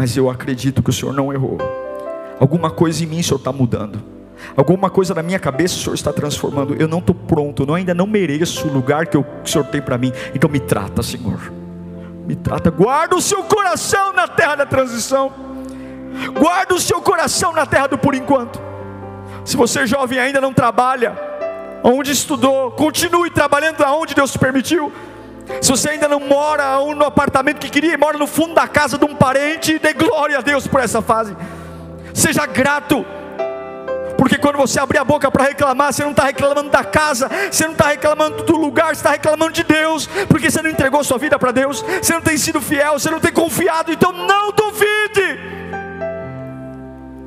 Mas 0.00 0.16
eu 0.16 0.30
acredito 0.30 0.82
que 0.82 0.88
o 0.88 0.92
Senhor 0.94 1.12
não 1.12 1.30
errou. 1.30 1.58
Alguma 2.40 2.70
coisa 2.70 3.04
em 3.04 3.06
mim 3.06 3.20
o 3.20 3.22
Senhor 3.22 3.36
está 3.36 3.52
mudando. 3.52 4.02
Alguma 4.56 4.88
coisa 4.88 5.14
na 5.14 5.22
minha 5.22 5.38
cabeça 5.38 5.76
o 5.76 5.78
Senhor 5.78 5.94
está 5.94 6.10
transformando. 6.10 6.74
Eu 6.74 6.88
não 6.88 7.00
estou 7.00 7.14
pronto, 7.14 7.64
eu 7.68 7.74
ainda 7.74 7.92
não 7.92 8.06
mereço 8.06 8.66
o 8.66 8.72
lugar 8.72 9.08
que 9.08 9.18
o 9.18 9.26
Senhor 9.44 9.66
tem 9.66 9.82
para 9.82 9.98
mim. 9.98 10.10
Então 10.34 10.48
me 10.48 10.58
trata, 10.58 11.02
Senhor. 11.02 11.52
Me 12.26 12.34
trata. 12.34 12.70
Guarda 12.70 13.14
o 13.14 13.20
seu 13.20 13.42
coração 13.42 14.14
na 14.14 14.26
terra 14.26 14.54
da 14.54 14.64
transição. 14.64 15.30
Guarda 16.32 16.74
o 16.74 16.80
seu 16.80 17.02
coração 17.02 17.52
na 17.52 17.66
terra 17.66 17.88
do 17.88 17.98
por 17.98 18.14
enquanto. 18.14 18.58
Se 19.44 19.54
você 19.54 19.86
jovem 19.86 20.18
ainda 20.18 20.40
não 20.40 20.54
trabalha, 20.54 21.14
onde 21.84 22.10
estudou, 22.10 22.70
continue 22.70 23.28
trabalhando 23.28 23.82
aonde 23.82 24.14
Deus 24.14 24.32
te 24.32 24.38
permitiu. 24.38 24.90
Se 25.60 25.70
você 25.70 25.90
ainda 25.90 26.08
não 26.08 26.20
mora 26.20 26.78
no 26.94 27.04
apartamento 27.04 27.58
que 27.58 27.70
queria, 27.70 27.96
mora 27.98 28.16
no 28.16 28.26
fundo 28.26 28.54
da 28.54 28.66
casa 28.66 28.96
de 28.96 29.04
um 29.04 29.14
parente, 29.14 29.78
dê 29.78 29.92
glória 29.92 30.38
a 30.38 30.40
Deus 30.40 30.66
por 30.66 30.80
essa 30.80 31.02
fase. 31.02 31.36
Seja 32.14 32.46
grato. 32.46 33.04
Porque 34.16 34.36
quando 34.36 34.58
você 34.58 34.78
abrir 34.78 34.98
a 34.98 35.04
boca 35.04 35.30
para 35.30 35.44
reclamar, 35.44 35.92
você 35.92 36.02
não 36.02 36.10
está 36.10 36.24
reclamando 36.24 36.68
da 36.68 36.84
casa, 36.84 37.30
você 37.50 37.64
não 37.64 37.72
está 37.72 37.88
reclamando 37.88 38.42
do 38.42 38.56
lugar, 38.56 38.88
você 38.88 39.00
está 39.00 39.12
reclamando 39.12 39.52
de 39.52 39.64
Deus, 39.64 40.06
porque 40.28 40.50
você 40.50 40.60
não 40.60 40.68
entregou 40.68 41.02
sua 41.02 41.16
vida 41.16 41.38
para 41.38 41.52
Deus, 41.52 41.80
você 41.80 42.12
não 42.12 42.20
tem 42.20 42.36
sido 42.36 42.60
fiel, 42.60 42.98
você 42.98 43.10
não 43.10 43.18
tem 43.18 43.32
confiado, 43.32 43.90
então 43.90 44.12
não 44.12 44.52
duvide. 44.52 45.40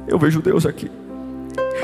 Eu 0.07 0.19
vejo 0.19 0.39
Deus 0.39 0.67
aqui. 0.67 0.91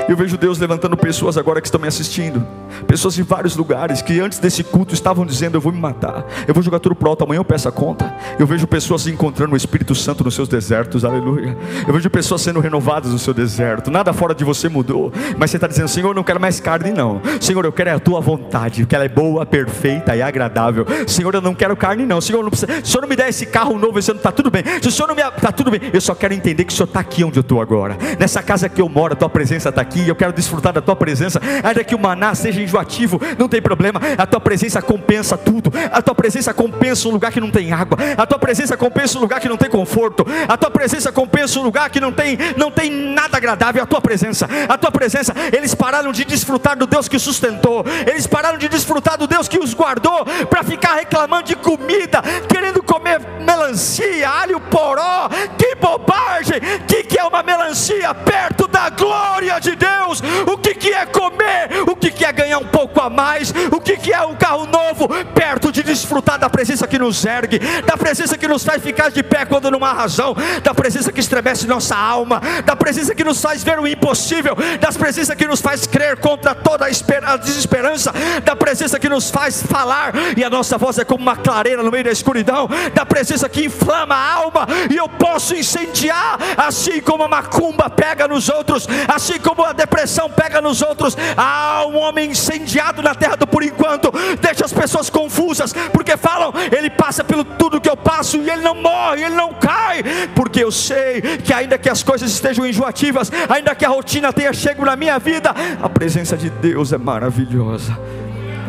Eu 0.08 0.16
vejo 0.16 0.36
Deus 0.36 0.58
levantando 0.58 0.96
pessoas 0.96 1.36
agora 1.36 1.60
que 1.60 1.66
estão 1.66 1.80
me 1.80 1.88
assistindo, 1.88 2.46
pessoas 2.86 3.14
de 3.14 3.22
vários 3.22 3.56
lugares 3.56 4.02
que 4.02 4.20
antes 4.20 4.38
desse 4.38 4.62
culto 4.64 4.94
estavam 4.94 5.24
dizendo: 5.26 5.56
Eu 5.56 5.60
vou 5.60 5.72
me 5.72 5.78
matar, 5.78 6.24
eu 6.46 6.54
vou 6.54 6.62
jogar 6.62 6.80
tudo 6.80 6.94
pro 6.94 7.10
alto, 7.10 7.24
amanhã 7.24 7.38
eu 7.38 7.44
peço 7.44 7.68
a 7.68 7.72
conta. 7.72 8.14
Eu 8.38 8.46
vejo 8.46 8.66
pessoas 8.66 9.06
encontrando 9.06 9.54
o 9.54 9.56
Espírito 9.56 9.94
Santo 9.94 10.24
nos 10.24 10.34
seus 10.34 10.48
desertos, 10.48 11.04
aleluia. 11.04 11.56
Eu 11.86 11.94
vejo 11.94 12.08
pessoas 12.10 12.40
sendo 12.42 12.60
renovadas 12.60 13.12
no 13.12 13.18
seu 13.18 13.34
deserto, 13.34 13.90
nada 13.90 14.12
fora 14.12 14.34
de 14.34 14.44
você 14.44 14.68
mudou, 14.68 15.12
mas 15.36 15.50
você 15.50 15.56
está 15.56 15.66
dizendo: 15.66 15.88
Senhor, 15.88 16.08
eu 16.08 16.14
não 16.14 16.24
quero 16.24 16.40
mais 16.40 16.60
carne, 16.60 16.90
não. 16.90 17.20
Senhor, 17.40 17.64
eu 17.64 17.72
quero 17.72 17.94
a 17.94 17.98
tua 17.98 18.20
vontade, 18.20 18.86
que 18.86 18.94
ela 18.94 19.04
é 19.04 19.08
boa, 19.08 19.44
perfeita 19.44 20.14
e 20.16 20.22
agradável. 20.22 20.86
Senhor, 21.06 21.34
eu 21.34 21.40
não 21.40 21.54
quero 21.54 21.76
carne, 21.76 22.04
não. 22.04 22.20
Senhor, 22.20 22.42
não 22.42 22.50
precisa, 22.50 22.72
se 22.76 22.82
o 22.82 22.86
Senhor 22.86 23.02
não 23.02 23.08
me 23.08 23.16
der 23.16 23.28
esse 23.28 23.46
carro 23.46 23.78
novo, 23.78 23.98
esse 23.98 24.10
ano 24.10 24.18
está 24.18 24.32
tudo 24.32 24.50
bem. 24.50 24.62
Se 24.80 24.88
o 24.88 24.90
Senhor 24.90 25.08
não 25.08 25.14
me. 25.14 25.20
Está 25.20 25.52
tudo 25.52 25.70
bem, 25.70 25.80
eu 25.92 26.00
só 26.00 26.14
quero 26.14 26.34
entender 26.34 26.64
que 26.64 26.72
o 26.72 26.76
Senhor 26.76 26.86
está 26.86 27.00
aqui 27.00 27.22
onde 27.24 27.38
eu 27.38 27.42
estou 27.42 27.60
agora, 27.60 27.96
nessa 28.18 28.42
casa 28.42 28.68
que 28.68 28.80
eu 28.80 28.88
moro, 28.88 29.12
a 29.12 29.16
tua 29.16 29.28
presença 29.28 29.68
está 29.68 29.79
aqui, 29.80 30.08
eu 30.08 30.14
quero 30.14 30.32
desfrutar 30.32 30.72
da 30.72 30.80
tua 30.80 30.96
presença, 30.96 31.40
ainda 31.62 31.82
que 31.82 31.94
o 31.94 31.98
maná 31.98 32.34
seja 32.34 32.60
enjoativo, 32.60 33.20
não 33.38 33.48
tem 33.48 33.60
problema, 33.60 34.00
a 34.16 34.26
tua 34.26 34.40
presença 34.40 34.80
compensa 34.80 35.36
tudo, 35.36 35.72
a 35.90 36.02
tua 36.02 36.14
presença 36.14 36.52
compensa 36.52 37.08
um 37.08 37.12
lugar 37.12 37.32
que 37.32 37.40
não 37.40 37.50
tem 37.50 37.72
água, 37.72 37.98
a 38.16 38.26
tua 38.26 38.38
presença 38.38 38.76
compensa 38.76 39.18
um 39.18 39.20
lugar 39.20 39.40
que 39.40 39.48
não 39.48 39.56
tem 39.56 39.70
conforto, 39.70 40.26
a 40.48 40.56
tua 40.56 40.70
presença 40.70 41.10
compensa 41.12 41.58
um 41.58 41.62
lugar 41.62 41.90
que 41.90 42.00
não 42.00 42.12
tem, 42.12 42.38
não 42.56 42.70
tem 42.70 42.90
nada 42.90 43.36
agradável, 43.36 43.82
a 43.82 43.86
tua 43.86 44.00
presença, 44.00 44.48
a 44.68 44.78
tua 44.78 44.90
presença, 44.90 45.34
eles 45.52 45.74
pararam 45.74 46.12
de 46.12 46.24
desfrutar 46.24 46.76
do 46.76 46.86
Deus 46.86 47.08
que 47.08 47.18
sustentou, 47.18 47.84
eles 48.06 48.26
pararam 48.26 48.58
de 48.58 48.68
desfrutar 48.68 49.16
do 49.18 49.26
Deus 49.26 49.48
que 49.48 49.58
os 49.58 49.74
guardou, 49.74 50.24
para 50.48 50.62
ficar 50.62 50.94
reclamando 50.94 51.44
de 51.44 51.56
comida, 51.56 52.22
querendo 52.48 52.82
comer 52.82 53.20
melancia, 53.44 54.28
alho 54.28 54.60
poró, 54.60 55.28
que 55.56 55.74
bobagem, 55.76 56.60
que 56.86 57.04
que 57.04 57.18
é 57.18 57.24
uma 57.24 57.42
melancia 57.42 58.14
perto 58.14 58.68
da 58.68 58.88
glória 58.90 59.58
de 59.60 59.69
Deus, 59.74 60.22
o 60.46 60.56
que, 60.56 60.74
que 60.74 60.92
é 60.92 61.06
comer, 61.06 61.88
o 61.88 61.96
que, 61.96 62.10
que 62.10 62.24
é 62.24 62.32
ganhar 62.32 62.58
um 62.58 62.66
pouco 62.66 63.00
a 63.00 63.10
mais, 63.10 63.52
o 63.70 63.80
que, 63.80 63.96
que 63.96 64.12
é 64.12 64.22
um 64.22 64.34
carro 64.34 64.66
novo, 64.66 65.08
perto 65.34 65.72
de 65.72 65.82
desfrutar 65.82 66.38
da 66.38 66.48
presença 66.48 66.86
que 66.86 66.98
nos 66.98 67.24
ergue, 67.24 67.58
da 67.84 67.96
presença 67.96 68.38
que 68.38 68.48
nos 68.48 68.64
faz 68.64 68.82
ficar 68.82 69.10
de 69.10 69.22
pé 69.22 69.44
quando 69.44 69.70
não 69.70 69.84
há 69.84 69.92
razão, 69.92 70.34
da 70.62 70.74
presença 70.74 71.12
que 71.12 71.20
estremece 71.20 71.66
nossa 71.66 71.96
alma, 71.96 72.40
da 72.64 72.76
presença 72.76 73.14
que 73.14 73.24
nos 73.24 73.40
faz 73.40 73.62
ver 73.62 73.78
o 73.78 73.86
impossível, 73.86 74.56
das 74.80 74.96
presença 74.96 75.34
que 75.34 75.46
nos 75.46 75.60
faz 75.60 75.86
crer 75.86 76.18
contra 76.18 76.54
toda 76.54 76.86
a 76.86 77.36
desesperança, 77.36 78.12
da 78.44 78.54
presença 78.54 78.98
que 78.98 79.08
nos 79.08 79.30
faz 79.30 79.62
falar 79.62 80.12
e 80.36 80.44
a 80.44 80.50
nossa 80.50 80.76
voz 80.76 80.98
é 80.98 81.04
como 81.04 81.22
uma 81.22 81.36
clareira 81.36 81.82
no 81.82 81.90
meio 81.90 82.04
da 82.04 82.10
escuridão, 82.10 82.68
da 82.94 83.06
presença 83.06 83.48
que 83.48 83.64
inflama 83.64 84.14
a 84.14 84.34
alma 84.34 84.66
e 84.90 84.96
eu 84.96 85.08
posso 85.08 85.54
incendiar, 85.54 86.38
assim 86.56 87.00
como 87.00 87.24
a 87.24 87.28
macumba 87.28 87.88
pega 87.88 88.28
nos 88.28 88.48
outros, 88.48 88.86
assim 89.08 89.38
como 89.38 89.59
a 89.64 89.72
depressão 89.72 90.30
pega 90.30 90.60
nos 90.60 90.82
outros. 90.82 91.16
Há 91.36 91.84
um 91.86 91.98
homem 91.98 92.30
incendiado 92.30 93.02
na 93.02 93.14
terra 93.14 93.36
do 93.36 93.46
por 93.46 93.62
enquanto, 93.62 94.12
deixa 94.40 94.64
as 94.64 94.72
pessoas 94.72 95.10
confusas, 95.10 95.72
porque 95.92 96.16
falam, 96.16 96.52
ele 96.76 96.88
passa 96.88 97.24
pelo 97.24 97.44
tudo 97.44 97.80
que 97.80 97.88
eu 97.88 97.96
passo 97.96 98.36
e 98.38 98.48
ele 98.48 98.62
não 98.62 98.74
morre, 98.74 99.24
ele 99.24 99.34
não 99.34 99.52
cai, 99.54 100.02
porque 100.34 100.62
eu 100.62 100.70
sei 100.70 101.20
que 101.20 101.52
ainda 101.52 101.76
que 101.76 101.88
as 101.88 102.02
coisas 102.02 102.30
estejam 102.30 102.66
enjoativas, 102.66 103.30
ainda 103.48 103.74
que 103.74 103.84
a 103.84 103.88
rotina 103.88 104.32
tenha 104.32 104.52
chego 104.52 104.84
na 104.84 104.96
minha 104.96 105.18
vida, 105.18 105.54
a 105.82 105.88
presença 105.88 106.36
de 106.36 106.48
Deus 106.48 106.92
é 106.92 106.98
maravilhosa. 106.98 108.19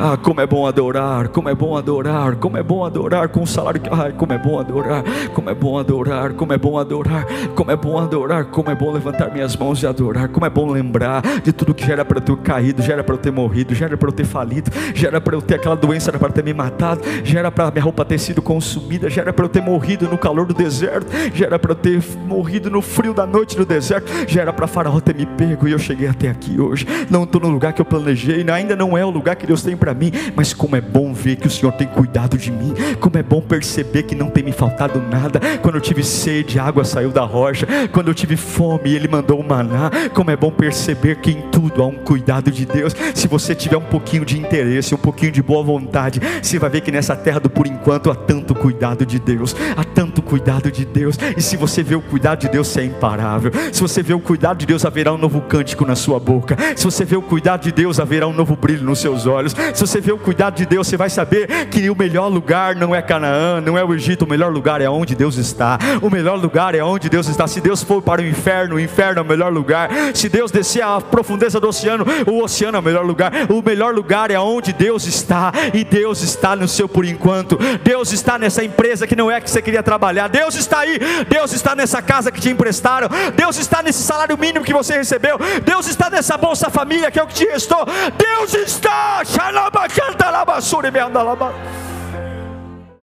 Ah, 0.04 0.18
como 0.18 0.42
é 0.42 0.48
bom 0.48 0.66
adorar, 0.66 1.28
como 1.28 1.48
é 1.48 1.54
bom 1.54 1.78
adorar, 1.78 2.36
como 2.38 2.58
é 2.58 2.64
bom 2.64 2.84
adorar 2.84 3.30
com 3.30 3.44
o 3.44 3.46
salário 3.46 3.80
que. 3.80 3.88
Ai, 3.94 4.12
como 4.12 4.34
é 4.34 4.38
bom 4.40 4.60
adorar, 4.60 5.04
como 5.32 5.48
é 5.48 5.54
bom 5.54 5.78
adorar, 5.78 6.34
como 6.34 6.54
é 6.54 6.58
bom 6.58 6.80
adorar, 6.80 7.28
como 7.54 7.70
é 7.70 7.76
bom 7.76 8.00
adorar, 8.00 8.46
como 8.46 8.72
é 8.72 8.74
bom 8.74 8.92
levantar 8.92 9.32
minhas 9.32 9.56
mãos 9.56 9.84
e 9.84 9.86
adorar, 9.86 10.28
como 10.30 10.44
é 10.44 10.50
bom 10.50 10.72
lembrar 10.72 11.22
de 11.44 11.54
tudo 11.54 11.76
que 11.76 11.86
já 11.86 11.94
era 11.94 12.04
para 12.04 12.18
eu 12.18 12.22
ter 12.22 12.36
caído, 12.38 12.82
já 12.82 12.94
era 12.94 13.04
para 13.04 13.14
eu 13.14 13.20
ter 13.20 13.32
morrido, 13.32 13.76
já 13.76 13.86
era 13.86 13.96
para 13.96 14.10
eu 14.10 14.12
ter 14.12 14.26
falido, 14.26 14.72
já 14.96 15.08
era 15.08 15.22
para 15.22 15.36
eu 15.36 15.42
ter 15.42 15.56
aquela 15.56 15.76
doença, 15.76 16.10
era 16.10 16.18
para 16.18 16.32
ter 16.32 16.44
me 16.44 16.54
matado, 16.56 17.02
já 17.24 17.38
era 17.38 17.52
para 17.52 17.70
minha 17.70 17.84
roupa 17.84 18.04
ter 18.04 18.18
sido 18.18 18.42
consumida, 18.42 19.08
já 19.08 19.22
era 19.22 19.32
para 19.32 19.46
eu 19.46 19.50
ter 19.50 19.62
morrido 19.62 20.10
no 20.10 20.18
calor 20.18 20.48
do 20.48 20.54
deserto, 20.56 21.12
já 21.32 21.46
era 21.46 21.60
para 21.60 21.74
eu 21.74 21.76
ter 21.76 22.04
morrido 22.26 22.72
no 22.72 22.82
frio 22.82 23.14
da 23.14 23.28
noite 23.28 23.56
do 23.56 23.68
deserto, 23.68 24.12
já 24.28 24.42
era 24.42 24.52
para 24.52 24.66
Faraó 24.66 25.00
ter 25.00 25.14
me 25.14 25.28
pego 25.28 25.68
e 25.68 25.74
eu 25.74 25.80
cheguei 25.80 26.08
até 26.08 26.28
aqui 26.28 26.60
hoje. 26.60 26.88
Não 27.08 27.24
estou 27.24 27.40
no 27.40 27.50
lugar 27.50 27.72
que 27.72 27.82
eu 27.82 27.86
planejei, 27.86 28.44
ainda 28.50 28.76
não 28.76 28.98
é 28.98 29.06
o 29.06 29.12
lugar 29.12 29.36
que 29.36 29.46
Deus 29.46 29.62
tem 29.62 29.78
para 29.78 29.91
para 29.92 29.94
mim, 29.94 30.12
mas 30.36 30.54
como 30.54 30.76
é 30.76 30.82
bom 30.82 31.14
ver 31.14 31.36
que 31.36 31.48
o 31.48 31.50
Senhor 31.50 31.72
tem 31.74 31.88
cuidado 31.88 32.38
de 32.38 32.50
mim, 32.50 32.74
como 33.00 33.18
é 33.18 33.24
bom 33.24 33.42
perceber 33.42 34.04
que 34.04 34.16
não 34.16 34.30
tem 34.30 34.44
me 34.44 34.52
faltado 34.52 35.02
nada. 35.02 35.40
Quando 35.62 35.76
eu 35.76 35.82
tive 35.82 36.04
sede, 36.04 36.58
a 36.58 36.64
água 36.64 36.86
saiu 36.86 37.12
da 37.12 37.24
rocha, 37.24 37.68
quando 37.92 38.08
eu 38.08 38.14
tive 38.14 38.38
fome, 38.38 38.94
Ele 38.94 39.08
mandou 39.08 39.40
o 39.40 39.48
maná. 39.48 39.92
Como 40.14 40.32
é 40.32 40.38
bom 40.38 40.52
perceber 40.52 41.18
que 41.18 41.32
em 41.32 41.42
tudo 41.52 41.84
há 41.84 41.88
um 41.88 41.96
cuidado 41.96 42.50
de 42.50 42.66
Deus. 42.66 42.96
Se 43.14 43.28
você 43.28 43.54
tiver 43.54 43.78
um 43.78 43.82
pouquinho 43.82 44.24
de 44.24 44.40
interesse, 44.40 44.96
um 44.96 44.98
pouquinho 44.98 45.32
de 45.32 45.42
boa 45.42 45.64
vontade, 45.64 46.22
você 46.42 46.58
vai 46.58 46.70
ver 46.70 46.82
que 46.82 46.92
nessa 46.92 47.16
terra 47.16 47.40
do 47.40 47.50
por 47.50 47.68
enquanto 47.68 48.10
há 48.10 48.16
tanto 48.16 48.56
cuidado 48.56 49.06
de 49.06 49.20
Deus, 49.20 49.56
há 49.76 49.84
tanto 49.84 50.22
cuidado 50.22 50.72
de 50.72 50.86
Deus. 50.86 51.18
E 51.36 51.42
se 51.42 51.58
você 51.58 51.84
vê 51.84 51.96
o 51.96 52.02
cuidado 52.02 52.40
de 52.40 52.50
Deus, 52.50 52.68
você 52.68 52.82
é 52.82 52.86
imparável. 52.86 53.52
Se 53.74 53.82
você 53.82 54.02
vê 54.02 54.14
o 54.14 54.20
cuidado 54.20 54.60
de 54.60 54.66
Deus, 54.66 54.86
haverá 54.86 55.12
um 55.12 55.18
novo 55.18 55.42
cântico 55.42 55.86
na 55.86 55.96
sua 55.96 56.20
boca. 56.20 56.56
Se 56.76 56.86
você 56.86 57.04
vê 57.04 57.18
o 57.18 57.22
cuidado 57.22 57.64
de 57.64 57.72
Deus, 57.72 58.00
haverá 58.00 58.28
um 58.28 58.34
novo 58.34 58.56
brilho 58.56 58.84
nos 58.84 59.00
seus 59.00 59.26
olhos. 59.26 59.54
Se 59.74 59.82
você 59.82 60.02
vê 60.02 60.12
o 60.12 60.18
cuidado 60.18 60.56
de 60.56 60.66
Deus, 60.66 60.88
você 60.88 60.98
vai 60.98 61.10
saber 61.10 61.68
que 61.68 61.90
o 61.90 61.96
melhor 61.96 62.28
lugar 62.28 62.76
não 62.76 62.94
é 62.94 63.02
Canaã, 63.02 63.62
não 63.62 63.78
é 63.78 63.84
o 63.84 63.94
Egito, 63.94 64.26
o 64.26 64.28
melhor 64.28 64.52
lugar 64.52 64.82
é 64.82 64.90
onde 64.90 65.16
Deus 65.16 65.38
está. 65.38 65.78
O 66.02 66.10
melhor 66.10 66.38
lugar 66.38 66.76
é 66.76 66.84
onde 66.84 67.10
Deus 67.10 67.28
está. 67.28 67.48
Se 67.48 67.62
Deus 67.62 67.84
for 67.84 68.02
para 68.02 68.22
o 68.22 68.26
inferno, 68.26 68.76
o 68.76 68.80
inferno 68.80 69.20
é 69.20 69.22
o 69.22 69.26
melhor 69.26 69.52
lugar. 69.52 69.90
Se 70.14 70.30
Deus 70.30 70.52
descer 70.52 70.84
à 70.84 71.00
profundeza 71.00 71.60
do 71.60 71.68
oceano, 71.68 72.06
o 72.28 72.44
oceano 72.44 72.78
é 72.78 72.80
o 72.80 72.84
melhor 72.84 73.06
lugar. 73.06 73.32
O 73.50 73.62
melhor 73.62 73.94
lugar 73.94 74.32
é 74.32 74.40
onde 74.40 74.74
Deus 74.74 75.06
está, 75.06 75.52
e 75.74 75.84
Deus 75.84 76.22
está 76.22 76.56
no 76.56 76.68
seu 76.68 76.88
por 76.88 77.06
enquanto. 77.06 77.58
Deus 77.84 78.12
está 78.12 78.38
nessa 78.38 78.64
empresa 78.64 79.08
que 79.08 79.16
não 79.16 79.32
é 79.32 79.40
que 79.40 79.50
você 79.50 79.62
queria 79.62 79.84
trabalhar. 79.84 80.28
Deus 80.28 80.56
está 80.56 80.80
aí. 80.80 81.00
Deus 81.28 81.54
está 81.54 81.76
nessa 81.76 82.02
casa 82.02 82.32
que 82.32 82.42
te 82.42 82.50
emprestaram. 82.50 83.10
Deus 83.36 83.58
está 83.58 83.82
nesse 83.82 84.04
salário 84.04 84.38
mínimo 84.38 84.66
que 84.66 84.74
você 84.74 84.98
recebeu. 84.98 85.38
Deus 85.64 85.88
está 85.88 86.10
nessa 86.10 86.38
bolsa 86.38 86.70
família 86.70 87.12
que 87.12 87.20
é 87.20 87.24
o 87.24 87.28
que 87.28 87.36
te 87.36 87.46
restou. 87.46 87.86
Deus 88.18 88.54
está. 88.54 89.24
Canta 89.94 90.30
lá, 90.30 90.46
basura 90.46 90.88
e 90.88 90.92
me 90.92 91.00
anda 91.00 91.22
lá. 91.22 91.36